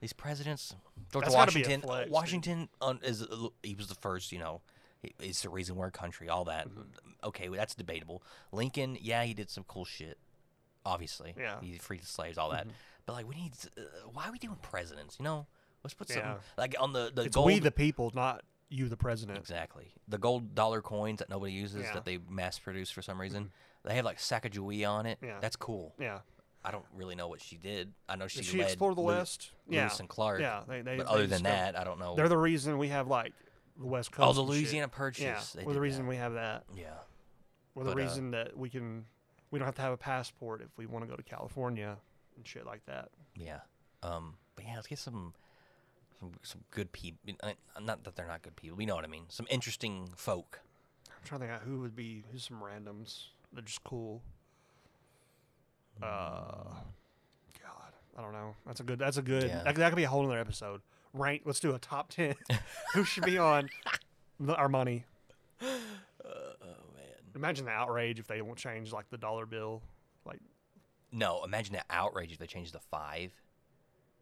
These 0.00 0.12
presidents, 0.12 0.74
George 1.12 1.24
That's 1.24 1.34
Washington. 1.34 1.80
flex. 1.80 2.10
Washington 2.10 2.68
is 3.02 3.26
he 3.62 3.74
was 3.74 3.88
the 3.88 3.94
first. 3.94 4.30
You 4.32 4.38
know, 4.38 4.60
it's 5.18 5.42
the 5.42 5.48
reason 5.48 5.76
we're 5.76 5.88
a 5.88 5.90
country. 5.90 6.28
All 6.28 6.44
that. 6.44 6.68
Mm-hmm. 6.68 6.82
Okay, 7.24 7.48
well, 7.48 7.58
that's 7.58 7.74
debatable. 7.74 8.22
Lincoln, 8.52 8.96
yeah, 9.00 9.24
he 9.24 9.34
did 9.34 9.50
some 9.50 9.64
cool 9.64 9.84
shit. 9.84 10.18
Obviously, 10.86 11.34
Yeah. 11.36 11.54
Mm-hmm. 11.56 11.64
he 11.66 11.78
freed 11.78 12.02
the 12.02 12.06
slaves, 12.06 12.38
all 12.38 12.50
that. 12.50 12.66
But 13.06 13.14
like, 13.14 13.28
we 13.28 13.34
need. 13.34 13.52
Uh, 13.76 13.80
why 14.12 14.28
are 14.28 14.32
we 14.32 14.38
doing 14.38 14.56
presidents? 14.62 15.16
You 15.18 15.24
know, 15.24 15.46
let's 15.84 15.94
put 15.94 16.08
something 16.08 16.24
Yeah. 16.24 16.38
like 16.56 16.74
on 16.80 16.92
the 16.92 17.10
the 17.14 17.22
It's 17.22 17.34
gold. 17.34 17.46
we 17.46 17.58
the 17.58 17.70
people, 17.70 18.10
not 18.14 18.42
you 18.68 18.88
the 18.88 18.96
president. 18.96 19.38
Exactly. 19.38 19.92
The 20.08 20.18
gold 20.18 20.54
dollar 20.54 20.82
coins 20.82 21.18
that 21.20 21.30
nobody 21.30 21.52
uses 21.52 21.76
Yeah. 21.80 21.84
Mm-hmm. 21.86 21.94
that 21.94 22.04
they 22.04 22.18
mass 22.28 22.58
produce 22.58 22.90
for 22.90 23.02
some 23.02 23.20
reason. 23.20 23.50
They 23.84 23.94
have 23.96 24.04
like 24.04 24.18
Sacagawea 24.18 24.88
on 24.90 25.06
it. 25.06 25.18
Yeah. 25.22 25.38
That's 25.40 25.56
cool. 25.56 25.94
Yeah. 25.98 26.18
I 26.64 26.70
don't 26.72 26.84
really 26.92 27.14
know 27.14 27.28
what 27.28 27.40
she 27.40 27.56
did. 27.56 27.94
I 28.08 28.16
know 28.16 28.26
she, 28.26 28.42
she 28.42 28.58
led 28.58 28.64
explore 28.66 28.94
the 28.94 29.00
Lew- 29.00 29.06
West? 29.06 29.52
Yeah. 29.68 29.82
Lewis 29.82 30.00
and 30.00 30.08
Clark. 30.08 30.40
Yeah. 30.40 30.64
They, 30.68 30.82
they, 30.82 30.96
but 30.98 31.06
they 31.06 31.12
other 31.14 31.26
than 31.26 31.44
that, 31.44 31.78
I 31.78 31.84
don't 31.84 31.98
know. 31.98 32.14
they're 32.16 32.28
the 32.28 32.36
reason 32.36 32.76
we 32.76 32.88
have 32.88 33.06
like 33.08 33.32
the 33.78 33.86
West 33.86 34.10
Coast. 34.12 34.28
oh, 34.28 34.32
the. 34.32 34.42
Louisiana 34.42 34.88
Purchase. 34.88 35.22
Yeah. 35.22 35.40
They 35.54 35.64
We're 35.64 35.72
the 35.74 35.80
reason 35.80 36.02
that. 36.04 36.08
we 36.10 36.16
have 36.16 36.34
that. 36.34 36.64
Yeah. 36.76 36.88
Or 37.74 37.84
the 37.84 37.92
But, 37.92 38.00
uh, 38.00 38.02
reason 38.04 38.30
that 38.32 38.56
we 38.56 38.68
can 38.68 39.06
we 39.50 39.58
don't 39.58 39.64
have 39.66 39.76
to 39.76 39.82
have 39.82 39.92
a 39.92 39.96
passport 39.96 40.60
if 40.60 40.68
we 40.76 40.84
want 40.84 41.04
to 41.04 41.10
go 41.10 41.16
to 41.16 41.22
California 41.22 41.96
and 42.36 42.46
shit 42.46 42.66
like 42.66 42.84
that. 42.86 43.08
Yeah. 43.36 43.60
Um. 44.02 44.34
But 44.56 44.66
yeah, 44.66 44.74
let's 44.74 44.88
get 44.88 44.98
some 44.98 45.32
some 46.18 46.32
some 46.42 46.60
good 46.70 46.92
people. 46.92 47.34
Not 47.80 48.04
that 48.04 48.16
they're 48.16 48.26
not 48.26 48.42
good 48.42 48.56
people. 48.56 48.76
We 48.76 48.86
know 48.86 48.94
what 48.94 49.04
I 49.04 49.08
mean. 49.08 49.24
Some 49.28 49.46
interesting 49.50 50.10
folk. 50.16 50.60
I'm 51.08 51.24
trying 51.24 51.40
to 51.40 51.46
think 51.46 51.62
of 51.62 51.68
who 51.68 51.80
would 51.80 51.96
be 51.96 52.24
who's 52.32 52.44
some 52.44 52.60
randoms. 52.60 53.26
They're 53.52 53.62
just 53.62 53.82
cool. 53.84 54.22
Uh, 56.02 56.64
God, 57.62 57.92
I 58.16 58.22
don't 58.22 58.32
know. 58.32 58.54
That's 58.66 58.80
a 58.80 58.84
good. 58.84 58.98
That's 58.98 59.16
a 59.16 59.22
good. 59.22 59.44
Yeah. 59.44 59.62
That, 59.64 59.74
that 59.74 59.90
could 59.90 59.96
be 59.96 60.04
a 60.04 60.08
whole 60.08 60.24
other 60.26 60.38
episode. 60.38 60.80
Rank. 61.12 61.42
Let's 61.44 61.60
do 61.60 61.74
a 61.74 61.78
top 61.78 62.10
ten. 62.10 62.34
who 62.94 63.04
should 63.04 63.24
be 63.24 63.38
on 63.38 63.68
the, 64.38 64.54
our 64.54 64.68
money? 64.68 65.04
oh 65.62 65.66
man. 66.62 67.04
Imagine 67.34 67.64
the 67.66 67.72
outrage 67.72 68.18
if 68.18 68.26
they 68.26 68.42
won't 68.42 68.58
change 68.58 68.92
like 68.92 69.08
the 69.10 69.18
dollar 69.18 69.46
bill. 69.46 69.82
Like 70.24 70.40
No, 71.12 71.42
imagine 71.44 71.74
the 71.74 71.84
outrage 71.90 72.32
if 72.32 72.38
they 72.38 72.46
change 72.46 72.72
the 72.72 72.80
five. 72.80 73.32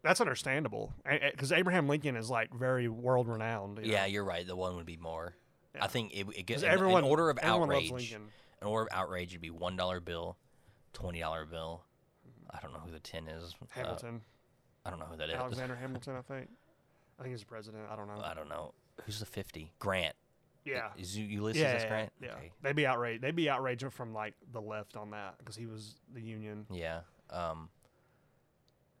That's 0.03 0.21
understandable 0.21 0.93
because 1.31 1.51
Abraham 1.51 1.87
Lincoln 1.87 2.15
is 2.15 2.29
like 2.29 2.53
very 2.53 2.87
world 2.87 3.27
renowned. 3.27 3.79
Yeah, 3.83 4.05
you're 4.05 4.23
right. 4.23 4.45
The 4.45 4.55
one 4.55 4.75
would 4.75 4.85
be 4.85 4.97
more. 4.97 5.35
Yeah. 5.75 5.83
I 5.83 5.87
think 5.87 6.13
it, 6.13 6.19
it 6.35 6.45
gets 6.45 6.61
because 6.61 6.63
everyone 6.63 7.03
in 7.03 7.09
order 7.09 7.29
of 7.29 7.39
outrage. 7.41 8.13
An 8.59 8.67
order 8.67 8.87
of 8.91 8.97
outrage 8.97 9.33
would 9.33 9.41
be 9.41 9.51
one 9.51 9.75
dollar 9.75 9.99
bill, 9.99 10.37
twenty 10.93 11.19
dollar 11.19 11.45
bill. 11.45 11.83
I 12.49 12.59
don't 12.61 12.73
know 12.73 12.79
who 12.79 12.91
the 12.91 12.99
ten 12.99 13.27
is. 13.27 13.53
Uh, 13.61 13.65
Hamilton, 13.69 14.21
I 14.85 14.89
don't 14.89 14.99
know 14.99 15.05
who 15.05 15.17
that 15.17 15.29
is. 15.29 15.35
Alexander 15.35 15.75
Hamilton, 15.81 16.15
I 16.15 16.21
think. 16.21 16.49
I 17.19 17.23
think 17.23 17.33
he's 17.33 17.41
the 17.41 17.47
president. 17.47 17.83
I 17.91 17.95
don't 17.95 18.07
know. 18.07 18.21
I 18.23 18.33
don't 18.33 18.49
know. 18.49 18.73
Who's 19.05 19.19
the 19.19 19.25
fifty? 19.27 19.71
Grant. 19.77 20.15
yeah. 20.65 20.89
Is 20.97 21.15
Ulysses 21.17 21.61
Yeah, 21.61 21.67
S. 21.69 21.85
Grant? 21.85 22.11
yeah. 22.21 22.31
Okay. 22.33 22.51
They'd 22.63 22.75
be 22.75 22.87
outraged. 22.87 23.21
They'd 23.23 23.35
be 23.35 23.47
outraged 23.49 23.91
from 23.91 24.13
like 24.13 24.33
the 24.53 24.61
left 24.61 24.95
on 24.97 25.11
that 25.11 25.37
because 25.37 25.55
he 25.55 25.65
was 25.67 25.95
the 26.13 26.21
Union, 26.21 26.65
Yeah. 26.71 27.01
Um. 27.29 27.69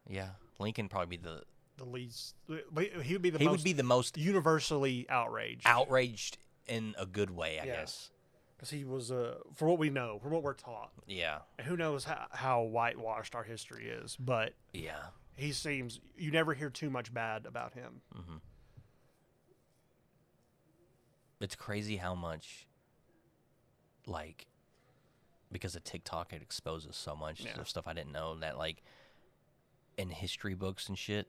Yeah. 0.07 0.29
Lincoln 0.59 0.89
probably 0.89 1.17
be 1.17 1.23
the. 1.23 1.43
the 1.77 1.85
least. 1.85 2.35
He 2.47 3.13
would 3.13 3.21
be 3.21 3.29
the 3.29 3.37
he 3.39 3.45
most 3.45 3.51
would 3.59 3.63
be 3.63 3.73
the 3.73 3.83
most 3.83 4.17
universally 4.17 5.05
outraged 5.09 5.63
outraged 5.65 6.37
in 6.67 6.95
a 6.97 7.05
good 7.05 7.29
way, 7.31 7.59
I 7.59 7.65
Yeah. 7.65 7.75
guess. 7.81 8.09
because 8.55 8.71
he 8.71 8.83
was, 8.83 9.11
uh, 9.11 9.37
for 9.53 9.67
what 9.67 9.77
we 9.77 9.91
know, 9.91 10.17
from 10.17 10.31
what 10.31 10.41
we're 10.41 10.55
taught, 10.55 10.91
Yeah. 11.05 11.41
and 11.59 11.67
who 11.67 11.77
knows 11.77 12.05
how, 12.05 12.25
how 12.31 12.63
whitewashed 12.63 13.35
our 13.35 13.43
history 13.43 13.87
is, 13.87 14.15
but 14.17 14.55
Yeah. 14.73 15.09
he 15.35 15.51
seems 15.53 15.99
you 16.17 16.31
never 16.31 16.55
hear 16.55 16.71
too 16.71 16.89
much 16.89 17.13
bad 17.13 17.45
about 17.45 17.75
him. 17.75 18.01
Mm-hmm. 18.15 18.37
It's 21.39 21.55
crazy 21.55 21.97
how 21.97 22.15
much, 22.15 22.67
like, 24.07 24.47
because 25.51 25.75
of 25.75 25.83
TikTok, 25.83 26.33
it 26.33 26.41
exposes 26.41 26.95
so 26.95 27.15
much 27.15 27.41
Yeah. 27.41 27.63
stuff 27.63 27.85
I 27.87 27.93
didn't 27.93 28.11
know 28.11 28.35
that, 28.39 28.57
like, 28.57 28.81
in 29.97 30.09
history 30.09 30.53
books 30.53 30.87
and 30.87 30.97
shit, 30.97 31.27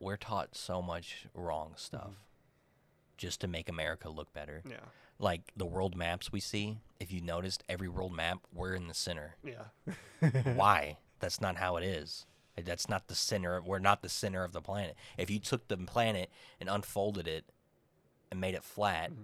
we're 0.00 0.16
taught 0.16 0.54
so 0.56 0.80
much 0.80 1.26
wrong 1.34 1.72
stuff 1.76 2.14
just 3.16 3.40
to 3.40 3.48
make 3.48 3.68
America 3.68 4.08
look 4.08 4.32
better. 4.32 4.62
Yeah, 4.68 4.76
Like 5.18 5.52
the 5.56 5.66
world 5.66 5.96
maps 5.96 6.30
we 6.30 6.38
see, 6.40 6.78
if 7.00 7.12
you 7.12 7.20
noticed, 7.20 7.64
every 7.68 7.88
world 7.88 8.12
map, 8.12 8.38
we're 8.54 8.74
in 8.74 8.86
the 8.88 8.94
center. 8.94 9.34
yeah, 9.42 9.90
Why? 10.54 10.98
That's 11.20 11.40
not 11.40 11.56
how 11.56 11.76
it 11.76 11.84
is. 11.84 12.26
That's 12.56 12.88
not 12.88 13.08
the 13.08 13.14
center. 13.16 13.60
We're 13.60 13.78
not 13.80 14.02
the 14.02 14.08
center 14.08 14.44
of 14.44 14.52
the 14.52 14.60
planet. 14.60 14.96
If 15.16 15.30
you 15.30 15.38
took 15.40 15.66
the 15.68 15.76
planet 15.76 16.30
and 16.60 16.68
unfolded 16.68 17.26
it 17.28 17.44
and 18.30 18.40
made 18.40 18.54
it 18.54 18.62
flat, 18.64 19.10
Mm-hmm. 19.10 19.22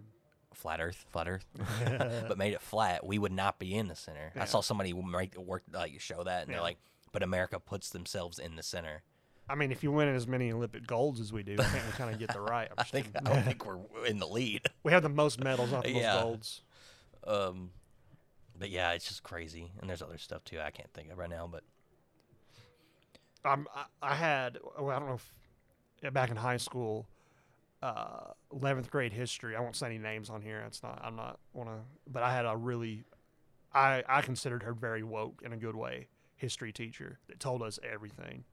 flat 0.54 0.80
Earth, 0.80 1.04
flat 1.12 1.28
Earth, 1.28 1.46
but 2.28 2.38
made 2.38 2.52
it 2.52 2.60
flat, 2.60 3.04
we 3.06 3.18
would 3.18 3.32
not 3.32 3.58
be 3.60 3.74
in 3.74 3.86
the 3.88 3.96
center. 3.96 4.32
I 4.36 4.44
saw 4.44 4.60
somebody 4.60 4.92
make 4.92 5.36
work 5.36 5.62
like 5.72 6.00
show 6.00 6.24
that, 6.24 6.42
and 6.42 6.50
Yeah. 6.50 6.56
they're 6.56 6.62
like, 6.62 6.78
"But 7.14 7.22
America 7.22 7.58
puts 7.58 7.88
themselves 7.88 8.38
in 8.38 8.56
the 8.56 8.62
center." 8.62 9.04
I 9.48 9.54
mean, 9.54 9.72
if 9.72 9.82
you 9.82 9.92
win 9.92 10.08
as 10.08 10.26
many 10.26 10.52
Olympic 10.52 10.86
golds 10.86 11.20
as 11.20 11.32
we 11.32 11.42
do, 11.42 11.56
I 11.58 11.64
think 11.64 11.84
we 11.86 11.92
kind 11.96 12.12
of 12.12 12.18
get 12.18 12.32
the 12.32 12.40
right. 12.40 12.68
I'm 12.70 12.76
I 12.78 12.82
think 12.82 13.10
I 13.14 13.20
don't 13.20 13.42
think 13.44 13.64
we're 13.64 13.78
in 14.06 14.18
the 14.18 14.26
lead. 14.26 14.62
we 14.82 14.92
have 14.92 15.02
the 15.02 15.08
most 15.08 15.42
medals, 15.42 15.72
not 15.72 15.84
the 15.84 15.94
most 15.94 16.02
golds. 16.02 16.62
Um, 17.26 17.70
but 18.58 18.68
yeah, 18.70 18.92
it's 18.92 19.08
just 19.08 19.22
crazy, 19.22 19.72
and 19.80 19.88
there's 19.88 20.02
other 20.02 20.18
stuff 20.18 20.44
too 20.44 20.60
I 20.60 20.70
can't 20.70 20.92
think 20.92 21.10
of 21.10 21.18
right 21.18 21.30
now. 21.30 21.48
But 21.50 21.62
Um, 23.44 23.66
I, 23.74 23.84
I 24.02 24.14
had, 24.14 24.58
well, 24.78 24.90
I 24.90 24.98
don't 24.98 25.08
know 25.08 25.14
if 25.14 26.12
back 26.12 26.30
in 26.30 26.36
high 26.36 26.56
school, 26.56 27.06
uh, 27.82 28.32
11th 28.52 28.90
grade 28.90 29.12
history. 29.12 29.56
I 29.56 29.60
won't 29.60 29.76
say 29.76 29.86
any 29.86 29.98
names 29.98 30.30
on 30.30 30.42
here. 30.42 30.62
It's 30.66 30.82
not, 30.82 31.00
I'm 31.02 31.16
not 31.16 31.38
want 31.52 31.68
to, 31.70 31.76
but 32.10 32.22
I 32.22 32.34
had 32.34 32.44
a 32.44 32.56
really, 32.56 33.04
I, 33.72 34.02
I 34.08 34.22
considered 34.22 34.62
her 34.62 34.72
very 34.72 35.02
woke 35.02 35.42
in 35.44 35.52
a 35.52 35.56
good 35.56 35.76
way 35.76 36.08
history 36.36 36.72
teacher 36.72 37.18
that 37.28 37.40
told 37.40 37.62
us 37.62 37.78
everything. 37.82 38.44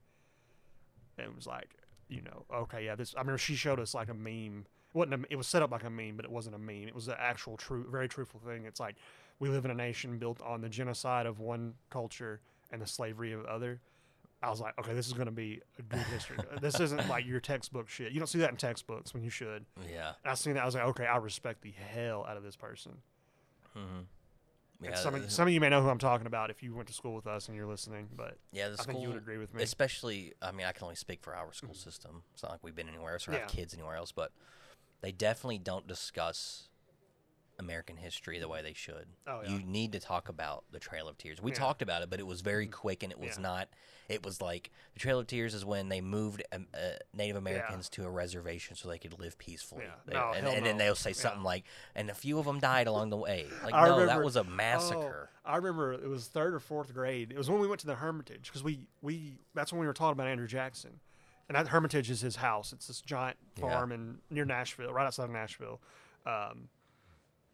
And 1.18 1.26
it 1.26 1.34
was 1.34 1.46
like, 1.46 1.74
you 2.08 2.22
know, 2.22 2.44
okay, 2.54 2.84
yeah, 2.84 2.94
this, 2.94 3.14
I 3.14 3.20
remember 3.20 3.38
she 3.38 3.54
showed 3.54 3.80
us 3.80 3.94
like 3.94 4.08
a 4.08 4.14
meme. 4.14 4.66
It 4.94 4.98
wasn't 4.98 5.14
a, 5.14 5.26
it 5.30 5.36
was 5.36 5.46
set 5.46 5.62
up 5.62 5.70
like 5.70 5.84
a 5.84 5.90
meme, 5.90 6.16
but 6.16 6.24
it 6.24 6.30
wasn't 6.30 6.54
a 6.54 6.58
meme. 6.58 6.88
It 6.88 6.94
was 6.94 7.08
an 7.08 7.16
actual 7.18 7.56
true, 7.56 7.86
very 7.90 8.08
truthful 8.08 8.40
thing. 8.40 8.64
It's 8.66 8.80
like, 8.80 8.96
we 9.38 9.48
live 9.48 9.64
in 9.64 9.70
a 9.70 9.74
nation 9.74 10.18
built 10.18 10.40
on 10.42 10.60
the 10.60 10.68
genocide 10.68 11.26
of 11.26 11.40
one 11.40 11.74
culture 11.90 12.40
and 12.70 12.80
the 12.80 12.86
slavery 12.86 13.32
of 13.32 13.44
other. 13.46 13.80
I 14.42 14.50
was 14.50 14.60
like, 14.60 14.76
okay, 14.78 14.92
this 14.92 15.06
is 15.06 15.12
going 15.12 15.26
to 15.26 15.32
be 15.32 15.60
a 15.78 15.82
good 15.82 16.00
history. 16.00 16.36
this 16.60 16.80
isn't 16.80 17.08
like 17.08 17.24
your 17.26 17.40
textbook 17.40 17.88
shit. 17.88 18.12
You 18.12 18.18
don't 18.18 18.26
see 18.26 18.38
that 18.40 18.50
in 18.50 18.56
textbooks 18.56 19.14
when 19.14 19.22
you 19.22 19.30
should. 19.30 19.64
yeah, 19.88 20.12
And 20.24 20.32
I 20.32 20.34
seen 20.34 20.54
that. 20.54 20.62
I 20.62 20.66
was 20.66 20.74
like, 20.74 20.84
okay, 20.84 21.06
I 21.06 21.16
respect 21.18 21.62
the 21.62 21.70
hell 21.72 22.26
out 22.28 22.36
of 22.36 22.42
this 22.42 22.56
person. 22.56 22.92
mm-hmm. 23.76 24.00
Yeah, 24.82 24.94
some, 24.96 25.14
of, 25.14 25.30
some 25.30 25.48
of 25.48 25.54
you 25.54 25.60
may 25.60 25.68
know 25.68 25.82
who 25.82 25.88
I'm 25.88 25.98
talking 25.98 26.26
about 26.26 26.50
if 26.50 26.62
you 26.62 26.74
went 26.74 26.88
to 26.88 26.94
school 26.94 27.14
with 27.14 27.26
us 27.26 27.48
and 27.48 27.56
you're 27.56 27.66
listening, 27.66 28.08
but 28.16 28.36
yeah. 28.52 28.68
The 28.68 28.74
I 28.74 28.76
school, 28.76 28.92
think 28.94 29.02
you 29.02 29.08
would 29.08 29.18
agree 29.18 29.38
with 29.38 29.54
me. 29.54 29.62
especially 29.62 30.32
i 30.42 30.50
mean 30.52 30.66
i 30.66 30.72
can 30.72 30.84
only 30.84 30.96
speak 30.96 31.20
for 31.22 31.34
our 31.34 31.52
school 31.52 31.74
mm. 31.74 31.76
system 31.84 32.22
it's 32.32 32.42
not 32.42 32.52
like 32.52 32.60
we've 32.62 32.74
been 32.74 32.88
anywhere 32.88 33.12
else 33.12 33.28
or 33.28 33.32
Yeah. 33.32 33.40
have 33.40 33.48
kids 33.48 33.74
anywhere 33.74 33.96
else 33.96 34.12
but 34.12 34.32
they 35.00 35.12
definitely 35.12 35.58
don't 35.58 35.86
discuss 35.86 36.68
american 37.62 37.96
history 37.96 38.38
the 38.38 38.48
way 38.48 38.62
they 38.62 38.72
should 38.72 39.06
Oh, 39.26 39.40
yeah. 39.44 39.50
you 39.50 39.62
need 39.64 39.92
to 39.92 40.00
talk 40.00 40.28
about 40.28 40.64
the 40.72 40.78
trail 40.78 41.08
of 41.08 41.16
tears 41.18 41.40
we 41.40 41.50
Yeah. 41.50 41.54
Mm-hmm. 41.56 41.64
talked 41.64 41.82
about 41.82 42.02
it 42.02 42.10
but 42.10 42.20
it 42.20 42.26
was 42.26 42.40
very 42.40 42.66
quick 42.66 43.02
and 43.02 43.12
it 43.12 43.18
was 43.18 43.36
Yeah. 43.36 43.42
not 43.42 43.68
it 44.08 44.24
was 44.24 44.40
like 44.42 44.70
the 44.94 45.00
trail 45.00 45.18
of 45.20 45.26
tears 45.26 45.54
is 45.54 45.64
when 45.64 45.88
they 45.88 46.00
moved 46.00 46.42
um, 46.52 46.66
uh, 46.74 46.78
native 47.14 47.36
americans 47.36 47.88
to 47.90 48.04
a 48.04 48.10
reservation 48.10 48.76
so 48.76 48.88
they 48.88 48.98
could 48.98 49.18
live 49.18 49.38
peacefully 49.38 49.84
Yeah. 49.84 49.90
They- 50.06 50.12
No, 50.14 50.32
and, 50.34 50.46
and 50.46 50.66
then 50.66 50.76
they'll 50.76 50.94
say 50.94 51.10
Yeah. 51.10 51.14
something 51.16 51.42
like 51.42 51.64
and 51.94 52.10
a 52.10 52.14
few 52.14 52.38
of 52.38 52.44
them 52.46 52.58
died 52.60 52.86
along 52.86 53.10
the 53.10 53.16
way 53.16 53.46
like 53.64 53.74
I 53.74 53.88
no 53.88 54.04
that 54.06 54.22
was 54.22 54.36
a 54.36 54.44
massacre 54.44 55.30
Oh, 55.44 55.50
I 55.52 55.56
remember 55.56 55.92
it 55.94 56.08
was 56.08 56.28
third 56.28 56.54
or 56.54 56.60
fourth 56.60 56.94
grade. 56.94 57.32
It 57.32 57.36
was 57.36 57.50
when 57.50 57.58
we 57.60 57.66
went 57.66 57.80
to 57.80 57.86
the 57.88 57.96
Hermitage 57.96 58.44
because 58.44 58.62
we, 58.62 58.86
we 59.00 59.38
that's 59.54 59.72
when 59.72 59.80
we 59.80 59.86
were 59.88 59.92
talking 59.92 60.12
about 60.12 60.28
Andrew 60.28 60.46
Jackson, 60.46 61.00
and 61.48 61.56
that 61.56 61.66
Hermitage 61.66 62.08
is 62.12 62.20
his 62.20 62.36
house. 62.36 62.72
It's 62.72 62.86
this 62.86 63.00
giant 63.00 63.38
Yeah. 63.56 63.62
farm 63.62 63.90
in 63.90 64.18
near 64.30 64.44
Nashville, 64.44 64.92
right 64.92 65.04
outside 65.04 65.24
of 65.24 65.30
Nashville, 65.30 65.80
um, 66.26 66.68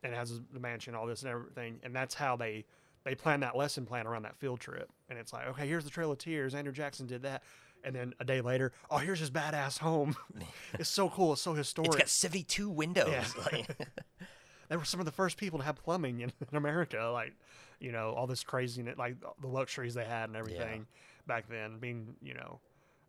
and 0.03 0.15
has 0.15 0.41
the 0.53 0.61
mansion, 0.61 0.95
all 0.95 1.07
this 1.07 1.23
and 1.23 1.31
everything. 1.31 1.81
And 1.83 1.95
that's 1.95 2.15
how 2.15 2.37
they 2.37 2.65
they 3.05 3.15
planned 3.15 3.43
that 3.43 3.57
lesson 3.57 3.87
plan 3.87 4.07
around 4.07 4.23
that 4.23 4.37
field 4.37 4.61
trip. 4.61 4.91
And 5.09 5.19
it's 5.19 5.33
like, 5.33 5.47
okay, 5.49 5.67
here's 5.67 5.85
the 5.85 5.91
Trail 5.91 6.13
of 6.13 6.19
Tears. 6.19 6.55
Andrew 6.55 6.73
Jackson 6.73 7.07
did 7.07 7.23
that. 7.23 7.43
And 7.85 7.95
then 7.95 8.13
a 8.19 8.25
day 8.25 8.41
later, 8.41 8.73
oh, 8.91 8.99
here's 8.99 9.21
his 9.21 9.31
badass 9.31 9.79
home. 9.79 10.17
it's 10.75 10.91
so 10.91 11.09
cool. 11.09 11.35
It's 11.35 11.43
so 11.43 11.55
historic. 11.55 12.01
it's 12.01 12.23
got 12.23 12.31
civi 12.31 12.47
2 12.47 12.69
windows 12.69 13.09
Yeah. 13.09 13.25
like, 13.53 13.77
they 14.69 14.77
were 14.77 14.85
some 14.85 15.01
of 15.01 15.07
the 15.07 15.13
first 15.13 15.37
people 15.37 15.61
to 15.61 15.65
have 15.65 15.77
plumbing 15.77 16.21
in, 16.21 16.33
in 16.51 16.57
America. 16.57 17.11
Like, 17.13 17.35
you 17.81 17.93
know, 17.93 18.11
all 18.11 18.27
this 18.27 18.43
craziness, 18.43 18.99
like 18.99 19.17
the 19.41 19.47
luxuries 19.47 19.95
they 19.95 20.05
had 20.05 20.29
and 20.29 20.37
everything 20.37 20.87
back 21.27 21.49
then. 21.49 21.79
Being, 21.79 22.17
you 22.21 22.35
know, 22.35 22.61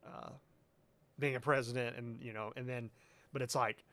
uh, 0.06 0.30
being 1.18 1.36
a 1.36 1.40
president, 1.40 1.98
and 1.98 2.22
you 2.22 2.32
know, 2.32 2.54
and 2.56 2.70
then, 2.70 2.92
but 3.34 3.42
it's 3.42 3.56
like, 3.56 3.84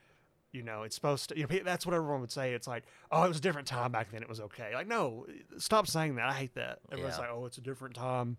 you 0.56 0.62
know, 0.62 0.82
it's 0.82 0.94
supposed 0.94 1.28
to. 1.28 1.38
You 1.38 1.46
know, 1.46 1.58
that's 1.64 1.84
what 1.86 1.94
everyone 1.94 2.20
would 2.22 2.32
say. 2.32 2.54
It's 2.54 2.66
like, 2.66 2.84
oh, 3.12 3.24
it 3.24 3.28
was 3.28 3.38
a 3.38 3.40
different 3.42 3.68
time 3.68 3.92
back 3.92 4.10
then. 4.10 4.22
It 4.22 4.28
was 4.28 4.40
okay. 4.40 4.74
Like, 4.74 4.88
no, 4.88 5.26
stop 5.58 5.86
saying 5.86 6.16
that. 6.16 6.28
I 6.28 6.32
hate 6.32 6.54
that. 6.54 6.78
Everyone's 6.90 7.16
Yeah. 7.16 7.20
like, 7.22 7.30
oh, 7.32 7.46
it's 7.46 7.58
a 7.58 7.60
different 7.60 7.94
time. 7.94 8.36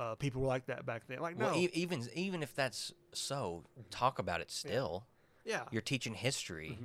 Uh, 0.00 0.14
people 0.16 0.42
were 0.42 0.48
like 0.48 0.66
that 0.66 0.84
back 0.84 1.06
then. 1.06 1.20
Like, 1.20 1.36
no, 1.38 1.46
Well, 1.46 1.56
e- 1.56 1.70
even 1.74 2.08
even 2.14 2.42
if 2.42 2.54
that's 2.56 2.92
so, 3.12 3.62
talk 3.90 4.18
about 4.18 4.40
it 4.40 4.50
still. 4.50 5.06
yeah, 5.44 5.62
You're 5.70 5.82
teaching 5.82 6.14
history. 6.14 6.78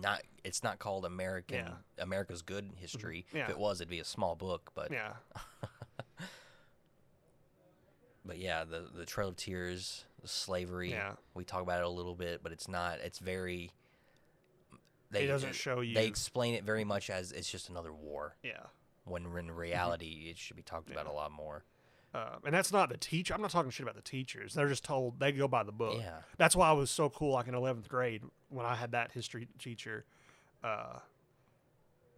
Not 0.00 0.22
it's 0.44 0.62
not 0.62 0.78
called 0.78 1.04
American 1.04 1.56
Yeah. 1.66 1.72
America's 2.02 2.42
Good 2.42 2.70
History. 2.76 3.26
If 3.32 3.48
it 3.50 3.58
was, 3.58 3.80
it'd 3.80 3.90
be 3.90 3.98
a 4.00 4.04
small 4.04 4.34
book. 4.36 4.70
But 4.74 4.90
yeah, 4.92 5.14
but 8.24 8.38
yeah, 8.38 8.64
the 8.64 8.86
the 8.94 9.04
Trail 9.04 9.28
of 9.28 9.36
Tears, 9.36 10.04
the 10.22 10.28
slavery. 10.28 10.90
Yeah. 10.90 11.12
We 11.34 11.44
talk 11.44 11.62
about 11.62 11.80
it 11.80 11.86
a 11.86 11.90
little 11.90 12.14
bit, 12.14 12.42
but 12.42 12.52
it's 12.52 12.68
not. 12.68 12.98
It's 13.00 13.18
very. 13.18 13.70
They, 15.10 15.26
doesn't 15.26 15.54
show 15.54 15.80
you- 15.80 15.94
They 15.94 16.06
explain 16.06 16.54
it 16.54 16.64
very 16.64 16.84
much 16.84 17.08
as 17.10 17.32
it's 17.32 17.50
just 17.50 17.68
another 17.68 17.92
war. 17.92 18.36
yeah. 18.42 18.66
When 19.04 19.24
in 19.24 19.50
reality, 19.50 20.26
it 20.30 20.36
should 20.36 20.56
be 20.56 20.62
talked 20.62 20.90
about 20.90 21.06
a 21.06 21.12
lot 21.12 21.32
more. 21.32 21.64
Uh, 22.14 22.36
and 22.44 22.52
that's 22.54 22.72
not 22.72 22.90
the 22.90 22.96
teacher. 22.98 23.32
I'm 23.32 23.40
not 23.40 23.50
talking 23.50 23.70
shit 23.70 23.84
about 23.84 23.96
the 23.96 24.02
teachers. 24.02 24.52
They're 24.52 24.68
just 24.68 24.84
told 24.84 25.18
they 25.18 25.32
go 25.32 25.48
by 25.48 25.62
the 25.62 25.72
book. 25.72 25.96
Yeah. 25.98 26.18
That's 26.36 26.54
why 26.54 26.68
I 26.68 26.72
was 26.72 26.90
so 26.90 27.08
cool. 27.08 27.32
Like 27.32 27.48
in 27.48 27.54
11th 27.54 27.88
grade 27.88 28.22
when 28.50 28.66
I 28.66 28.74
had 28.74 28.92
that 28.92 29.12
history 29.12 29.48
teacher, 29.58 30.04
uh, 30.62 30.98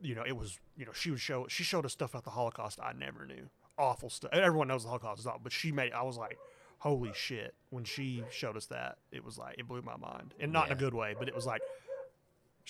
you 0.02 0.14
know, 0.14 0.24
it 0.26 0.36
was 0.36 0.58
you 0.76 0.84
know 0.86 0.92
she 0.92 1.10
would 1.10 1.20
show 1.20 1.46
she 1.48 1.62
showed 1.62 1.84
us 1.84 1.92
stuff 1.92 2.10
about 2.10 2.24
the 2.24 2.30
Holocaust 2.30 2.80
I 2.82 2.92
never 2.92 3.24
knew. 3.26 3.48
Awful 3.78 4.10
stuff. 4.10 4.30
Everyone 4.32 4.68
knows 4.68 4.82
the 4.82 4.88
Holocaust 4.88 5.20
is 5.20 5.26
awful, 5.26 5.40
but 5.44 5.52
she 5.52 5.72
made. 5.72 5.92
I 5.92 6.02
was 6.02 6.16
like, 6.16 6.38
holy 6.78 7.12
shit! 7.14 7.54
When 7.70 7.84
she 7.84 8.24
showed 8.30 8.56
us 8.56 8.66
that, 8.66 8.98
it 9.12 9.24
was 9.24 9.38
like 9.38 9.56
it 9.58 9.68
blew 9.68 9.82
my 9.82 9.96
mind, 9.96 10.34
and 10.40 10.52
not 10.52 10.66
in 10.66 10.72
a 10.72 10.76
good 10.76 10.94
way, 10.94 11.14
but 11.18 11.28
it 11.28 11.34
was 11.34 11.46
like. 11.46 11.62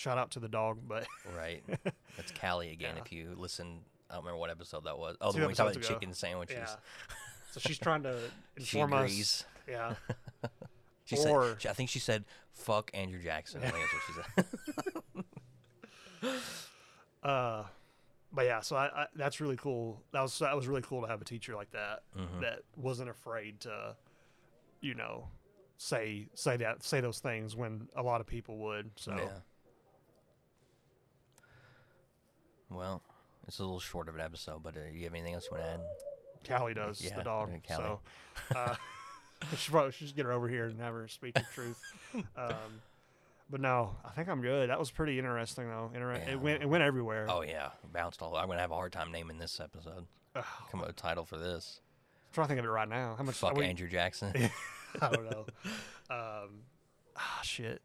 Shout 0.01 0.17
out 0.17 0.31
to 0.31 0.39
the 0.39 0.47
dog, 0.49 0.79
but 0.87 1.05
Right. 1.37 1.63
That's 2.17 2.31
Callie 2.39 2.71
again. 2.71 2.93
Yeah. 2.95 3.03
If 3.05 3.11
you 3.11 3.35
listen, 3.37 3.81
I 4.09 4.15
don't 4.15 4.23
remember 4.23 4.39
what 4.39 4.49
episode 4.49 4.83
that 4.85 4.97
was. 4.97 5.15
Oh, 5.21 5.31
Two 5.31 5.37
the 5.37 5.43
one 5.43 5.49
we 5.49 5.53
talked 5.53 5.75
about 5.75 5.85
ago. 5.85 5.93
chicken 5.95 6.13
sandwiches. 6.13 6.57
yeah. 6.57 6.75
So 7.51 7.59
she's 7.59 7.77
trying 7.77 8.01
to 8.03 8.17
inform 8.57 8.93
us. 8.93 9.43
Yeah. 9.69 9.93
She 11.05 11.17
Or- 11.17 11.57
said, 11.59 11.69
I 11.69 11.73
think 11.73 11.89
she 11.89 11.99
said, 11.99 12.23
"Fuck 12.53 12.89
Andrew 12.93 13.21
Jackson." 13.21 13.59
Think 13.59 13.73
that's 13.73 13.93
what 13.93 14.03
she 14.07 15.21
said. 16.23 16.33
Uh, 17.23 17.63
but 18.31 18.45
yeah, 18.45 18.61
so 18.61 18.75
I, 18.77 18.85
I 19.03 19.07
that's 19.15 19.41
really 19.41 19.57
cool. 19.57 20.01
That 20.13 20.21
was 20.21 20.39
that 20.39 20.55
was 20.55 20.67
really 20.67 20.81
cool 20.83 21.01
to 21.01 21.07
have 21.07 21.21
a 21.21 21.25
teacher 21.25 21.55
like 21.55 21.71
that 21.71 22.03
Mhm. 22.17 22.41
that 22.41 22.61
wasn't 22.77 23.09
afraid 23.09 23.59
to, 23.61 23.95
you 24.79 24.95
know, 24.95 25.27
say 25.77 26.27
say 26.33 26.55
that 26.57 26.83
say 26.83 27.01
those 27.01 27.19
things 27.19 27.55
when 27.55 27.89
a 27.95 28.01
lot 28.01 28.21
of 28.21 28.27
people 28.27 28.57
would. 28.59 28.91
So 28.95 29.13
Yeah. 29.17 29.29
Well, 32.71 33.01
it's 33.47 33.59
a 33.59 33.63
little 33.63 33.79
short 33.79 34.07
of 34.09 34.15
an 34.15 34.21
episode, 34.21 34.63
but 34.63 34.75
uh, 34.77 34.81
you 34.93 35.03
have 35.03 35.13
anything 35.13 35.33
else 35.33 35.47
you 35.51 35.57
want 35.57 35.65
to 35.65 35.73
add? 35.73 36.57
Callie 36.57 36.73
does 36.73 37.01
Yeah, 37.01 37.15
the 37.15 37.23
dog. 37.23 37.49
Callie. 37.67 37.77
So 37.77 37.99
uh, 38.55 38.75
she 39.57 39.71
probably 39.71 39.91
should 39.91 40.07
just 40.07 40.15
get 40.15 40.25
her 40.25 40.31
over 40.31 40.47
here 40.47 40.65
and 40.65 40.79
have 40.79 40.93
her 40.93 41.07
speak 41.07 41.35
the 41.35 41.45
truth. 41.53 41.79
Um, 42.35 42.81
but 43.49 43.59
no, 43.61 43.95
I 44.05 44.09
think 44.09 44.27
I'm 44.29 44.41
good. 44.41 44.69
That 44.69 44.79
was 44.79 44.91
pretty 44.91 45.17
interesting 45.19 45.67
though. 45.69 45.91
Inter- 45.93 46.13
Yeah. 46.15 46.31
It 46.31 46.39
went 46.41 46.61
it 46.63 46.65
went 46.65 46.83
everywhere. 46.83 47.25
Oh 47.29 47.41
yeah, 47.41 47.69
bounced 47.93 48.21
all. 48.21 48.35
I'm 48.35 48.47
gonna 48.47 48.59
have 48.61 48.71
a 48.71 48.75
hard 48.75 48.91
time 48.93 49.11
naming 49.11 49.37
this 49.37 49.59
episode. 49.59 50.05
Ugh, 50.35 50.43
Come 50.71 50.79
up 50.81 50.87
with 50.87 50.95
a 50.95 50.99
title 50.99 51.25
for 51.25 51.37
this. 51.37 51.81
I'm 52.29 52.33
trying 52.33 52.45
to 52.45 52.49
think 52.49 52.59
of 52.59 52.65
it 52.65 52.69
right 52.69 52.87
now. 52.87 53.15
How 53.17 53.23
much? 53.23 53.35
Fuck 53.35 53.57
Andrew 53.61 53.89
Jackson. 53.89 54.33
I 55.01 55.09
don't 55.09 55.29
know. 55.29 55.45
Um, 56.09 56.49
ah, 57.17 57.39
shit. 57.43 57.81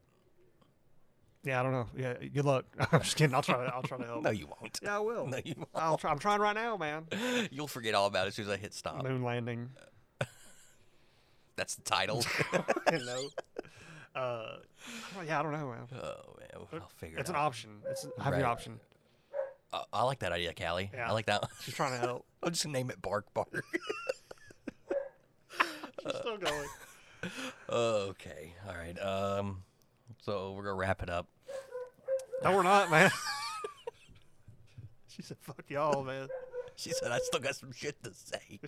Yeah, 1.47 1.61
I 1.61 1.63
don't 1.63 1.71
know. 1.73 1.87
Yeah, 1.97 2.15
good 2.35 2.45
luck. 2.45 2.65
I'm 2.93 3.01
just 3.03 3.15
kidding. 3.17 3.33
I'll 3.35 3.41
try. 3.43 3.65
To, 3.65 3.73
I'll 3.73 3.83
try 3.83 3.99
to 3.99 4.05
help. 4.05 4.25
no, 4.25 4.31
you 4.31 4.49
won't. 4.49 4.81
Yeah, 4.83 4.97
I 4.97 4.99
will. 4.99 5.29
No, 5.29 5.39
you 5.45 5.55
won't. 5.57 5.69
I'll 5.77 5.97
try. 5.97 6.11
I'm 6.11 6.19
trying 6.19 6.41
right 6.41 6.57
now, 6.57 6.77
man. 6.77 7.07
You'll 7.53 7.69
forget 7.69 7.95
all 7.95 8.07
about 8.07 8.25
it 8.27 8.29
as 8.29 8.35
soon 8.35 8.47
as 8.47 8.51
I 8.51 8.57
hit 8.57 8.75
stop. 8.75 9.05
Moon 9.05 9.23
landing. 9.23 9.71
That's 11.57 11.77
the 11.77 11.83
title. 11.83 12.25
know. 12.93 13.29
Uh, 14.17 14.57
yeah, 15.25 15.39
I 15.39 15.43
don't 15.45 15.53
know, 15.53 15.69
man. 15.69 15.87
oh 16.03 16.37
man, 16.41 16.67
I'll 16.81 16.89
figure 16.97 17.19
It's 17.19 17.31
it 17.31 17.33
an 17.35 17.39
out. 17.39 17.47
option. 17.47 17.71
It's 17.91 18.07
I 18.19 18.25
have 18.25 18.33
the 18.35 18.41
Right. 18.43 18.45
option. 18.51 18.81
Uh, 19.73 19.83
I 19.93 20.03
like 20.05 20.19
that 20.21 20.33
idea, 20.33 20.53
Callie. 20.53 20.91
Yeah. 20.93 21.09
I 21.09 21.13
like 21.13 21.27
that. 21.27 21.45
She's 21.61 21.75
trying 21.75 21.93
to 21.93 21.99
help. 21.99 22.27
I'll 22.43 22.51
just 22.51 22.67
name 22.67 22.91
it 22.91 23.01
Bark 23.03 23.33
Bark. 23.35 23.63
She's 26.03 26.17
still 26.19 26.39
going. 26.39 26.69
okay. 27.69 28.55
All 28.69 28.75
right. 28.75 28.99
Um. 29.01 29.63
So 30.23 30.53
we're 30.53 30.63
gonna 30.65 30.75
wrap 30.77 31.03
it 31.03 31.11
up. 31.11 31.29
No, 32.43 32.55
we're 32.55 32.63
not, 32.63 32.91
man. 32.91 33.11
she 35.09 35.23
said, 35.23 35.39
"Fuck 35.41 35.65
y'all, 35.69 36.05
man." 36.05 36.29
She 36.77 36.91
said, 36.91 37.11
"I 37.11 37.19
still 37.19 37.41
got 37.41 37.57
some 37.57 37.73
shit 37.73 38.03
to 38.05 38.13
say." 38.13 38.61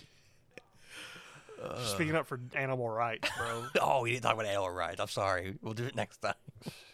She's 1.79 1.89
speaking 1.89 2.15
up 2.15 2.27
for 2.27 2.39
animal 2.55 2.89
rights, 2.89 3.29
bro. 3.37 3.65
Oh, 3.81 4.03
we 4.03 4.13
didn't 4.13 4.23
talk 4.23 4.35
about 4.35 4.47
animal 4.47 4.71
rights. 4.71 5.01
I'm 5.01 5.09
sorry. 5.09 5.57
We'll 5.61 5.75
do 5.75 5.85
it 5.85 5.97
next 5.97 6.19
time. 6.19 6.35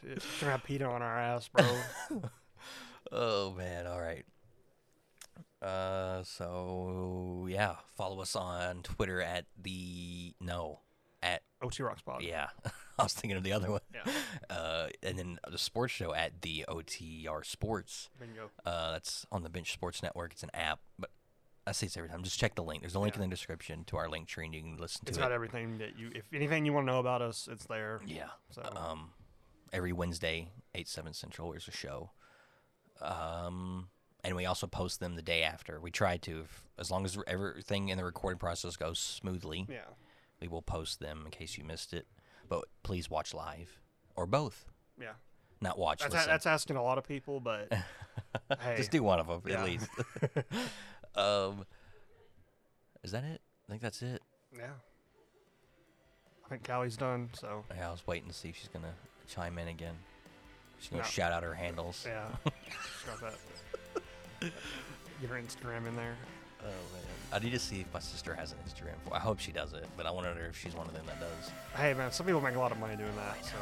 She's 0.03 0.25
gonna 0.41 0.53
have 0.53 0.64
PETA 0.64 0.87
on 0.87 1.03
our 1.03 1.18
ass, 1.18 1.49
bro. 1.49 1.66
Oh 3.12 3.53
man. 3.53 3.87
All 3.87 4.01
right. 4.01 4.25
Uh. 5.61 6.25
So 6.25 7.47
yeah, 7.51 7.77
follow 7.97 8.20
us 8.22 8.35
on 8.35 8.83
Twitter 8.83 9.20
at 9.20 9.45
the 9.62 10.35
no 10.41 10.81
at 10.81 10.93
OT 11.65 11.83
Rocks 11.83 12.03
Pod. 12.03 12.23
yeah. 12.23 12.49
I 12.99 13.03
was 13.03 13.12
thinking 13.12 13.37
of 13.37 13.43
the 13.43 13.53
other 13.53 13.71
one. 13.73 13.81
Yeah. 13.93 14.12
Uh, 14.57 14.89
and 15.03 15.19
then 15.19 15.39
the 15.51 15.59
sports 15.59 15.93
show 15.93 16.15
at 16.15 16.43
the 16.43 16.65
OTR 16.69 17.45
Sports. 17.45 18.09
Bingo. 18.21 18.51
Uh, 18.65 18.93
that's 18.93 19.27
on 19.33 19.43
the 19.43 19.49
Bench 19.51 19.73
Sports 19.73 20.01
Network. 20.03 20.33
It's 20.33 20.45
an 20.45 20.51
app, 20.55 20.79
but 20.99 21.11
I 21.67 21.73
say 21.73 21.87
this 21.87 21.97
every 21.97 22.09
time. 22.09 22.23
Just 22.23 22.39
check 22.39 22.55
the 22.55 22.62
link. 22.62 22.83
There's 22.83 22.95
a 22.95 23.01
link 23.01 23.15
Yeah. 23.17 23.23
in 23.25 23.31
the 23.31 23.35
description 23.35 23.83
to 23.87 23.97
our 23.97 24.09
link 24.09 24.29
tree, 24.29 24.45
and 24.45 24.55
you 24.55 24.61
can 24.61 24.77
listen 24.77 25.03
It's 25.09 25.17
to 25.17 25.23
got 25.23 25.33
it. 25.33 25.35
everything 25.35 25.79
that 25.79 25.99
you. 25.99 26.12
If 26.15 26.27
anything 26.33 26.65
you 26.67 26.73
want 26.73 26.87
to 26.87 26.93
know 26.93 27.01
about 27.01 27.21
us, 27.21 27.49
it's 27.51 27.67
there. 27.67 28.01
Yeah. 28.07 28.29
So 28.51 28.62
Um, 28.77 29.11
every 29.73 29.93
Wednesday, 29.93 30.51
eight 30.75 30.87
seven 30.87 31.15
central. 31.15 31.51
There's 31.51 31.67
a 31.67 31.73
show. 31.73 32.11
Um, 33.01 33.89
and 34.23 34.37
we 34.37 34.47
also 34.47 34.67
post 34.67 35.01
them 35.01 35.17
the 35.17 35.23
day 35.23 35.43
after. 35.43 35.81
We 35.81 35.91
try 35.91 36.17
to, 36.19 36.41
if, 36.43 36.62
as 36.79 36.91
long 36.91 37.05
as 37.05 37.19
everything 37.27 37.89
in 37.89 37.99
the 37.99 38.05
recording 38.05 38.39
process 38.39 38.77
goes 38.77 38.99
smoothly, 38.99 39.67
yeah. 39.69 39.81
We 40.45 40.49
will 40.49 40.62
post 40.62 41.01
them 41.01 41.22
in 41.24 41.30
case 41.30 41.57
you 41.57 41.64
missed 41.64 41.95
it. 41.95 42.07
But 42.49 42.64
please 42.82 43.09
watch 43.09 43.32
live 43.32 43.80
or 44.14 44.26
both. 44.26 44.66
Yeah. 45.01 45.12
Not 45.62 45.78
watch. 45.78 46.01
That's, 46.03 46.12
listen. 46.12 46.28
that's 46.28 46.47
asking 46.47 46.76
a 46.76 46.82
lot 46.82 46.99
of 46.99 47.09
people, 47.09 47.40
but 47.40 47.72
hey, 48.61 48.76
Just 48.76 48.90
do 48.90 49.03
one 49.03 49.18
of 49.20 49.26
them 49.26 49.40
Yeah. 49.47 49.61
at 49.61 49.64
least. 49.64 49.88
um, 51.14 51.64
is 53.03 53.12
that 53.12 53.24
it? 53.24 53.40
I 53.66 53.72
think 53.72 53.80
that's 53.80 54.03
it. 54.03 54.20
yeah. 54.55 54.66
I 56.45 56.49
think 56.51 56.64
Callie's 56.64 56.99
done. 56.99 57.30
So 57.32 57.64
Yeah, 57.74 57.88
I 57.88 57.90
was 57.90 58.07
waiting 58.07 58.28
to 58.28 58.34
see 58.34 58.51
if 58.51 58.57
she's 58.57 58.68
gonna 58.68 58.92
chime 59.26 59.57
in 59.57 59.68
again. 59.68 59.95
She's 60.78 60.90
gonna 60.90 61.03
No. 61.03 61.09
shout 61.09 61.32
out 61.32 61.42
her 61.42 61.55
handles. 61.55 62.05
yeah, 62.07 62.28
got 63.07 63.20
that. 64.42 64.53
Get 65.22 65.30
her 65.30 65.36
Instagram 65.36 65.86
in 65.88 65.97
there. 65.97 66.16
Oh 66.65 66.69
man, 66.93 67.03
I 67.33 67.39
need 67.39 67.53
to 67.53 67.59
see 67.59 67.81
if 67.81 67.93
my 67.93 68.01
sister 68.01 68.35
has 68.35 68.53
an 68.53 68.59
Instagram. 68.67 68.95
For 69.07 69.15
I 69.15 69.19
hope 69.19 69.39
she 69.39 69.53
does 69.53 69.73
it, 69.73 69.87
but 69.97 70.07
I 70.07 70.11
wonder 70.11 70.31
if 70.49 70.59
she's 70.59 70.75
one 70.75 70.87
of 70.87 70.95
them 70.95 71.05
that 71.07 71.21
does. 71.21 71.53
Hey 71.77 71.95
man, 71.95 72.11
some 72.11 72.27
people 72.27 72.41
make 72.41 72.57
a 72.57 72.59
lot 72.59 72.73
of 72.73 72.79
money 72.79 72.97
doing 72.97 73.15
that. 73.17 73.45
So 73.45 73.57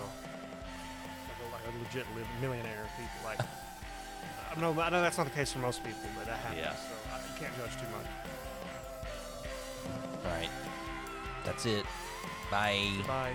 like 1.27 1.65
a, 1.65 1.69
like 1.69 1.75
a 1.75 1.79
legit 1.85 2.07
live, 2.17 2.27
millionaire 2.41 2.87
people. 2.97 3.21
Like 3.25 3.41
I 4.57 4.61
know 4.61 4.81
I 4.81 4.91
know 4.91 5.03
that's 5.03 5.19
not 5.19 5.25
the 5.25 5.33
case 5.33 5.53
for 5.53 5.59
most 5.59 5.83
people, 5.85 6.01
but 6.17 6.27
that 6.27 6.39
happens. 6.39 6.61
Yeah. 6.61 6.75
So 6.75 6.95
I, 7.13 7.19
you 7.19 7.41
can't 7.41 7.53
judge 7.57 7.81
too 7.81 7.91
much. 7.91 8.07
All 10.25 10.31
right, 10.31 10.51
that's 11.45 11.67
it. 11.67 11.85
Bye. 12.51 12.87
Bye. 13.07 13.33